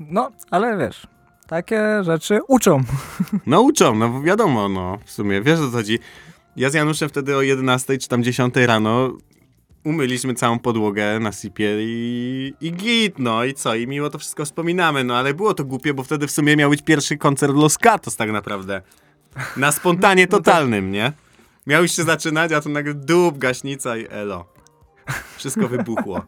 [0.00, 1.06] No, ale wiesz,
[1.46, 2.80] takie rzeczy uczą.
[3.46, 5.98] No uczą, no wiadomo, no w sumie, wiesz o co chodzi.
[6.56, 9.12] Ja z Januszem wtedy o 11 czy tam 10 rano
[9.84, 14.44] umyliśmy całą podłogę na sipie i, i git, no i co, i miło to wszystko
[14.44, 17.76] wspominamy, no ale było to głupie, bo wtedy w sumie miał być pierwszy koncert Los
[17.76, 18.82] Gatos tak naprawdę.
[19.56, 21.12] Na spontanie totalnym, nie?
[21.66, 24.44] Miał już się zaczynać, a to nagle dup, gaśnica i elo.
[25.36, 26.24] Wszystko wybuchło.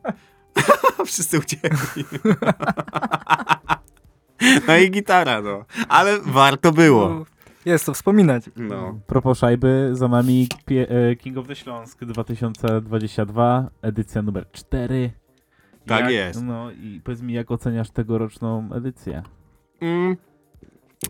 [1.06, 2.04] Wszyscy uciekli.
[4.66, 5.64] No i gitara, no.
[5.88, 7.24] Ale warto było.
[7.64, 8.44] Jest to wspominać.
[8.56, 9.00] No.
[9.06, 15.10] Propos szajby, za nami e, King of the Śląsk 2022, edycja numer 4.
[15.86, 16.42] Tak jak, jest.
[16.42, 19.22] No i powiedz mi, jak oceniasz tegoroczną edycję?
[19.80, 20.16] Mm,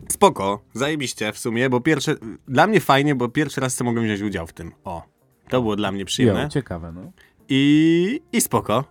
[0.09, 2.15] spoko, zajebiście w sumie, bo pierwsze,
[2.47, 4.71] dla mnie fajnie, bo pierwszy raz co mogłem wziąć udział w tym.
[4.83, 5.03] O,
[5.49, 6.43] to było dla mnie przyjemne.
[6.43, 7.11] Jo, ciekawe, no.
[7.49, 8.83] I, I spoko,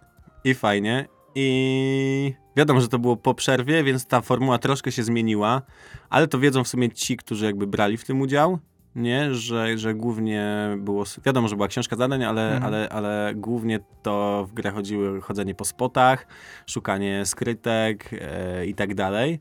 [0.45, 1.09] i fajnie.
[1.35, 5.63] I wiadomo, że to było po przerwie, więc ta formuła troszkę się zmieniła,
[6.11, 8.59] ale to wiedzą w sumie ci, którzy jakby brali w tym udział,
[8.97, 9.35] nie?
[9.35, 12.65] Że, że głównie było, wiadomo, że była książka zadań, ale, Mhm.
[12.65, 16.27] ale, ale głównie to w grę chodziły chodzenie po spotach,
[16.67, 19.41] szukanie skrytek e, i tak dalej.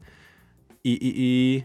[0.84, 1.64] I, i, i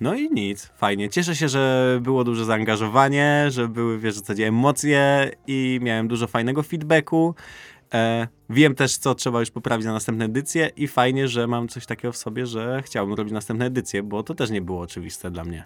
[0.00, 1.08] no i nic, fajnie.
[1.08, 6.26] Cieszę się, że było duże zaangażowanie, że były, wiesz, w zasadzie emocje i miałem dużo
[6.26, 7.34] fajnego feedbacku.
[7.94, 11.86] E, wiem też, co trzeba już poprawić na następne edycje i fajnie, że mam coś
[11.86, 15.44] takiego w sobie, że chciałbym robić następne edycje, bo to też nie było oczywiste dla
[15.44, 15.64] mnie.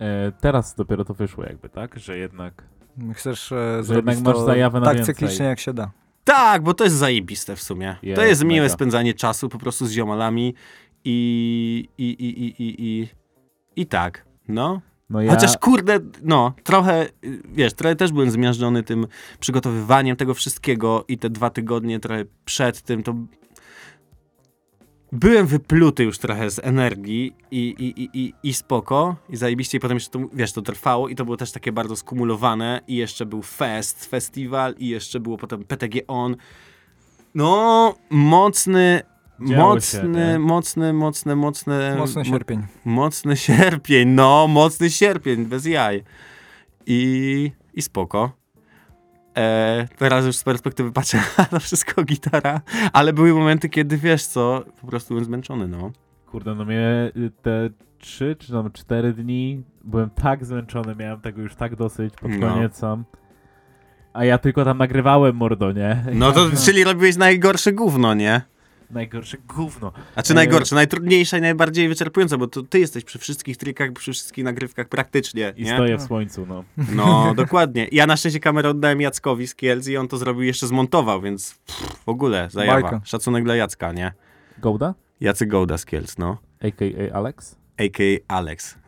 [0.00, 1.98] E, teraz dopiero to wyszło jakby, tak?
[1.98, 2.64] Że jednak...
[3.14, 5.14] Chcesz e, Że zrobić jednak masz zajawę na tak więcej.
[5.14, 5.90] cyklicznie jak się da.
[6.24, 7.96] Tak, bo to jest zajebiste w sumie.
[8.00, 8.74] to Jest, jest miłe mega.
[8.74, 10.54] spędzanie czasu po prostu z ziomalami
[11.04, 13.08] i, i, i, i, i, i,
[13.76, 14.80] i tak, no.
[15.10, 19.06] No ja, Chociaż kurde, no, trochę, y, wiesz, trochę też byłem zmiażdżony tym
[19.40, 23.14] przygotowywaniem tego wszystkiego i te dwa tygodnie trochę przed tym, to
[25.12, 29.80] byłem wypluty już trochę z energii i, i, i, i, i spoko, i zajebiście, i
[29.80, 33.26] potem jeszcze to, wiesz, to trwało i to było też takie bardzo skumulowane i jeszcze
[33.26, 36.36] był fest, festiwal i jeszcze było potem PTG On.
[37.34, 39.02] No, mocny,
[39.40, 42.62] mocny, mocny, mocny, mocny, Mocny mo- sierpień.
[42.84, 46.04] Mocny sierpień, no, mocny sierpień, bez jaj.
[46.86, 48.32] I, i spoko.
[49.38, 52.60] E, teraz już z perspektywy patrzę na to wszystko gitara,
[52.92, 55.90] ale były momenty, kiedy wiesz co, po prostu byłem zmęczony, no.
[56.26, 61.42] kurde, no mnie y, te trzy czy tam cztery dni byłem tak zmęczony, miałem tego
[61.42, 62.48] już tak dosyć pod No.
[62.48, 63.04] koniec sam.
[64.12, 66.04] A ja tylko tam nagrywałem mordo, nie?
[66.14, 68.42] No to, czyli robiłeś najgorsze gówno, nie?
[68.90, 69.92] Najgorsze gówno.
[70.14, 74.12] A czy najgorsze, najtrudniejsze i najbardziej wyczerpujące, bo to ty jesteś przy wszystkich trikach, przy
[74.12, 75.74] wszystkich nagrywkach praktycznie, I nie?
[75.74, 76.64] stoję w słońcu, no.
[76.94, 77.88] No, dokładnie.
[77.92, 81.54] Ja na szczęście kamerę oddałem Jackowi z Kielc i on to zrobił jeszcze zmontował, więc
[81.66, 82.80] pff, w ogóle zajawa.
[82.80, 83.00] Bajka.
[83.04, 84.12] Szacunek dla Jacka, nie?
[84.58, 84.94] Gołda?
[85.20, 86.38] Jacy Gołda z Kielc, no.
[86.60, 87.14] A.k.a.
[87.14, 87.56] Alex?
[87.78, 88.34] a.k.a.
[88.36, 88.78] Alex,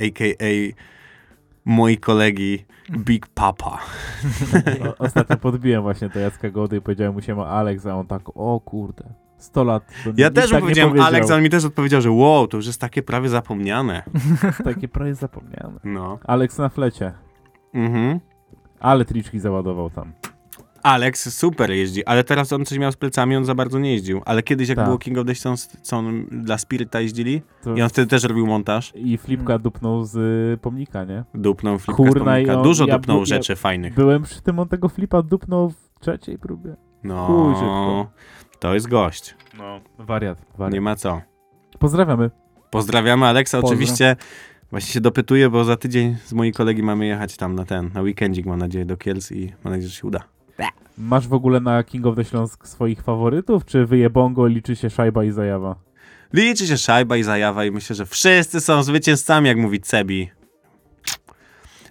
[0.00, 0.72] a.k.a.
[1.64, 2.64] moi kolegi
[2.98, 3.78] Big Papa.
[4.88, 8.06] O, ostatnio podbiłem właśnie to Jacka Gołdy i powiedziałem mu się ma Alex, a on
[8.06, 9.04] tak, o kurde,
[9.40, 9.86] 100 lat.
[10.04, 11.06] To Ja też tak powiedziałem powiedział.
[11.08, 14.02] Alex, on mi też odpowiedział, że wow, to już jest takie prawie zapomniane.
[14.64, 15.80] Takie prawie zapomniane.
[15.84, 16.18] No.
[16.24, 17.12] Alex na flecie.
[17.74, 18.20] Mhm.
[18.80, 20.12] Ale triczki załadował tam.
[20.82, 24.22] Alex super jeździ, ale teraz on coś miał z plecami, on za bardzo nie jeździł.
[24.24, 24.84] Ale kiedyś jak Tak.
[24.86, 28.24] było King of the Stones, co on dla Spirita jeździli To i on wtedy też
[28.24, 28.92] robił montaż.
[28.96, 31.24] I flipka dupnął z y, pomnika, nie?
[31.34, 32.54] Dupnął flipkę Kurna, z pomnika.
[32.56, 33.94] on- Dużo ja dupnął ja- rzeczy fajnych.
[33.94, 36.76] Byłem przy tym, on tego flipa dupnął w trzeciej próbie.
[37.04, 38.10] No, szybko.
[38.60, 39.34] To jest gość.
[39.58, 39.80] No.
[39.98, 40.74] Wariat, wariat.
[40.74, 41.20] Nie ma co.
[41.78, 42.30] Pozdrawiamy.
[42.70, 43.74] Pozdrawiamy Aleksa, Pozdro.
[43.76, 44.16] oczywiście.
[44.70, 48.00] Właśnie się dopytuję, bo za tydzień z moi kolegi mamy jechać tam na ten, na
[48.00, 50.20] weekendzik, mam nadzieję, do Kielc i mam nadzieję, że się uda.
[50.98, 55.24] Masz w ogóle na King of the Śląsk swoich faworytów, czy wyjebongo liczy się szajba
[55.24, 55.76] i zajawa?
[56.32, 60.30] Liczy się szajba i zajawa i myślę, że wszyscy są zwycięzcami, jak mówi Cebi.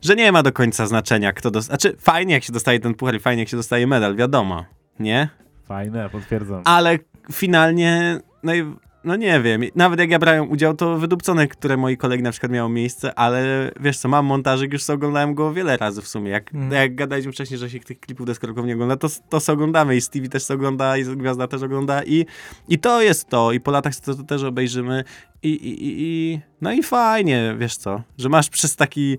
[0.02, 1.78] Że nie ma do końca znaczenia, kto dostaje.
[1.80, 4.66] Znaczy, fajnie jak się dostaje ten puchar i fajnie jak się dostaje medal, wiadomo,
[5.00, 5.30] nie?
[5.70, 6.62] Fajne, potwierdzam.
[6.66, 7.00] Ale
[7.32, 8.74] finalnie, no, i,
[9.04, 12.52] no nie wiem, nawet jak ja brałem udział, to wydupcone, które moi kolegi na przykład
[12.52, 16.32] miało miejsce, ale wiesz co, mam montażyk, już oglądałem go wiele razy w sumie.
[16.32, 16.72] Jak, Mhm.
[16.72, 20.02] jak gadaliśmy wcześniej, że się tych klipów deskorolkowych nie ogląda, to, to sobie oglądamy i
[20.02, 22.26] Stevie też sobie ogląda i Gwiazda też ogląda i,
[22.70, 25.04] i to jest to i po latach to, to też obejrzymy
[25.44, 29.18] i, i, i, i no i fajnie, wiesz co, że masz przez taki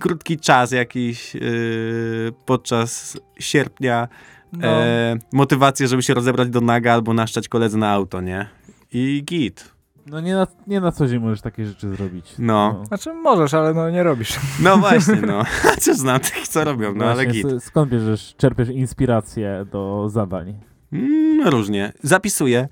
[0.00, 4.08] krótki czas jakiś yy, podczas sierpnia
[4.52, 8.48] No, e, motywację, żeby się rozebrać do naga albo naszczać koledzy na auto, nie?
[8.92, 9.72] I git.
[10.06, 12.34] No nie na, nie na co dzień możesz takie rzeczy zrobić.
[12.38, 12.84] No.
[12.86, 14.40] Znaczy możesz, ale no nie robisz.
[14.60, 15.44] No właśnie, no.
[15.62, 17.46] Chociaż znam tych, co robią, no ale git.
[17.60, 20.54] Skąd bierzesz, czerpiesz inspirację do zadań?
[20.92, 21.92] Mm, różnie.
[22.02, 22.68] Zapisuję.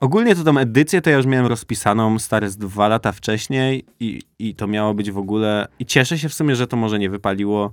[0.00, 4.22] Ogólnie to tą edycję to ja już miałem rozpisaną stare z dwa lata wcześniej i,
[4.38, 5.68] i to miało być w ogóle...
[5.78, 7.72] I cieszę się w sumie, że to może nie wypaliło,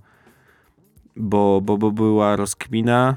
[1.17, 3.15] bo, bo, bo była rozkmina.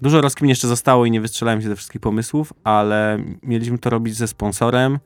[0.00, 4.14] Dużo rozkmin jeszcze zostało i nie wystrzelałem się ze wszystkich pomysłów, ale mieliśmy to robić
[4.14, 4.98] ze sponsorem,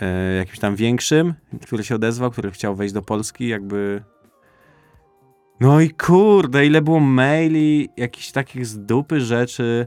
[0.00, 4.02] e, jakimś tam większym, który się odezwał, który chciał wejść do Polski, jakby...
[5.60, 9.86] No i kurde, ile było maili, jakichś takich z dupy rzeczy.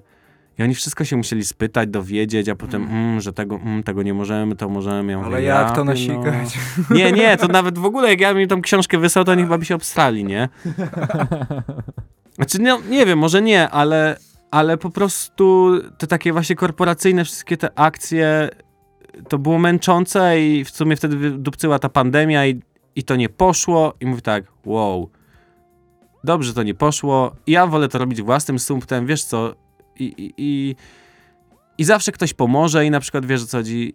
[0.59, 4.13] I oni wszystko się musieli spytać, dowiedzieć, a potem, mm, że tego, mm, tego nie
[4.13, 5.11] możemy, to możemy.
[5.11, 6.57] Ja Ale mówię, jak ja to nasikać?
[6.89, 6.95] No.
[6.95, 9.57] Nie, nie, to nawet w ogóle, jak ja mi tą książkę wysłał, to oni chyba
[9.57, 10.49] by się obstrali, nie?
[12.35, 14.17] Znaczy, no, nie wiem, może nie, ale,
[14.51, 18.49] ale po prostu te takie właśnie korporacyjne wszystkie te akcje,
[19.29, 22.61] to było męczące i w sumie wtedy wydupcyła ta pandemia i,
[22.95, 25.09] i to nie poszło i mówię tak, wow,
[26.23, 29.55] dobrze to nie poszło, ja wolę to robić własnym sumptem, wiesz co,
[29.99, 30.75] i, i, i,
[31.77, 33.93] i zawsze ktoś pomoże i na przykład wiesz o co chodzi,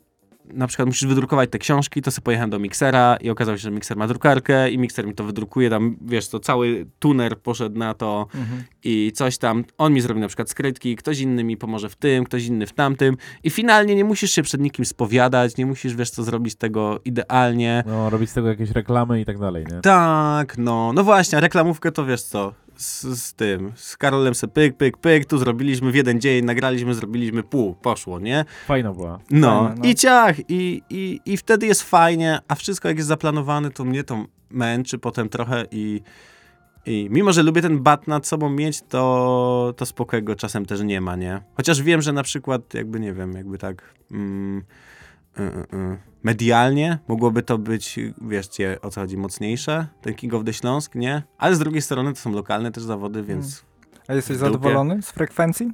[0.55, 3.71] na przykład musisz wydrukować te książki, to sobie pojechałem do miksera i okazało się, że
[3.71, 7.95] mikser ma drukarkę i mikser mi to wydrukuje, tam wiesz, to cały tuner poszedł na
[7.95, 8.63] to Mhm.
[8.85, 12.25] i coś tam, on mi zrobi na przykład skrytki, ktoś inny mi pomoże w tym,
[12.25, 16.11] ktoś inny w tamtym i finalnie nie musisz się przed nikim spowiadać, nie musisz, wiesz
[16.11, 17.85] co, zrobić tego idealnie.
[17.87, 19.81] No, robić z tego jakieś reklamy i tak dalej, nie?
[19.81, 24.77] Tak, no, no właśnie, reklamówkę to wiesz co, z, z tym, z Karolem se pyk,
[24.77, 28.45] pyk, pyk, tu zrobiliśmy w jeden dzień, nagraliśmy, zrobiliśmy pół, poszło, nie?
[28.67, 29.19] Fajna była.
[29.31, 29.89] No, Fajne, no.
[29.89, 34.05] i ciach, i, i, i wtedy jest fajnie, a wszystko jak jest zaplanowane, to mnie
[34.05, 36.01] to męczy potem trochę i,
[36.87, 41.01] i mimo, że lubię ten bat nad sobą mieć, to, to spokojnego czasem też nie
[41.01, 41.41] ma, nie?
[41.55, 44.65] Chociaż wiem, że na przykład jakby, nie wiem, jakby tak mm,
[46.23, 51.23] medialnie mogłoby to być, wieszcie o co chodzi, mocniejsze, ten King of the Śląsk, nie?
[51.39, 53.65] Ale z drugiej strony to są lokalne też zawody, więc...
[54.09, 55.73] A jesteś zadowolony z frekwencji?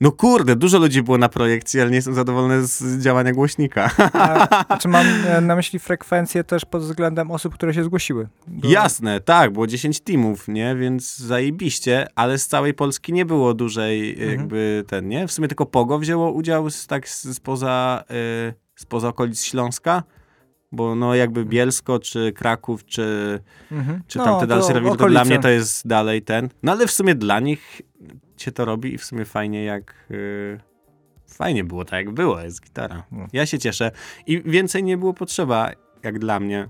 [0.00, 3.90] No kurde, dużo ludzi było na projekcji, ale nie jestem zadowolony z działania głośnika.
[4.12, 8.28] A, czy mam e, na myśli frekwencję też pod względem osób, które się zgłosiły?
[8.48, 10.76] Do- Jasne, tak, było 10 teamów, nie?
[10.76, 14.30] Więc zajebiście, ale z całej Polski nie było dużej Mhm.
[14.30, 15.28] jakby ten, nie?
[15.28, 18.04] W sumie tylko Pogo wzięło udział z, tak z- spoza,
[18.50, 20.02] y, spoza okolic Śląska,
[20.72, 23.40] bo no jakby Bielsko, czy Kraków, czy,
[23.72, 24.02] Mhm.
[24.06, 26.48] czy No, tamte dalsze rewir, to dla mnie to jest dalej ten.
[26.62, 27.82] No ale w sumie dla nich
[28.36, 29.94] się to robi i w sumie fajnie jak...
[30.10, 30.60] y,
[31.28, 33.04] Fajnie było tak, jak było, jest gitara.
[33.12, 33.26] No.
[33.32, 33.90] Ja się cieszę.
[34.26, 35.70] I więcej nie było potrzeba,
[36.02, 36.68] jak dla mnie.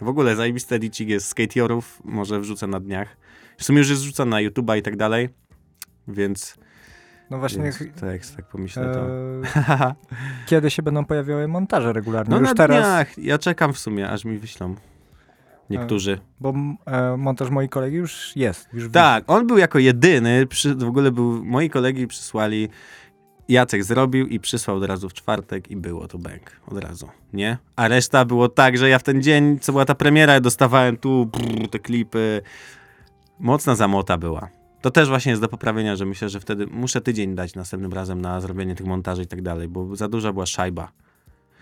[0.00, 3.16] W ogóle zajebiste licik jest skateorów, może wrzucę na dniach.
[3.58, 5.28] W sumie już jest wrzucony na YouTube'a i tak dalej,
[6.08, 6.54] więc,
[7.30, 9.00] No właśnie, więc tak, tak pomyślę to.
[9.84, 9.94] e,
[10.46, 12.30] kiedy się będą pojawiały montaże regularnie?
[12.30, 14.74] No Już na teraz, dniach, ja czekam w sumie, aż mi wyślą.
[15.70, 16.18] Niektórzy.
[16.40, 16.54] bo
[16.86, 18.68] e, montaż mojej kolegi już jest.
[18.72, 22.68] Już Tak, on był jako jedyny, przy, w ogóle był, moi kolegi przysłali,
[23.48, 27.58] Jacek zrobił i przysłał od razu w czwartek i było to bank, od razu, nie?
[27.76, 31.26] A reszta było tak, że ja w ten dzień, co była ta premiera, dostawałem tu
[31.26, 32.42] brrr, te klipy,
[33.38, 34.48] mocna zamota była.
[34.80, 38.20] To też właśnie jest do poprawienia, że myślę, że wtedy muszę tydzień dać następnym razem
[38.20, 40.92] na zrobienie tych montaży i tak dalej, bo za duża była szajba.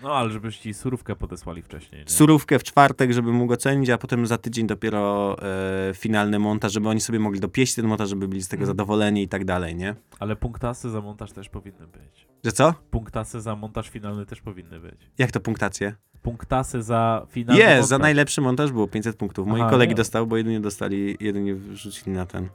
[0.03, 2.01] No, ale żebyś ci surówkę podesłali wcześniej.
[2.01, 2.11] Nie?
[2.11, 6.89] surówkę w czwartek, żeby mógł ocenić, a potem za tydzień dopiero e, finalny montaż, żeby
[6.89, 8.67] oni sobie mogli dopieść ten montaż, żeby byli z tego Mhm.
[8.77, 9.95] zadowoleni i tak dalej, nie?
[10.21, 12.27] Ale punktasy za montaż też powinny być.
[12.45, 12.75] Że co?
[12.91, 15.11] Punktasy za montaż finalny też powinny być.
[15.19, 15.95] Jak to punktacje?
[16.23, 19.47] Punktasy za finalny Jest, za najlepszy montaż było 500 punktów.
[19.47, 19.97] Moi Aha, kolegi nie.
[19.97, 22.49] dostały, bo jedynie dostali, jedynie wrzucili na ten.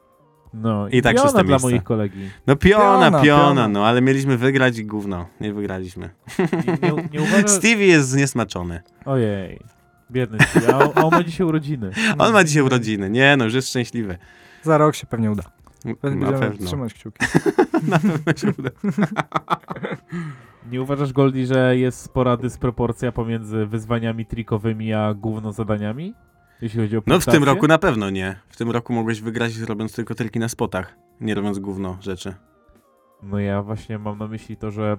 [0.53, 1.67] No I i tak tak szóste dla miejsce.
[1.67, 2.29] moich kolegi.
[2.47, 3.67] No piona, Piona, piona, piona.
[3.67, 5.25] no, ale mieliśmy wygrać i gówno.
[5.41, 6.09] Nie wygraliśmy.
[6.39, 7.51] Nie, nie, nie uważasz...
[7.51, 8.81] Stevie jest zniesmaczony.
[9.05, 9.59] Ojej.
[10.11, 10.75] Biedny Steve.
[10.75, 11.91] A, on- a on ma dzisiaj urodziny.
[12.19, 13.09] On ma dzisiaj urodziny.
[13.09, 14.17] Nie no, już jest szczęśliwy.
[14.63, 15.43] Za rok się pewnie uda.
[15.85, 16.67] Na Będziemy pewno.
[16.67, 17.25] trzymać kciuki.
[17.87, 18.69] Na pewno się uda.
[20.71, 26.13] Nie uważasz, Goldie, że jest spora dysproporcja pomiędzy wyzwaniami trikowymi a gówno zadaniami?
[26.63, 27.45] Jeśli chodzi o No w tym punktację?
[27.53, 28.39] roku na pewno nie.
[28.49, 32.33] W tym roku mogłeś wygrać robiąc tylko triki na spotach, nie robiąc gówno rzeczy.
[33.23, 34.97] No ja właśnie mam na myśli to, że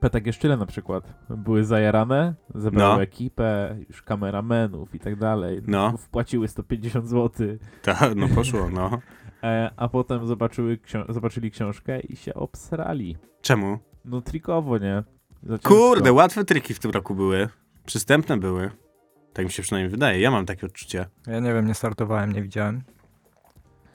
[0.00, 3.02] PTG Szczyle na przykład były zajarane, zebrały No.
[3.02, 5.62] ekipę, już kameramenów i tak dalej.
[5.66, 5.96] No.
[5.96, 7.46] Wpłaciły 150 zł,
[7.82, 8.90] Tak, no poszło, no.
[9.44, 13.16] e, a potem zobaczyły ksio- zobaczyli książkę i się obsrali.
[13.42, 13.78] Czemu?
[14.04, 15.02] No trikowo, nie?
[15.64, 17.48] Kurde, łatwe triki w tym roku były.
[17.86, 18.70] Przystępne były.
[19.32, 20.20] Tak mi się przynajmniej wydaje.
[20.20, 21.06] Ja mam takie odczucie.
[21.26, 22.82] Ja nie wiem, nie startowałem, nie widziałem.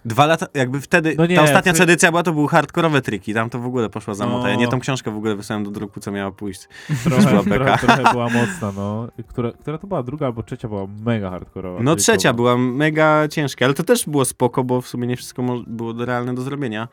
[0.05, 3.33] Dwa lata, jakby wtedy, No nie, ta ostatnia sensie- edycja była, to były hardkorowe triki.
[3.33, 4.49] Tam to w ogóle poszła zamota.
[4.49, 4.61] Ja No.
[4.61, 6.67] nie tą książkę w ogóle wysłałem do druku, co miała pójść.
[7.03, 7.77] Trochę, była trochę, beka.
[7.77, 9.07] trochę była mocna, no.
[9.27, 11.83] Która, która to była druga albo trzecia była mega hardkorowa.
[11.83, 15.43] No trzecia była mega ciężka, ale to też było spoko, bo w sumie nie wszystko
[15.67, 16.87] było realne do zrobienia.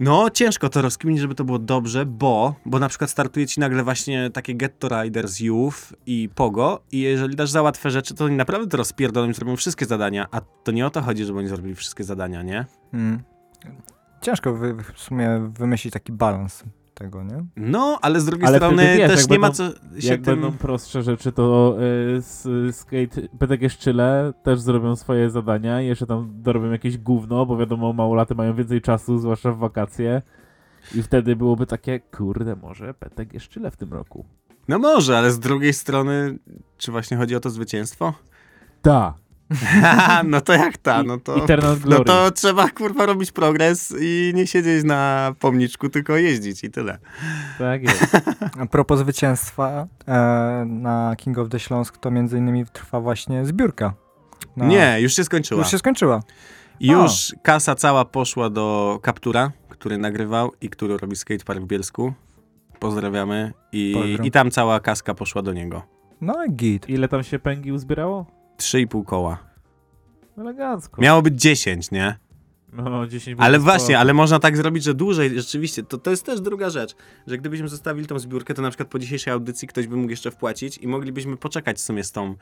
[0.00, 3.84] No, ciężko to rozkminić, żeby to było dobrze, bo, bo na przykład startuje ci nagle
[3.84, 8.36] właśnie takie Getto Riders Youth i Pogo i jeżeli dasz za łatwe rzeczy, to oni
[8.36, 11.48] naprawdę to rozpierdolą i zrobią wszystkie zadania, a to nie o to chodzi, żeby oni
[11.48, 12.66] zrobili wszystkie zadania, nie?
[12.92, 13.22] Mm.
[14.20, 16.64] Ciężko w sumie wymyślić taki balans
[17.00, 17.44] tego, nie?
[17.56, 20.40] No, ale z drugiej Ale strony wiesz, też nie ma będą- co się Jak tym...
[20.40, 21.76] będą prostsze rzeczy, to
[22.16, 27.46] y, z, skate, PTG Szczyle też zrobią swoje zadania i jeszcze tam dorobią jakieś gówno,
[27.46, 30.22] bo wiadomo, małolaty mają więcej czasu, zwłaszcza w wakacje.
[30.94, 34.24] I wtedy byłoby takie, kurde, może PTG Szczyle w tym roku.
[34.68, 36.38] No może, ale z drugiej strony,
[36.78, 38.14] czy właśnie chodzi o to zwycięstwo?
[38.82, 39.14] Da.
[40.24, 41.44] no to jak ta, no to...
[41.44, 46.70] Eternal No to trzeba kurwa robić progres i nie siedzieć na pomniczku, tylko jeździć i
[46.70, 46.98] tyle.
[47.58, 48.16] Tak jest.
[48.60, 53.94] A propos zwycięstwa e, na King of the Śląsk, to między innymi trwa właśnie zbiórka.
[54.56, 55.60] Na- Nie, już się skończyła.
[55.60, 56.22] Już się skończyła.
[56.80, 62.12] Już kasa cała poszła do Kaptura, który nagrywał i który robi skatepark w Bielsku.
[62.78, 63.52] Pozdrawiamy.
[63.72, 64.24] I, Pozdro.
[64.24, 65.82] I tam cała kaska poszła do niego.
[66.20, 66.88] No i git.
[66.88, 68.39] Ile tam się pęgi uzbierało?
[68.60, 69.38] 3,5 koła.
[70.38, 71.02] Elegancko.
[71.02, 72.16] Miało być 10, nie?
[72.72, 73.98] No, 10 Ale było właśnie, spoko.
[73.98, 76.96] ale można tak zrobić, że dłużej, rzeczywiście, to, to jest też druga rzecz,
[77.26, 80.30] że gdybyśmy zostawili tą zbiórkę, to na przykład po dzisiejszej audycji ktoś by mógł jeszcze
[80.30, 82.34] wpłacić i moglibyśmy poczekać w sumie z tą,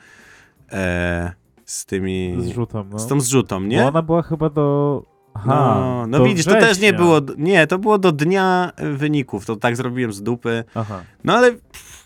[0.73, 1.33] e,
[1.65, 2.99] z tymi, Zrzutą, no.
[2.99, 3.87] z tą zrzutą, Bo nie?
[3.87, 5.03] ona była chyba do...
[5.35, 6.93] Aha, no, no widzisz, to też nie września.
[6.93, 11.53] było, nie, to było do dnia wyników, to tak zrobiłem z dupy, Aha, no ale
[11.53, 11.98] pff,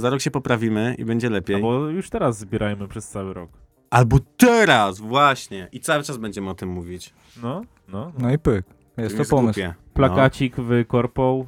[0.00, 1.56] za rok się poprawimy i będzie lepiej.
[1.56, 3.50] no bo już teraz zbierajmy przez cały rok.
[3.90, 7.14] Albo teraz, właśnie, i cały czas będziemy o tym mówić.
[7.42, 8.04] No, no.
[8.06, 8.12] no.
[8.18, 8.64] No i pyk.
[8.96, 9.60] Jest to Jest pomysł.
[9.60, 9.74] głupie.
[9.94, 11.46] Plakacik w korpą.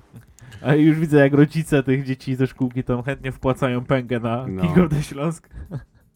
[0.62, 4.88] A już widzę, jak rodzice tych dzieci ze szkółki tam chętnie wpłacają pęgę na No.
[4.88, 5.48] The Śląsk.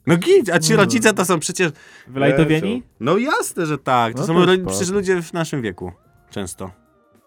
[0.07, 1.73] No git, a ci rodzice to są przecież...
[2.09, 2.83] Wylajtowieni?
[3.01, 4.15] No jasne, że tak.
[4.15, 4.71] To No są to ro- spoko.
[4.71, 5.93] przecież ludzie w naszym wieku.
[6.31, 6.71] Często.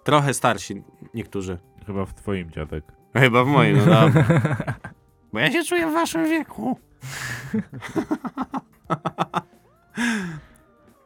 [0.03, 0.83] Trochę starsi
[1.13, 1.57] niektórzy.
[1.87, 2.83] Chyba w twoim dziadek.
[3.15, 4.25] Chyba w moim, no dobra.
[5.33, 6.77] Bo ja się czuję w waszym wieku.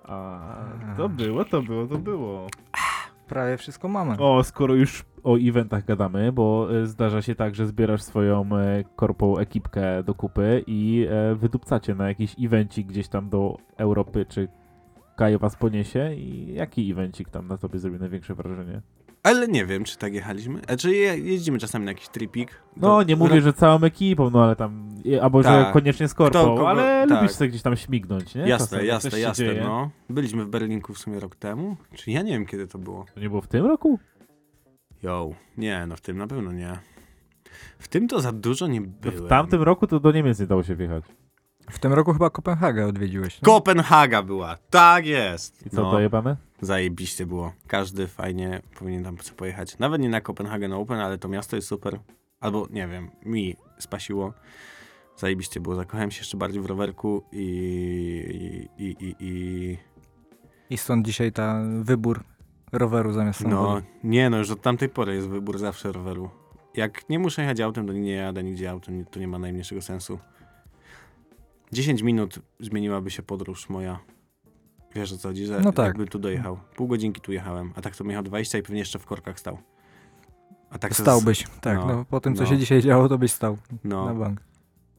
[0.03, 0.56] A,
[0.98, 2.48] to było, to było, to było.
[3.27, 4.18] Prawie wszystko mamy.
[4.18, 8.84] O, skoro już o eventach gadamy, bo e, zdarza się tak, że zbierasz swoją e,
[8.95, 14.48] korpą ekipkę do kupy i e, wydupcacie na jakiś evencik gdzieś tam do Europy, czy
[15.15, 18.81] Kajo was poniesie i jaki evencik tam na tobie zrobi największe wrażenie?
[19.24, 20.62] Ale nie wiem, czy tak jechaliśmy.
[20.68, 22.62] A czy je, jeździmy czasami na jakiś tripik?
[22.78, 24.90] No, To- nie mówię, że całą ekipą, no ale tam,
[25.22, 25.74] albo że Tak.
[25.74, 27.18] koniecznie z korpą, kogo- ale tak.
[27.22, 28.41] lubisz sobie gdzieś tam śmignąć, nie?
[28.41, 29.62] Jasne, Czasem jasne, jasne, dzieje.
[29.64, 29.90] no.
[30.10, 31.78] Byliśmy w Berlinku w sumie rok temu.
[31.96, 33.06] Czy ja nie wiem, kiedy to było.
[33.14, 34.00] To nie było w tym roku?
[35.04, 36.80] Yo, nie, no w tym na pewno nie.
[37.80, 39.26] W tym to za dużo nie To byłem.
[39.26, 41.04] w tamtym roku to do Niemiec nie dało się wjechać.
[41.70, 43.41] W tym roku chyba Kopenhagę odwiedziłeś.
[43.41, 43.46] nie?
[43.46, 45.66] Kopenhaga była, tak jest.
[45.66, 46.38] I co, no, dojebane?
[46.62, 47.54] zajebiście było.
[47.68, 49.80] Każdy fajnie powinien tam pojechać.
[49.80, 52.00] Nawet nie na Kopenhagen Open, ale to miasto jest super.
[52.40, 54.34] Albo, nie wiem, mi spasiło.
[55.18, 55.76] Zajebiście było.
[55.76, 58.70] Zakochałem się jeszcze bardziej w rowerku i...
[58.78, 59.78] i, i, i, i
[60.70, 62.24] I stąd dzisiaj ta wybór
[62.72, 63.86] roweru zamiast no, samochodu.
[64.04, 66.30] nie no, już od tamtej pory jest wybór zawsze roweru.
[66.76, 70.20] Jak nie muszę jechać autem, to nie jadę nigdzie autem, to nie ma najmniejszego sensu.
[71.72, 74.00] 10 minut zmieniłaby się podróż moja.
[74.96, 75.86] Wiesz o co chodzi, że No tak.
[75.86, 76.58] jakbym tu dojechał.
[76.76, 79.40] Pół godzinki tu jechałem, a tak to bym jechał 20 i pewnie jeszcze w korkach
[79.40, 79.58] stał.
[80.70, 81.78] A tak to z- Stałbyś, tak.
[81.78, 82.50] no, No, po tym, co no.
[82.50, 84.41] się dzisiaj działo, to byś stał na No, bank.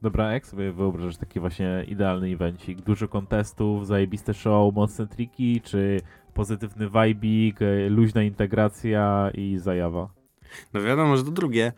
[0.02, 2.80] Dobra, jak sobie wyobrażasz taki właśnie idealny evencik?
[2.80, 6.00] Dużo kontestów, zajebiste show, mocne triki, czy
[6.34, 10.08] pozytywny vibik, e, luźna integracja i zajawa?
[10.72, 11.72] no wiadomo, że to drugie.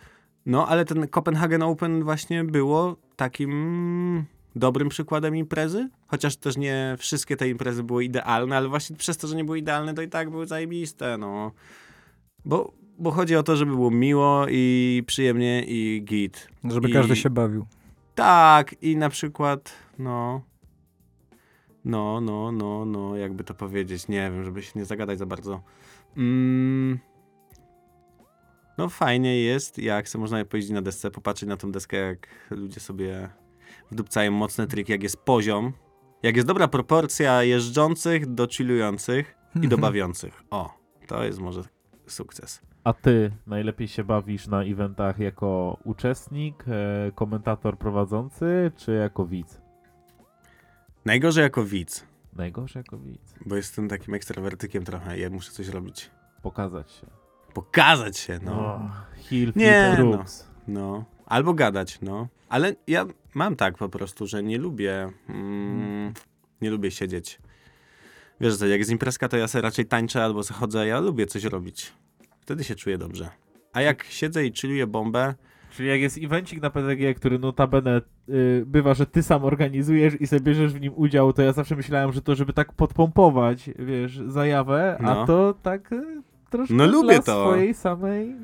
[0.46, 4.24] No, ale ten Copenhagen Open właśnie było takim
[4.56, 5.88] dobrym przykładem imprezy.
[6.06, 9.58] Chociaż też nie wszystkie te imprezy były idealne, ale właśnie przez to, że nie były
[9.58, 11.52] idealne, to i tak były zajebiste, no.
[12.44, 16.48] Bo, bo chodzi o to, żeby było miło i przyjemnie i git.
[16.64, 17.66] Żeby I- każdy się bawił.
[18.14, 20.42] Tak, i na przykład, no.
[21.84, 25.62] No, no, no, no, jakby to powiedzieć, nie wiem, żeby się nie zagadać za bardzo.
[26.16, 26.98] Mm,
[28.78, 32.80] no, fajnie jest, jak se można pojeździć na desce, popatrzeć na tą deskę, jak ludzie
[32.80, 33.28] sobie
[33.90, 35.72] wdupcają mocne triki, jak jest poziom,
[36.22, 40.42] jak jest dobra proporcja jeżdżących do chillujących i do bawiących.
[40.50, 40.74] O,
[41.06, 41.62] to jest może
[42.06, 42.60] sukces.
[42.84, 49.60] A ty najlepiej się bawisz na eventach jako uczestnik, e, komentator prowadzący, czy jako widz?
[51.04, 53.34] Najgorzej jako widz, Najgorzej jako widz.
[53.46, 56.10] bo jestem takim ekstrawertykiem trochę, ja muszę coś robić.
[56.42, 57.06] Pokazać się.
[57.54, 58.90] Pokazać się, no.
[59.16, 60.24] Hill, Nie, no.
[60.68, 62.28] No, albo gadać, no.
[62.48, 66.12] Ale ja mam tak po prostu, że nie lubię, mm,
[66.60, 67.38] nie lubię siedzieć.
[68.40, 71.26] Wiesz co, jak jest imprezka, to ja sobie raczej tańczę albo se chodzę, ja lubię
[71.26, 71.92] coś robić.
[72.40, 73.28] Wtedy się czuję dobrze.
[73.72, 75.34] A jak siedzę i chilluję bombę,
[75.76, 80.26] Czyli jak jest evencik na PTG, który notabene y, bywa, że ty sam organizujesz i
[80.26, 84.20] sobie bierzesz w nim udział, to ja zawsze myślałem, że to żeby tak podpompować, wiesz,
[84.26, 85.22] zajawę, No.
[85.22, 87.44] a to tak y, troszkę No lubię dla to.
[87.44, 88.36] swojej samej...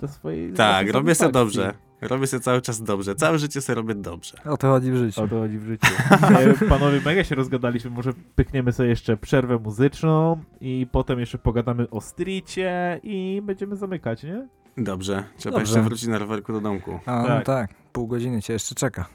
[0.00, 1.74] Dla swojej tak, robię sobie dobrze.
[2.00, 3.14] Robię sobie cały czas dobrze.
[3.14, 4.36] Całe życie sobie robię dobrze.
[4.44, 5.22] O to chodzi w życiu.
[5.22, 5.86] O to chodzi w życiu.
[6.64, 11.90] E, Panowie, mega się rozgadaliśmy, może pykniemy sobie jeszcze przerwę muzyczną i potem jeszcze pogadamy
[11.90, 14.48] o stricie i będziemy zamykać, nie?
[14.76, 15.24] Dobrze.
[15.36, 15.72] Trzeba Dobrze.
[15.72, 16.98] jeszcze wrócić na rowerku do domku.
[17.06, 17.44] A, no Tak.
[17.46, 19.06] tak, pół godziny cię jeszcze czeka.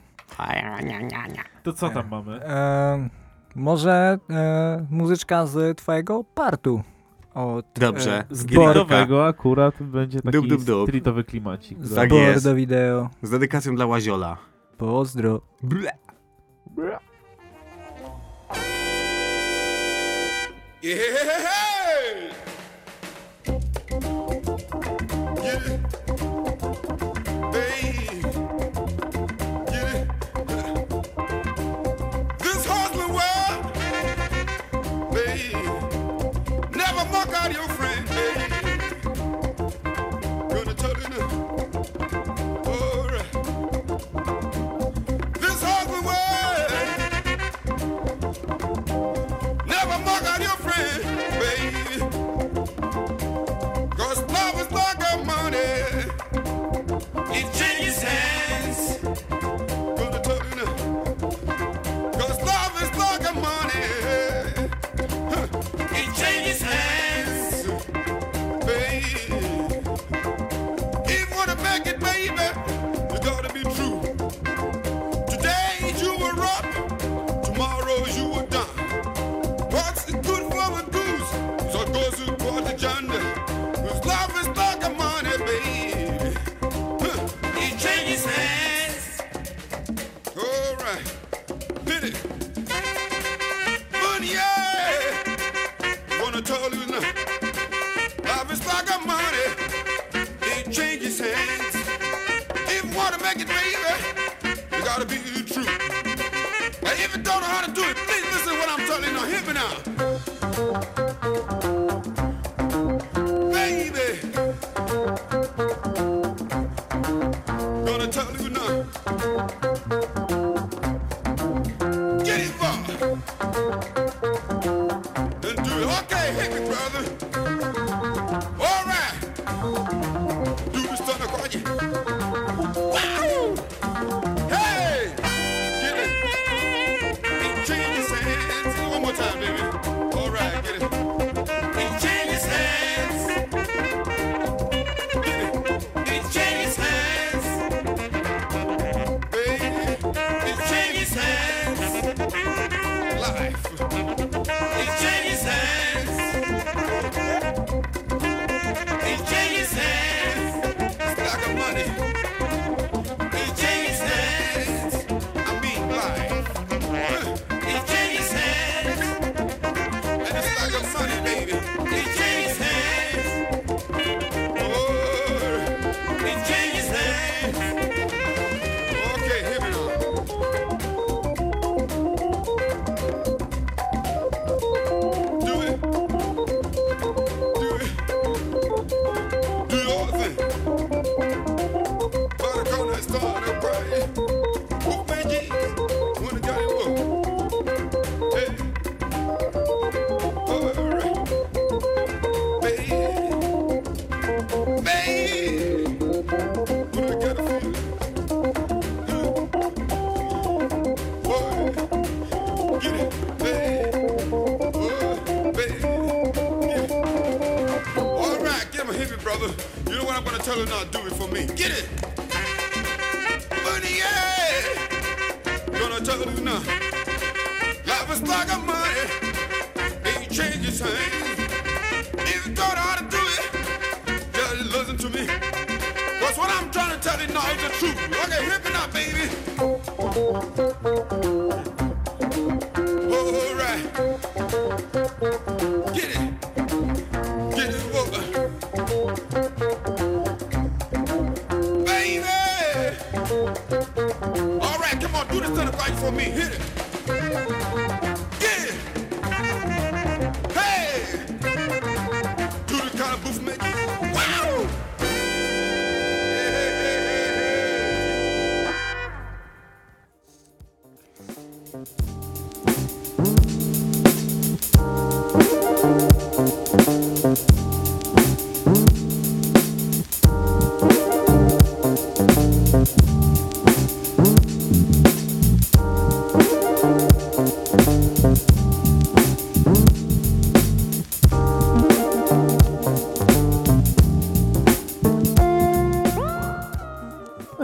[1.64, 2.44] To co tam mamy?
[2.46, 3.10] E,
[3.56, 6.84] może e, muzyczka z twojego partu.
[7.34, 8.20] Od, Dobrze.
[8.20, 8.72] E, Gilika.
[8.72, 10.90] Streetowego akurat będzie taki Dup, dup, dup.
[10.90, 11.78] streetowy klimacik.
[11.86, 12.54] z Tak jest.
[12.54, 13.10] wideo.
[13.22, 14.38] Z dedykacją dla Łaziola.
[14.78, 15.42] Pozdro.
[15.64, 15.92] Ble.
[20.84, 21.71] Yeah.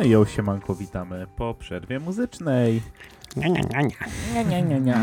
[0.07, 2.81] I ją siemanko witamy po przerwie muzycznej.
[3.35, 3.49] Nie,
[4.45, 4.95] nie, nie, nie.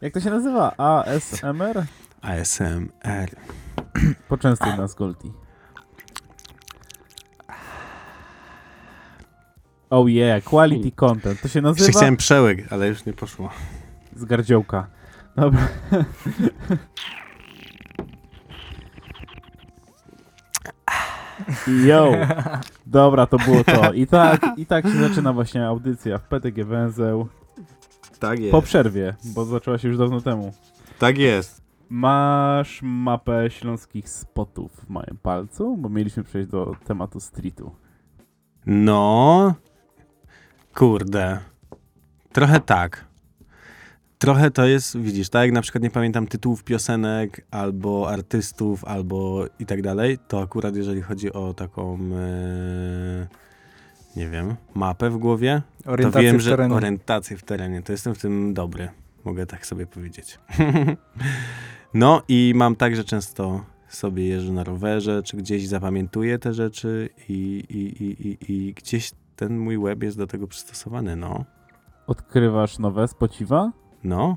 [0.00, 0.76] Jak to się nazywa?
[0.76, 1.84] ASMR?
[2.22, 3.30] ASMR.
[4.28, 5.32] Poczęstuj nas, Goldi.
[9.90, 11.40] Oh yeah, quality content.
[11.40, 13.50] To się Jeszcze nazywa chciałem przełyk, ale już nie poszło.
[14.16, 14.86] z gardziołka.
[15.36, 15.68] Dobra.
[21.86, 22.12] Yo!
[22.86, 23.92] Dobra, to było to.
[23.92, 27.28] I tak, I tak się zaczyna właśnie audycja w PTG Węzeł.
[28.20, 28.52] Tak jest.
[28.52, 30.52] Po przerwie, bo zaczęła się już dawno temu.
[30.98, 31.64] Tak jest.
[31.88, 37.74] Masz mapę śląskich spotów w moim palcu, bo mieliśmy przejść do tematu streetu.
[38.66, 39.54] No.
[40.74, 41.38] Kurde.
[42.32, 43.04] Trochę tak.
[44.24, 49.46] Trochę to jest, widzisz, tak jak na przykład nie pamiętam tytułów piosenek, albo artystów, albo
[49.58, 53.26] i tak dalej, to akurat jeżeli chodzi o taką, e,
[54.16, 56.74] nie wiem, mapę w głowie, to Orientację wiem, w że terenie.
[56.74, 58.88] orientację w terenie, to jestem w tym dobry,
[59.24, 60.38] mogę tak sobie powiedzieć.
[61.94, 67.08] no i mam tak, że często sobie jeżdżę na rowerze, czy gdzieś zapamiętuję te rzeczy
[67.28, 71.44] i, i, i, i, i gdzieś ten mój web jest do tego przystosowany, no.
[72.06, 73.72] Odkrywasz nowe spociwa?
[74.04, 74.36] No.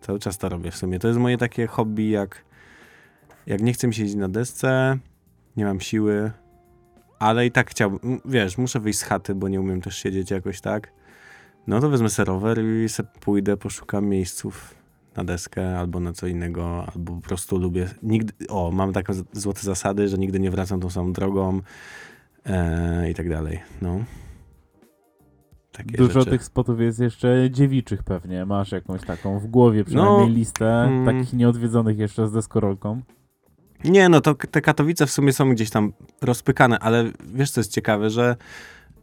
[0.00, 0.98] Cały czas to robię w sumie.
[0.98, 2.44] To jest moje takie hobby, jak,
[3.46, 4.98] jak nie chcę mi siedzieć na desce,
[5.56, 6.30] nie mam siły,
[7.18, 10.60] ale i tak chciałbym, wiesz, muszę wyjść z chaty, bo nie umiem też siedzieć jakoś
[10.60, 10.92] tak.
[11.66, 14.74] No to wezmę sobie rower i se pójdę, poszukam miejsców
[15.16, 17.88] na deskę albo na co innego, albo po prostu lubię.
[18.02, 21.60] Nigdy, o, mam takie złote zasady, że nigdy nie wracam tą samą drogą
[22.46, 23.60] e, i tak dalej.
[23.82, 24.04] No.
[25.72, 26.30] Takie Dużo rzeczy.
[26.30, 28.46] tych spotów jest jeszcze dziewiczych pewnie.
[28.46, 31.06] Masz jakąś taką w głowie przynajmniej No, listę mm.
[31.06, 33.00] takich nieodwiedzonych jeszcze z deskorolką.
[33.84, 35.92] Nie, no to te Katowice w sumie są gdzieś tam
[36.22, 37.04] rozpykane, ale
[37.34, 38.36] wiesz co jest ciekawe, że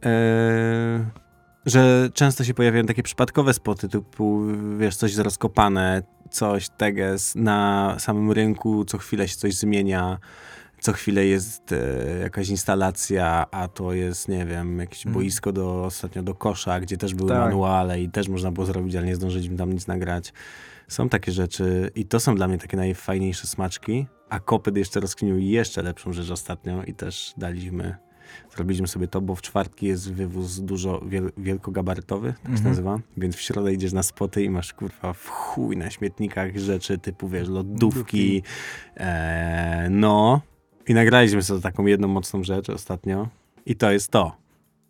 [0.04, 1.10] e,
[1.66, 4.42] że często się pojawiają takie przypadkowe spoty, typu
[4.78, 10.18] wiesz, coś rozkopane, coś teges na samym rynku, co chwilę się coś zmienia,
[10.80, 15.14] co chwilę jest e, jakaś instalacja, a to jest, nie wiem, jakieś Mhm.
[15.14, 17.38] boisko do, ostatnio do kosza, gdzie też były Tak.
[17.38, 20.32] manuale i też można było zrobić, ale nie zdążyliśmy tam nic nagrać.
[20.88, 25.38] Są takie rzeczy i to są dla mnie takie najfajniejsze smaczki, a Kopyt jeszcze rozkminił
[25.38, 27.96] jeszcze lepszą rzecz ostatnio i też daliśmy,
[28.54, 32.68] zrobiliśmy sobie to, bo w czwartki jest wywóz dużo wiel, wielkogabarytowy, tak się Mhm.
[32.68, 36.98] nazywa, więc w środę idziesz na spoty i masz kurwa w chuj na śmietnikach rzeczy
[36.98, 38.42] typu, wiesz, lodówki,
[38.96, 40.40] e, no
[40.88, 43.28] i nagraliśmy sobie taką jedną mocną rzecz ostatnio
[43.66, 44.36] i to jest to.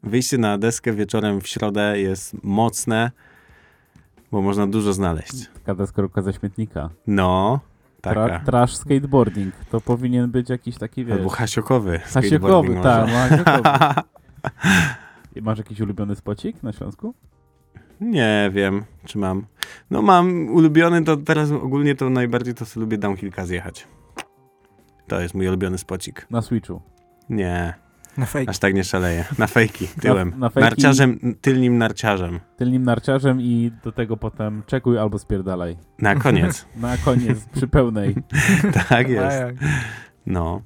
[0.02, 3.10] Wyjście na deskę wieczorem w środę jest mocne,
[4.32, 5.50] bo można dużo znaleźć.
[5.54, 6.90] Taka deskorolka ze śmietnika.
[7.06, 7.60] No,
[8.00, 8.44] Tra taka.
[8.44, 9.54] trash skateboarding.
[9.70, 11.16] To powinien być jakiś taki, wiesz...
[11.18, 11.98] Albo hasiokowy.
[11.98, 14.00] Hasiokowy, tak, no, hasiokowy.
[15.36, 17.14] I Masz jakiś ulubiony spocik na Śląsku?
[18.00, 19.46] Nie wiem, czy mam.
[19.90, 23.86] No mam ulubiony, to teraz ogólnie to najbardziej to sobie lubię downhillka zjechać.
[25.10, 26.26] To jest mój ulubiony spocik.
[26.30, 26.80] Na Switchu.
[27.30, 27.74] Nie,
[28.18, 28.50] Na fake.
[28.50, 29.24] aż tak nie szaleję.
[29.38, 30.32] Na fejki, tyłem.
[30.38, 30.64] na fejki?
[30.64, 32.40] Narciarzem, tylnim narciarzem.
[32.56, 35.76] Tylnym narciarzem i do tego potem czekuj albo spierdalaj.
[35.98, 36.66] Na koniec.
[36.76, 38.14] Na koniec, przy pełnej.
[38.88, 39.36] tak jest.
[40.26, 40.62] No.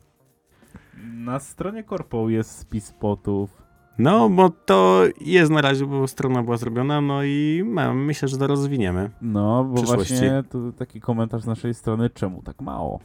[1.15, 3.63] Na stronie Korpo jest spis spotów.
[3.99, 8.39] No, bo to jest na razie, bo strona była zrobiona, no i mam, myślę, że
[8.39, 9.11] to rozwiniemy.
[9.23, 13.01] No, bo właśnie tu taki komentarz z naszej strony, czemu tak mało?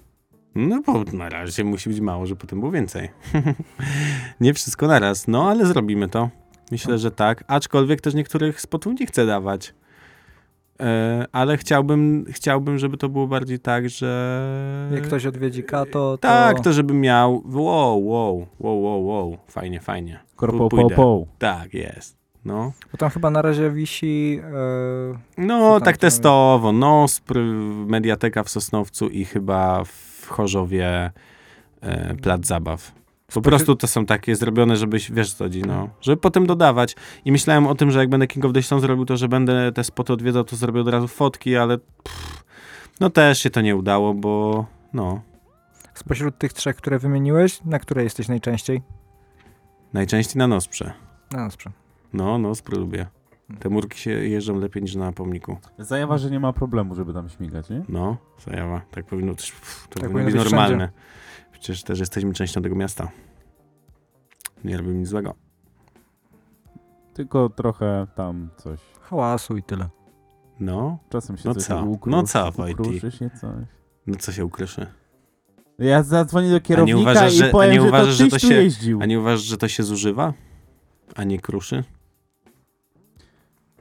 [0.55, 3.09] No bo na razie musi być mało, żeby potem było więcej.
[4.41, 6.30] nie wszystko naraz, no ale zrobimy to.
[6.71, 7.43] Myślę, że tak.
[7.47, 9.73] Aczkolwiek też niektórych spotów nie chcę dawać.
[10.80, 14.89] E, ale chciałbym, chciałbym, żeby to było bardziej tak, że...
[14.93, 16.17] Jak ktoś odwiedzi Kato, to...
[16.17, 19.38] Tak, to żeby miał wow, wow, wow, wow, wow.
[19.47, 20.19] Fajnie, fajnie.
[20.35, 21.26] Korpo, po, po.
[21.38, 22.19] Tak, jest.
[22.45, 24.41] No, Bo tam chyba na razie wisi...
[24.43, 26.71] E, no tak testowo.
[26.71, 27.39] Nospr,
[27.88, 31.11] Mediateka w Sosnowcu i chyba w Chorzowie
[31.81, 32.91] e, Plac Zabaw.
[33.34, 36.95] Po prostu to są takie zrobione, żebyś, wiesz co chodzi, no, żeby potem dodawać.
[37.26, 39.72] I myślałem o tym, że jak będę King of the Stone zrobił to, że będę
[39.72, 42.43] te spoty odwiedzał, to zrobię od razu fotki, ale pff,
[42.99, 45.22] no też się to nie udało, bo no,
[45.93, 48.81] spośród tych trzech, które wymieniłeś, na które jesteś najczęściej?
[49.93, 50.93] najczęściej na Nosprze.
[51.31, 51.72] No, dobrze.
[52.14, 53.07] No, Nospr lubię.
[53.59, 55.57] Te murki się jeżdżą lepiej niż na pomniku.
[55.80, 57.84] Zajawa, że nie ma problemu, żeby tam śmigać, nie?
[57.89, 58.81] No, zajawa.
[58.91, 60.89] Tak powinno, pff, to Tak powinno być powinno być normalne.
[61.51, 63.11] Przecież też jesteśmy częścią tego miasta.
[64.63, 65.35] Nie robimy nic złego.
[67.13, 68.80] Tylko trochę tam coś.
[69.01, 69.89] Hałasu i tyle.
[70.59, 71.84] No, Czasem się No coś co?
[71.84, 73.65] ukrusz, No co, ukruszy się coś.
[74.07, 74.88] no co się ukryszy?
[75.80, 78.39] Ja zadzwonię do kierownika uważasz, i że- a nie że uważasz, to że tyś to
[78.39, 78.99] się- jeździł.
[79.01, 80.34] A nie uważasz, że to się zużywa?
[81.15, 81.84] A nie kruszy?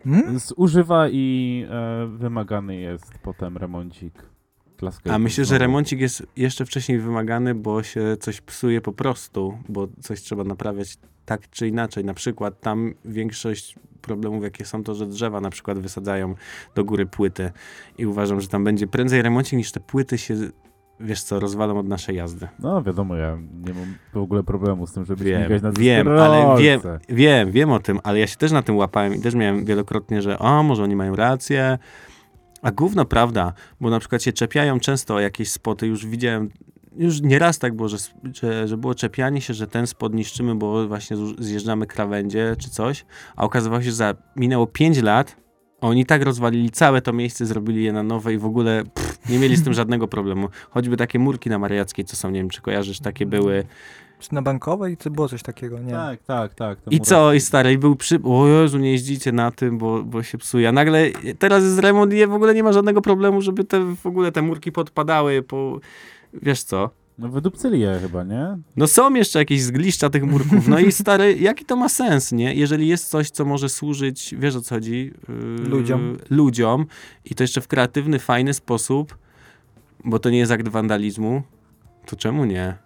[0.04, 0.38] Hmm?
[0.38, 4.28] Zużywa i e, wymagany jest potem remoncik.
[5.10, 9.88] A myślę, że remoncik jest jeszcze wcześniej wymagany, bo się coś psuje po prostu, bo
[10.00, 12.04] coś trzeba naprawiać tak czy inaczej.
[12.04, 16.34] Na przykład tam większość problemów, jakie są, to, że drzewa na przykład wysadzają
[16.74, 17.52] do góry płyty
[17.98, 20.36] i uważam, że tam będzie prędzej remoncik niż te płyty się,
[21.00, 22.48] wiesz co, rozwalą od naszej jazdy.
[22.58, 26.08] No wiadomo, ja nie mam w ogóle problemu z tym, żeby Wiem, śmigać na wiem,
[26.08, 29.34] ale wiem, wiem, wiem o tym, ale ja się też na tym łapałem i też
[29.34, 31.78] miałem wielokrotnie, że o, może oni mają rację,
[32.62, 36.50] a gówno prawda, bo na przykład się czepiają często o jakieś spoty, już widziałem,
[36.96, 37.96] już nieraz tak było, że,
[38.34, 43.04] że, że było czepianie się, że ten spot niszczymy, bo właśnie zjeżdżamy krawędzie czy coś,
[43.36, 45.36] a okazywało się, że za, minęło 5 lat,
[45.80, 49.38] oni tak rozwalili całe to miejsce, zrobili je na nowe i w ogóle pff, nie
[49.38, 50.48] mieli z tym żadnego problemu.
[50.70, 53.64] Choćby takie murki na Mariackiej, co są, nie wiem, czy kojarzysz, takie były,
[54.18, 55.78] Czy na bankowej, czy było coś takiego?
[55.78, 55.92] Nie.
[55.92, 56.78] Tak, tak, tak.
[56.90, 57.32] I co?
[57.32, 58.20] I stary, i był przy...
[58.24, 60.68] O Jezu, nie jeździcie na tym, bo, bo się psuje.
[60.68, 64.06] A nagle teraz jest remont i w ogóle nie ma żadnego problemu, żeby te w
[64.06, 65.80] ogóle te murki podpadały po...
[66.42, 66.90] Wiesz co?
[67.18, 68.58] No wydupcyli je chyba, nie?
[68.76, 70.68] No są jeszcze jakieś zgliszcza tych murków.
[70.68, 72.54] No i stary, jaki to ma sens, nie?
[72.54, 75.12] Jeżeli jest coś, co może służyć, wiesz o co chodzi?
[75.28, 76.16] Yy, Ludziom.
[76.30, 76.86] Ludziom
[77.24, 79.18] i to jeszcze w kreatywny, fajny sposób,
[80.04, 81.42] bo to nie jest akt wandalizmu,
[82.06, 82.76] to czemu nie?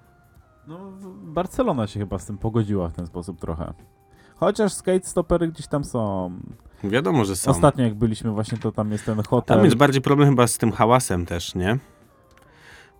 [0.68, 0.92] No,
[1.22, 3.72] Barcelona się chyba z tym pogodziła w ten sposób trochę.
[4.36, 6.32] Chociaż skate stopery gdzieś tam są.
[6.84, 7.50] Wiadomo, że są.
[7.50, 9.56] Ostatnio jak byliśmy właśnie, to tam jest ten hotel.
[9.56, 11.78] Tam jest bardziej problem chyba z tym hałasem też, nie?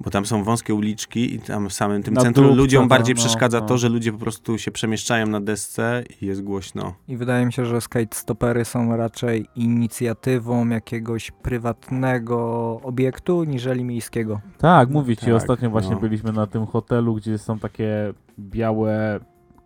[0.05, 3.15] Bo tam są wąskie uliczki i tam w samym tym Na centrum ludziom to, bardziej
[3.15, 3.67] no, przeszkadza no.
[3.67, 6.95] to, że ludzie po prostu się przemieszczają na desce i jest głośno.
[7.09, 12.37] I wydaje mi się, że skate stopery są raczej inicjatywą jakiegoś prywatnego
[12.83, 14.41] obiektu, niżeli miejskiego.
[14.59, 16.01] Tak, mówię ci, Tak, ostatnio właśnie no.
[16.01, 19.21] byliśmy na tym hotelu, gdzie są takie białe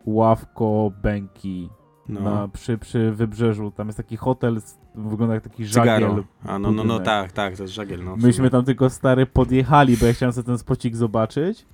[0.07, 1.69] ławko, bęki
[2.09, 2.21] No.
[2.21, 3.71] na, przy, przy wybrzeżu.
[3.71, 5.95] Tam jest taki hotel, z- wygląda jak taki żagiel.
[5.95, 6.25] Cygaro.
[6.45, 8.05] A no, no, no tak, tak, to jest żagiel.
[8.05, 11.67] No, Myśmy tam tylko stary podjechali, bo ja chciałem sobie ten spocik zobaczyć.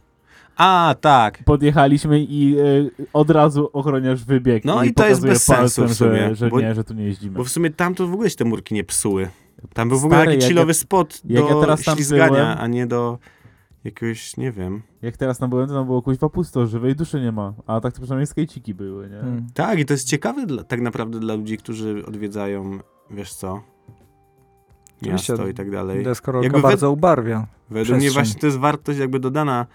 [0.57, 1.45] A, tak.
[1.45, 2.63] Podjechaliśmy i e,
[3.13, 6.37] od razu ochroniarz wybiegł No i, i to jest bez sensu palcem, w sumie, że,
[6.37, 7.37] że bo- nie, że tu nie jeździmy.
[7.37, 9.29] Bo w sumie tam to w ogóle się te murki nie psuły.
[9.75, 12.31] Tam był w ogóle Stary, taki jak chillowy ja- spot do ja teraz tam ślizgania,
[12.31, 13.19] byłem- a nie do
[13.85, 14.83] jakiegoś, nie wiem.
[15.03, 17.55] Jak teraz tam byłem, to tam było kuźwa pusto, żywej duszy nie ma.
[17.67, 19.17] A tak to przynajmniej skejciki były, nie?
[19.17, 19.47] Hmm.
[19.55, 22.79] Tak, i to jest ciekawe dla, tak naprawdę dla ludzi, którzy odwiedzają,
[23.13, 23.63] wiesz co,
[25.03, 26.05] Oczywiście, miasto i tak dalej.
[26.05, 27.47] Deskorolka Jakby we- bardzo ubarwia.
[27.71, 29.67] Według mnie właśnie to jest wartość jakby dodana.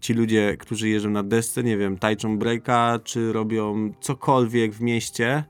[0.00, 5.44] Ci ludzie, którzy jeżdżą na desce, nie wiem, tańczą breaka, czy robią cokolwiek w mieście,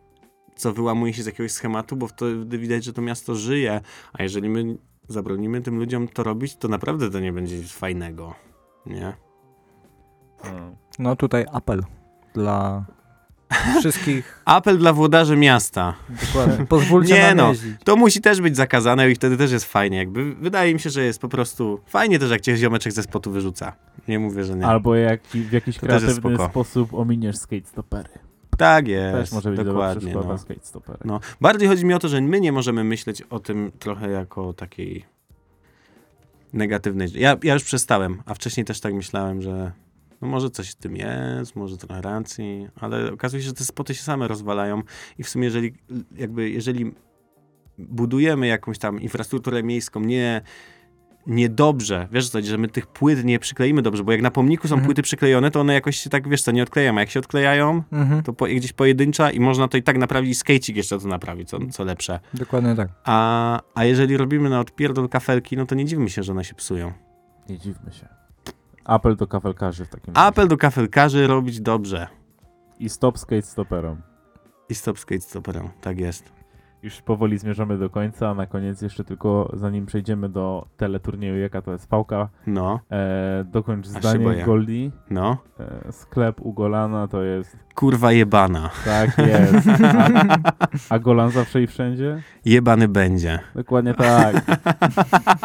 [0.57, 3.81] co wyłamuje się z jakiegoś schematu, bo wtedy widać, że to miasto żyje.
[4.13, 4.77] A jeżeli my
[5.09, 8.35] zabronimy tym ludziom to robić, to naprawdę to nie będzie nic fajnego.
[8.87, 9.17] Nie?
[10.45, 10.77] Mm.
[10.99, 11.83] No tutaj apel
[12.35, 12.85] dla
[13.79, 14.41] wszystkich.
[14.45, 15.95] Apel dla włodarzy miasta.
[16.27, 16.67] Dokładnie.
[16.67, 17.77] Pozwólcie Nie nam no, jeździć.
[17.85, 19.99] To musi też być zakazane i wtedy też jest fajnie.
[19.99, 23.31] Jakby wydaje mi się, że jest po prostu fajnie też, jak cię ziomeczek ze spotu
[23.31, 23.73] wyrzuca.
[24.09, 24.67] Nie mówię, że nie.
[24.67, 28.09] Albo jak w jakiś To kreatywny sposób ominiesz skate stopery.
[28.59, 29.17] tak jest.
[29.19, 30.15] Też może być dokładnie.
[30.15, 30.39] No.
[30.39, 30.99] skate stopery.
[31.05, 31.21] No.
[31.41, 35.05] Bardziej chodzi mi o to, że my nie możemy myśleć o tym trochę jako takiej
[36.53, 37.09] negatywnej.
[37.15, 39.73] Ja, ja już przestałem, a wcześniej też tak myślałem, że
[40.23, 43.95] no może coś w tym jest, może trochę racji, ale okazuje się, że te spoty
[43.95, 44.83] się same rozwalają
[45.19, 45.73] i w sumie jeżeli
[46.17, 46.95] jakby jeżeli
[47.79, 50.41] budujemy jakąś tam infrastrukturę miejską nie
[51.27, 54.75] niedobrze, wiesz co, że my tych płyt nie przykleimy dobrze, bo jak na pomniku są
[54.75, 54.87] Mhm.
[54.87, 57.83] płyty przyklejone, to one jakoś się tak, wiesz co, nie odklejają, a jak się odklejają,
[57.93, 58.23] Mhm.
[58.23, 61.59] to po, gdzieś pojedyncza i można to i tak naprawić, skejcik jeszcze to naprawi, co,
[61.71, 62.21] co lepsze.
[62.35, 62.89] Dokładnie tak.
[63.05, 66.55] A, a jeżeli robimy na odpierdol kafelki, no to nie dziwmy się, że one się
[66.55, 66.93] psują.
[67.49, 68.09] Nie dziwmy się.
[68.87, 70.27] Apel do kafelkarzy w takim razie.
[70.27, 72.07] Apel do kafelkarzy robić dobrze.
[72.79, 73.97] I stop skate stoperom.
[74.69, 76.33] I stop skate stoperem, tak jest.
[76.83, 81.63] Już powoli zmierzamy do końca, a na koniec jeszcze tylko zanim przejdziemy do teleturnieju, jaka
[81.63, 84.45] to jest pałka, No, e, dokończ zdanie boję.
[84.45, 84.91] Goldie.
[85.11, 85.37] no.
[85.61, 88.71] E, sklep u Golana to jest, Kurwa jebana.
[88.85, 89.69] tak jest.
[90.91, 92.23] A, a Golan zawsze i wszędzie?
[92.45, 93.39] Jebany będzie.
[93.55, 94.45] Dokładnie tak.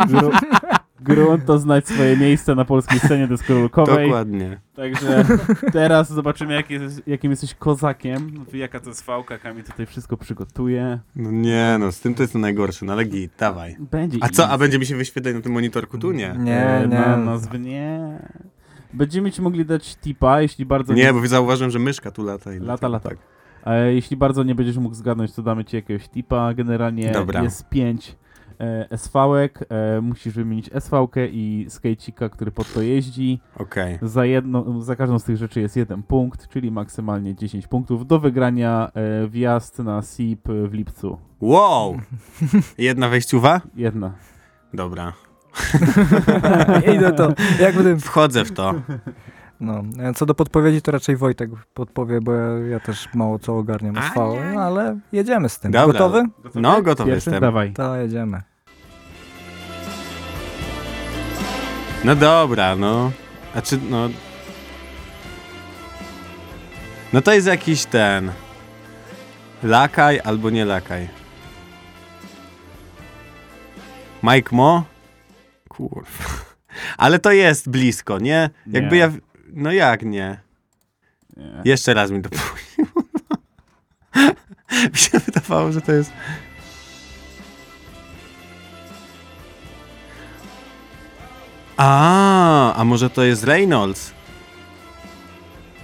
[0.08, 0.32] Gru,
[1.02, 4.06] grunt to znać swoje miejsce na polskiej scenie deskorolkowej.
[4.06, 4.60] Dokładnie.
[4.76, 5.26] Także
[5.74, 8.46] teraz zobaczymy, jak jest, jakim jesteś kozakiem.
[8.54, 11.00] Jaka to jest fałka, Kamil tutaj wszystko przygotuje.
[11.16, 13.76] No nie no, z tym to jest najgorsze, no ale git, dawaj.
[13.80, 15.98] Będzie A co, a będzie mi się wyświetlać na tym monitorku?
[15.98, 16.36] Tu nie.
[16.40, 16.96] Nie, E, nie.
[16.96, 18.20] Na nazwy nie.
[18.94, 22.54] Będziemy ci mogli dać tipa, jeśli bardzo Nie, bo zauważyłem, że myszka tu lata.
[22.54, 23.10] I Lata, lata.
[23.10, 23.18] Tak.
[23.66, 26.54] E, jeśli bardzo nie będziesz mógł zgadnąć, to damy ci jakiegoś tipa.
[26.54, 27.44] Generalnie Dobra.
[27.44, 28.21] jest 5 e,
[28.90, 29.66] SV-ek.
[29.70, 33.40] E, musisz wymienić SV-kę i skejcika, który pod to jeździ.
[33.58, 34.00] Okej.
[34.02, 38.08] Za, jedno, za każdą z tych rzeczy jest jeden punkt, czyli maksymalnie 10 punktów.
[38.08, 41.18] Do wygrania e, wjazd na SIP w lipcu.
[41.42, 41.98] Wow!
[42.78, 43.62] Jedna wejściuwa?
[43.76, 44.12] Jedna.
[44.74, 45.14] Dobra.
[46.96, 47.34] Idę to.
[47.60, 47.98] Jak będę...
[47.98, 48.74] Wchodzę w to.
[49.60, 53.58] No, e, co do podpowiedzi, to raczej Wojtek podpowie, bo ja, ja też mało co
[53.58, 54.52] ogarniam nie.
[54.54, 55.72] no, ale jedziemy z tym.
[55.72, 55.94] Dobra.
[55.94, 56.24] Gotowy?
[56.56, 57.30] No, gotowy Pierwszy?
[57.30, 57.42] jestem.
[57.42, 57.74] Dawaj.
[57.74, 58.42] To jedziemy.
[62.04, 63.12] No dobra, no.
[63.56, 64.10] A czy, no...
[67.14, 68.32] No to jest jakiś ten...
[69.64, 71.08] Lakaj albo nie lakaj.
[74.24, 74.84] Mike Mo?
[75.70, 76.24] Kurwa.
[76.98, 78.50] Ale to jest blisko, nie?
[78.68, 78.98] Jakby Nie.
[79.02, 79.12] ja...
[79.54, 80.40] No jak nie?
[81.38, 81.62] Nie.
[81.66, 83.04] Jeszcze raz mi to powiedział.
[84.92, 86.12] mi się wydawało, że to jest...
[91.84, 94.14] A, a może to jest Reynolds?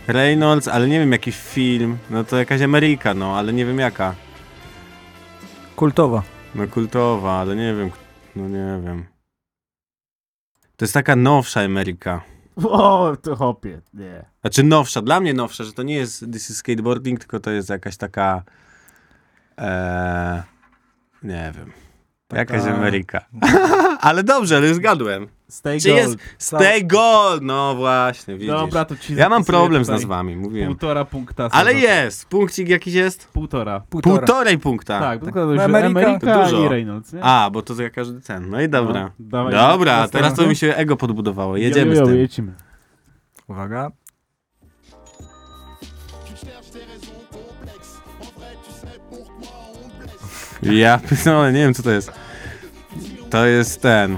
[0.08, 1.98] Reynolds, ale nie wiem, jakiś film.
[2.10, 4.16] No to jakaś Ameryka, no, ale nie wiem jaka.
[5.76, 6.24] Kultowa.
[6.56, 7.92] No kultowa, ale nie wiem.
[8.36, 9.06] No nie wiem.
[10.76, 12.22] To jest taka nowsza Ameryka.
[12.64, 13.82] O, to hopie.
[13.94, 14.26] Nie.
[14.42, 17.70] Znaczy nowsza, dla mnie nowsza, że to nie jest This is Skateboarding, tylko to jest
[17.70, 18.44] jakaś taka...
[19.58, 20.44] E,
[21.24, 21.72] nie wiem.
[22.28, 23.26] Taka- Jakaś Ameryka.
[24.08, 25.37] ale dobrze, ale zgadłem.
[25.50, 26.22] Stay Czy jest Gold.
[26.38, 27.42] Stay Gold?
[27.42, 28.48] No właśnie, widzisz.
[28.50, 30.68] Dobra, to ci ja mam problem z nazwami, mówiłem.
[30.68, 31.50] Półtora punkta.
[31.52, 32.26] Ale jest!
[32.26, 33.28] Punkcik jakiś jest?
[33.28, 33.80] Półtora.
[33.90, 34.18] Półtora.
[34.18, 35.00] Półtorej punkta.
[35.00, 36.66] Tak, tylko że Ameryka- Ameryka, To dużo.
[36.66, 37.24] i Reynolds, nie?
[37.24, 38.50] A, bo to za każdy ten.
[38.50, 39.04] No i dobra.
[39.04, 41.58] No, dawaj, dobra, teraz to mi się ego podbudowało.
[41.58, 42.18] Jedziemy Jo, jo, z tym.
[42.18, 42.54] Jedźmy.
[43.48, 43.92] Uwaga.
[50.62, 52.12] Ja no, nie wiem co to jest.
[53.30, 54.18] To jest ten.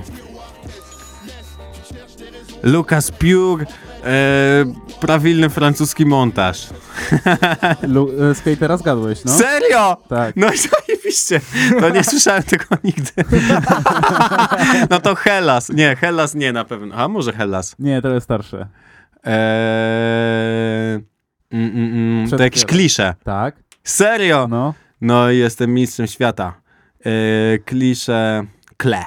[2.64, 3.66] Lucas Pure,
[4.04, 4.66] e,
[5.00, 6.70] prawilny francuski montaż.
[7.94, 9.32] Lu- e, skatera zgadłeś, no?
[9.32, 9.98] Serio?
[10.10, 10.36] Tak.
[10.36, 11.42] No i zajebiście.
[11.80, 13.12] To nie słyszałem tego nigdy.
[14.90, 15.70] no to Hellas.
[15.70, 16.96] Nie, Hellas nie na pewno.
[16.96, 17.76] A może Hellas.
[17.80, 18.68] Nie, to jest starsze.
[19.24, 19.34] Eee,
[21.52, 23.16] mm, mm, mm, to Przed jakieś klisze.
[23.24, 24.48] Tak, Serio?
[24.50, 24.74] no.
[25.02, 26.62] No i jestem mistrzem świata.
[27.06, 28.44] Eee, klisze
[28.78, 29.04] kle.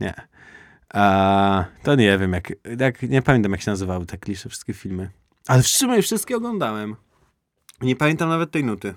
[0.00, 0.14] Nie.
[0.94, 5.10] A, to nie wiem, jak, jak, nie pamiętam jak się nazywały te klisze, wszystkie filmy.
[5.46, 6.96] Ale w sumie wszystkie oglądałem.
[7.80, 8.94] Nie pamiętam nawet tej nuty.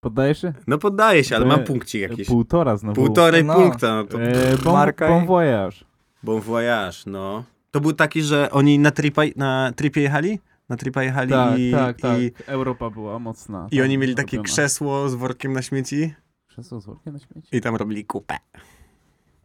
[0.00, 0.52] Poddajesz się?
[0.66, 2.28] No poddaję się, ale mam punkcik jakiś.
[2.28, 2.94] Półtora znowu.
[2.94, 3.54] Półtorej No.
[3.54, 3.94] punkta.
[3.94, 5.76] No to E, bon, Marka bon voyage.
[6.22, 7.44] bon voyage, no.
[7.70, 10.38] To był taki, że oni na, tripa, na tripie jechali?
[10.68, 12.18] Na tripa jechali Tak, i, tak, tak.
[12.20, 13.68] i, Europa była mocna.
[13.70, 14.52] i oni mieli takie robiona.
[14.54, 16.14] krzesło z workiem na śmieci
[16.48, 17.48] Krzesło z workiem na śmieci?
[17.56, 18.36] i tam robili kupę.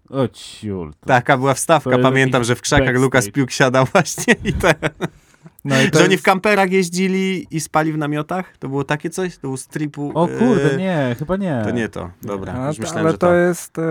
[0.10, 0.94] O ciul.
[1.00, 1.08] To...
[1.08, 2.96] Taka była wstawka, pamiętam, że w krzakach.
[2.96, 4.74] Lukas Piuk siadał właśnie i te,
[5.66, 8.58] No i to że oni w kamperach jeździli i spali w namiotach?
[8.58, 9.36] To było takie coś?
[9.36, 10.12] To był stripu?
[10.14, 11.62] O kurde, e, nie, chyba nie.
[11.64, 13.34] To nie to, dobra, to- myślałem, ale że to, to.
[13.34, 13.82] jest e,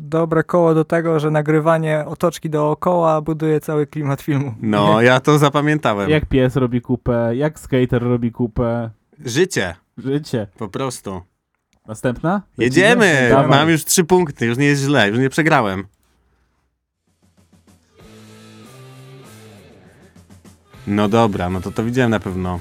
[0.00, 4.54] dobre koło do tego, że nagrywanie otoczki dookoła buduje cały klimat filmu.
[4.60, 6.10] No, ja to zapamiętałem.
[6.10, 8.90] Jak pies robi kupę, jak skater robi kupę.
[9.24, 10.46] Życie, Życie.
[10.58, 11.22] po prostu.
[11.88, 12.42] Następna?
[12.58, 13.06] Jedziemy!
[13.06, 13.28] Lecimy?
[13.30, 13.48] Dawaj.
[13.50, 15.86] Mam już trzy punkty, już nie jest źle, już nie przegrałem.
[20.86, 22.60] No dobra, no to to widziałem na pewno.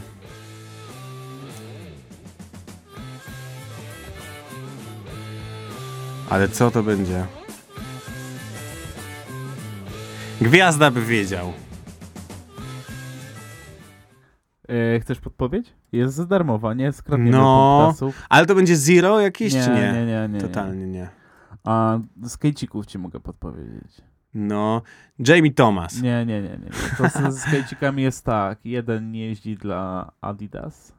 [6.29, 7.25] Ale co to będzie?
[10.41, 11.53] Gwiazda by wiedział.
[14.69, 15.74] E, chcesz podpowiedź?
[15.95, 17.81] Jest za darmowa, nie skradniemy No.
[17.85, 18.21] punktasów.
[18.29, 19.93] Ale to będzie zero jakieś, czy nie?
[19.93, 20.41] nie, nie, nie.
[20.41, 21.09] Totalnie nie.
[21.63, 22.37] A z
[22.85, 24.01] ci mogę podpowiedzieć.
[24.33, 24.81] No,
[25.19, 26.01] Jamie Thomas.
[26.01, 26.57] Nie, nie, nie, nie.
[26.57, 26.69] nie.
[26.97, 27.45] To z, z
[27.99, 28.59] jest tak.
[28.65, 30.93] Jeden jeździ dla Adidas,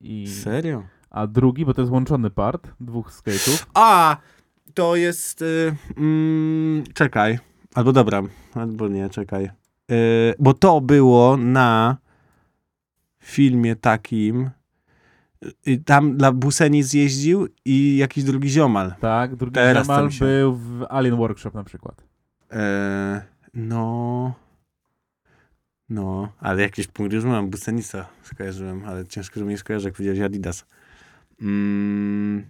[0.00, 0.82] i, Serio?
[1.10, 3.66] a drugi, bo to jest łączony part dwóch skate'ów.
[3.74, 4.16] A,
[4.74, 5.42] to jest.
[5.42, 7.38] Y, mm, czekaj.
[7.74, 8.22] Albo dobra,
[8.54, 9.50] albo nie, czekaj.
[9.90, 11.96] Y, bo to było na
[13.22, 14.50] filmie takim.
[15.68, 18.94] Y, tam dla Buseni zjeździł i jakiś drugi ziomal.
[19.00, 22.04] Tak, drugi Teraz mi się- był w Alien Workshop na przykład.
[22.52, 23.22] E,
[23.54, 24.34] no.
[25.88, 27.50] No, ale jakiś punkt już mam.
[27.50, 30.64] Busenisa skojarzyłem, ale ciężko, że mnie skojarzy, jak powiedziałeś Adidas.
[31.40, 32.46] Mm,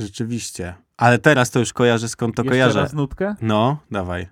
[0.00, 0.74] rzeczywiście.
[0.96, 2.80] Ale teraz to już kojarzę, skąd to Jeszcze kojarzę.
[2.80, 3.34] raz nutkę?
[3.42, 4.26] No, dawaj.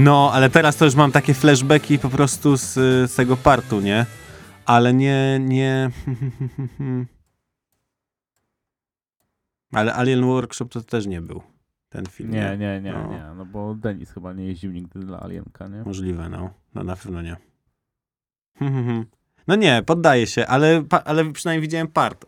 [0.00, 2.72] No, ale teraz to już mam takie flashbacki po prostu z,
[3.10, 4.06] z tego partu, nie?
[4.66, 5.90] Ale nie, nie...
[9.72, 11.42] Ale Alien Workshop to też nie był
[11.88, 12.30] ten film.
[12.30, 13.06] Nie, nie, nie, No.
[13.12, 13.24] nie.
[13.36, 15.82] No bo Denis chyba nie jeździł nigdy dla Alienka, nie?
[15.82, 16.50] Możliwe, no.
[16.74, 17.36] No na pewno nie.
[19.46, 22.26] No nie, poddaję się, ale, ale przynajmniej widziałem part.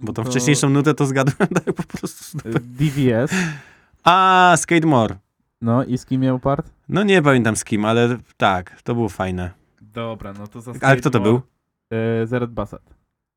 [0.00, 2.38] Bo tą To- wcześniejszą nutę to zgadłem tak po prostu.
[2.48, 3.30] Y, DVS.
[4.04, 5.16] A, Skate More.
[5.60, 6.70] No i z kim miał part?
[6.88, 9.50] No nie pamiętam z kim, ale tak, to było fajne.
[9.82, 11.40] Dobra, no to za Ale kto to był?
[12.22, 12.94] Y, Zered Bassett.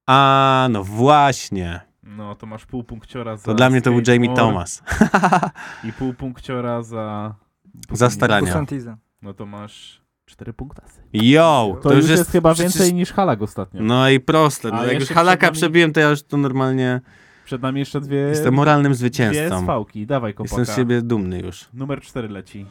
[0.07, 1.82] A, no właśnie.
[2.03, 4.84] No to masz pół punkciora za To dla mnie to był Jamie Thomas.
[5.84, 7.36] I pół punkciora za...
[7.91, 8.65] Za starania.
[9.22, 11.02] No to masz cztery punktasy.
[11.14, 13.82] Yo, To, już jest, chyba przecież- więcej niż Halak ostatnio.
[13.84, 14.69] No i proste.
[14.69, 17.02] No, jak już halaka nami- przebiłem, to ja już to normalnie
[17.45, 19.64] Przed nami jeszcze dwie, jestem moralnym dwie zwycięzcą.
[19.64, 20.06] svałki.
[20.07, 20.60] Dawaj kopaka.
[20.60, 21.69] Jestem z siebie dumny już.
[21.73, 22.65] Numer cztery leci.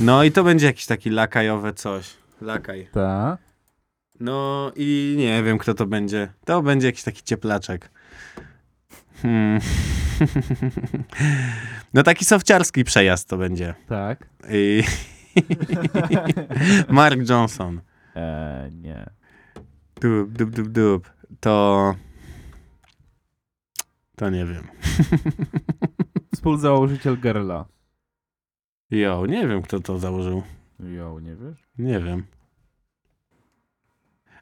[0.00, 2.14] No i to będzie jakiś taki lakajowe coś.
[2.40, 2.88] Lakaj.
[2.92, 3.38] Tak.
[4.20, 6.28] No i nie wiem, kto to będzie.
[6.44, 7.90] To będzie jakiś taki cieplaczek.
[9.22, 9.60] Hmm.
[11.94, 13.74] No taki sofciarski przejazd to będzie.
[13.88, 14.28] Tak.
[14.50, 14.82] I...
[16.88, 17.80] Mark Johnson.
[18.14, 19.10] Eee, nie.
[20.00, 21.10] Dup, dup, dup, dup.
[21.40, 21.94] To...
[24.16, 24.68] To nie wiem.
[26.34, 27.64] Współzałożyciel Gerla.
[28.90, 30.42] Jo, nie wiem kto to założył.
[30.80, 31.68] Jo, nie wiesz?
[31.78, 32.26] Nie wiem.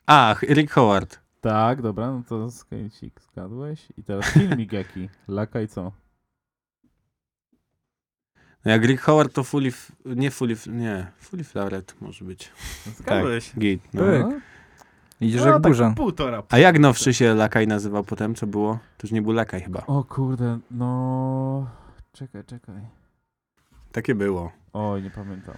[0.07, 1.24] Ach, Rick Howard.
[1.45, 3.89] Tak, dobra, no to skejcik zgadłeś.
[3.97, 5.09] I teraz filmik jaki?
[5.29, 5.93] Laka i co?
[8.65, 9.69] No jak Rick Howard to Fully...
[9.69, 10.53] F- Nie Fully...
[10.53, 11.07] F- Nie.
[11.19, 12.53] Fully Floweret może być.
[12.99, 13.53] Zgadłeś.
[13.59, 13.83] Git.
[13.95, 14.03] No.
[14.03, 14.23] Pyk.
[14.23, 14.41] No,
[15.21, 15.89] Idziesz No, jak burza.
[15.89, 16.43] tak półtora.
[16.51, 18.35] A jak nowszy się Lakaj nazywał potem?
[18.35, 18.79] Co było?
[18.99, 19.87] To już nie był Lakaj chyba.
[19.87, 21.71] O kurde, no...
[22.13, 22.81] Czekaj, czekaj.
[23.93, 24.53] Takie było.
[24.73, 25.55] Oj, nie pamiętam.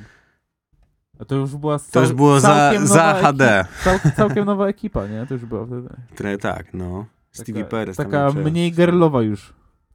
[1.20, 3.60] A to już była To już cał- było za, za HD.
[3.60, 5.26] Ekipa, cał, całkiem nowa ekipa, nie?
[5.26, 6.38] To już była wtedy.
[6.38, 7.04] Tak, no.
[7.32, 7.96] Stevie Taka, Perez.
[7.96, 9.52] taka mniej gerlowa już.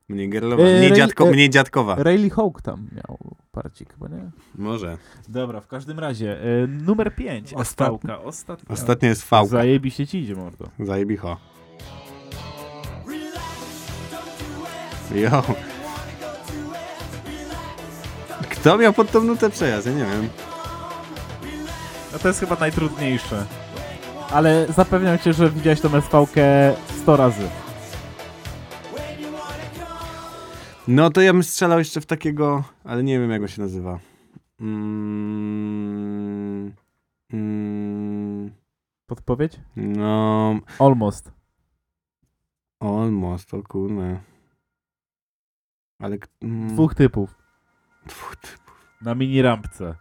[0.10, 0.64] Mniej gerlowa.
[0.64, 1.96] E, Mniej, Ray- dziadko, e- mniej dziadkowa.
[1.96, 3.18] Rayleigh Hawk tam miał
[3.52, 4.32] parcik chyba, nie?
[4.56, 4.98] Może.
[5.30, 6.42] Dobra, w każdym razie.
[6.64, 7.54] E, numer 5.
[7.54, 7.62] Ostatni.
[7.62, 8.24] Ostałka.
[8.24, 8.74] Ostatnia.
[8.74, 9.50] Ostatnio jest fałka.
[9.52, 10.66] Zajebiście ci idzie, mordo.
[10.80, 11.38] Zajebicho.
[15.16, 15.44] Jo.
[18.50, 19.88] Kto miał pod tą nutę przejazd?
[19.88, 20.30] Ja nie wiem.
[22.14, 23.46] No to jest chyba najtrudniejsze.
[24.32, 27.50] Ale zapewniam cię, że widziałeś tą SV-kę 100 razy.
[30.88, 34.00] No to ja bym strzelał jeszcze w takiego, ale nie wiem jak on się nazywa.
[35.42, 36.74] Mm,
[37.34, 38.52] mm,
[39.08, 39.60] Podpowiedź?
[39.76, 41.32] no, Almost.
[42.80, 44.20] almost, o kurde.
[46.00, 46.18] Ale...
[46.18, 47.36] k- Mm, Dwóch typów.
[48.06, 48.88] dwóch typów.
[49.02, 49.96] Na mini rampce.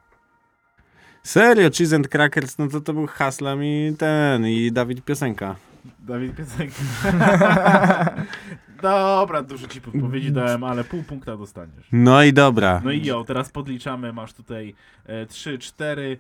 [1.23, 5.57] Serio, Cheese and Crackers, no to to był Haslam i ten, i Dawid Piosenka.
[5.99, 6.83] Dawid Piosenki.
[8.83, 11.87] Dobra, dużo ci podpowiedzi dałem, ale pół punkta dostaniesz.
[11.93, 12.81] No i dobra.
[12.85, 14.75] No i jo, teraz podliczamy, masz tutaj
[15.07, 16.19] e, 3, 4,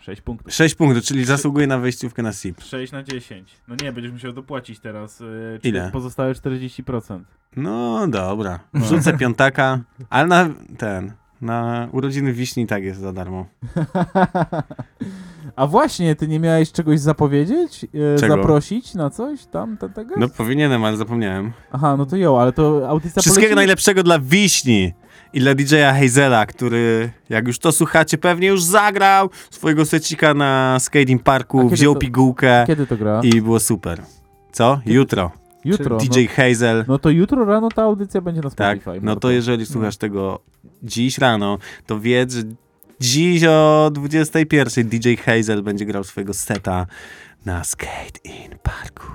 [0.00, 0.54] 6 punktów.
[0.54, 2.60] 6 punktów, czyli zasługuje na wejściówkę na SIP.
[2.60, 3.56] 6 na 10.
[3.68, 5.20] No nie, będziesz musiał dopłacić teraz.
[5.20, 5.24] E,
[5.62, 5.90] Ile?
[5.92, 7.20] Pozostałe 40%.
[7.56, 8.60] No dobra.
[8.74, 9.80] Wrzucę piątaka,
[10.10, 10.48] ale na
[10.78, 13.46] ten, na urodziny wiśni tak jest za darmo.
[15.56, 17.84] A właśnie, ty nie miałeś czegoś zapowiedzieć?
[17.84, 18.36] E, Czego?
[18.36, 20.14] Zaprosić na coś tam, te- tego?
[20.18, 21.52] No powinienem, ale zapomniałem.
[21.72, 23.56] Aha, no to jo, ale to audycja Wszystkiego poleci...
[23.56, 24.92] najlepszego dla wiśni
[25.32, 30.76] i dla DJ-a Hazela, który, jak już to słuchacie, pewnie już zagrał swojego secika na
[30.80, 33.20] skating parku, wziął to- pigułkę Kiedy to gra?
[33.24, 34.02] i było super.
[34.52, 34.80] Co?
[34.86, 35.30] Jutro.
[35.66, 35.96] Jutro.
[35.96, 36.78] DJ Hazel.
[36.78, 39.06] No, no to jutro rano ta audycja będzie na Tak, Spotify.
[39.06, 40.40] no to jeżeli słuchasz tego
[40.82, 42.42] dziś rano, to wiedz, że
[43.00, 46.86] dziś o 21 DJ Hazel będzie grał swojego seta
[47.46, 49.06] na Skate in Parku.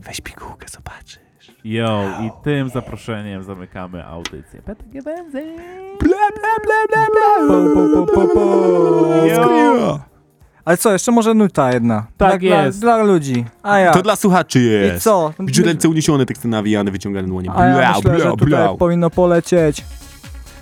[0.00, 1.18] Weź pigułkę, zobaczysz.
[1.64, 4.62] Jo, i tym zaproszeniem zamykamy audycję.
[4.62, 5.56] PTG Benzyn!
[6.00, 7.48] Bla, bla, bla, bla, bla.
[7.48, 10.17] Po, po, po, po, po.
[10.68, 12.06] Ale co, jeszcze może nuta jedna.
[12.16, 12.80] Tak dla, jest.
[12.80, 13.44] Dla, dla ludzi.
[13.62, 13.92] A ja.
[13.92, 15.04] To dla słuchaczy I jest.
[15.04, 15.32] co?
[15.40, 17.50] Widzisz ręce uniesione, teksty nawijane, wyciągane dłonie.
[17.56, 18.74] A ja Bla, myślę, bla, że tutaj bla.
[18.74, 19.84] powinno polecieć.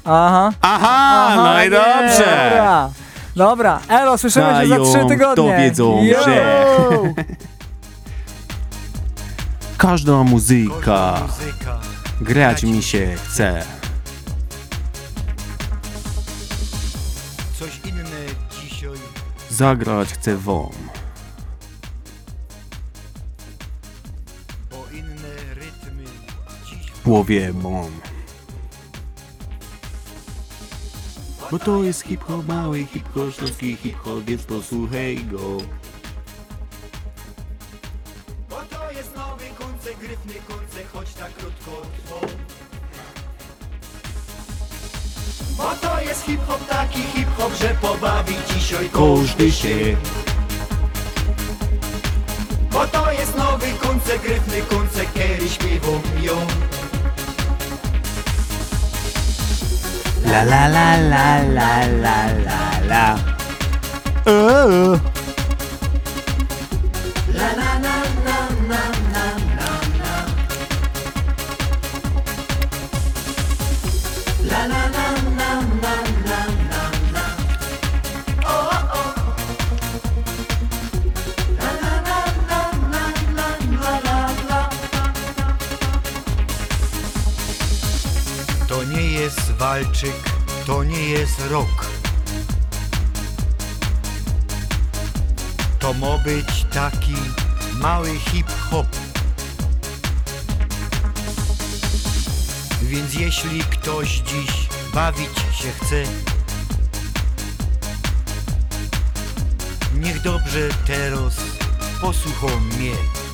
[0.05, 0.53] Aha.
[0.61, 2.51] Aha, Aha, no i dobrze.
[2.51, 2.91] Dobra.
[3.37, 5.35] Dobra, Elo, słyszymy się za Dają, trzy tygodnie.
[5.35, 6.23] to wiedzą, Yo!
[6.25, 6.45] że-
[9.79, 11.79] Każda muzyka muzyka
[12.21, 13.63] grać mi się chce.
[19.57, 20.71] Zagrać chcę wam.
[24.71, 26.05] Bo inne rytmy
[26.67, 27.91] dziś w głowie mam.
[31.51, 35.57] Bo to jest hip-hop, mały hip-hop, śląski hip-hop, więc posłuchaj go.
[38.51, 41.87] Bo to jest nowy koncert, gryfny koncert, choć tak krótko
[45.57, 49.97] Bo to jest hip-hop, taki hip-hop, że pobawi dzisiaj każdy się.
[52.73, 56.47] Bo to jest nowy koncert, gryfny koncert, kiedy śpiewą ją.
[60.25, 63.17] La la la la la la la la.
[74.57, 74.86] To nie
[89.27, 90.31] jest walczyk,
[90.67, 91.87] to nie jest rok.
[95.79, 97.15] To ma być taki
[97.75, 98.87] mały hip-hop.
[102.83, 106.03] Więc jeśli ktoś dziś bawić się chce,
[109.95, 111.35] niech dobrze teraz
[112.01, 113.26] posłuchał mnie.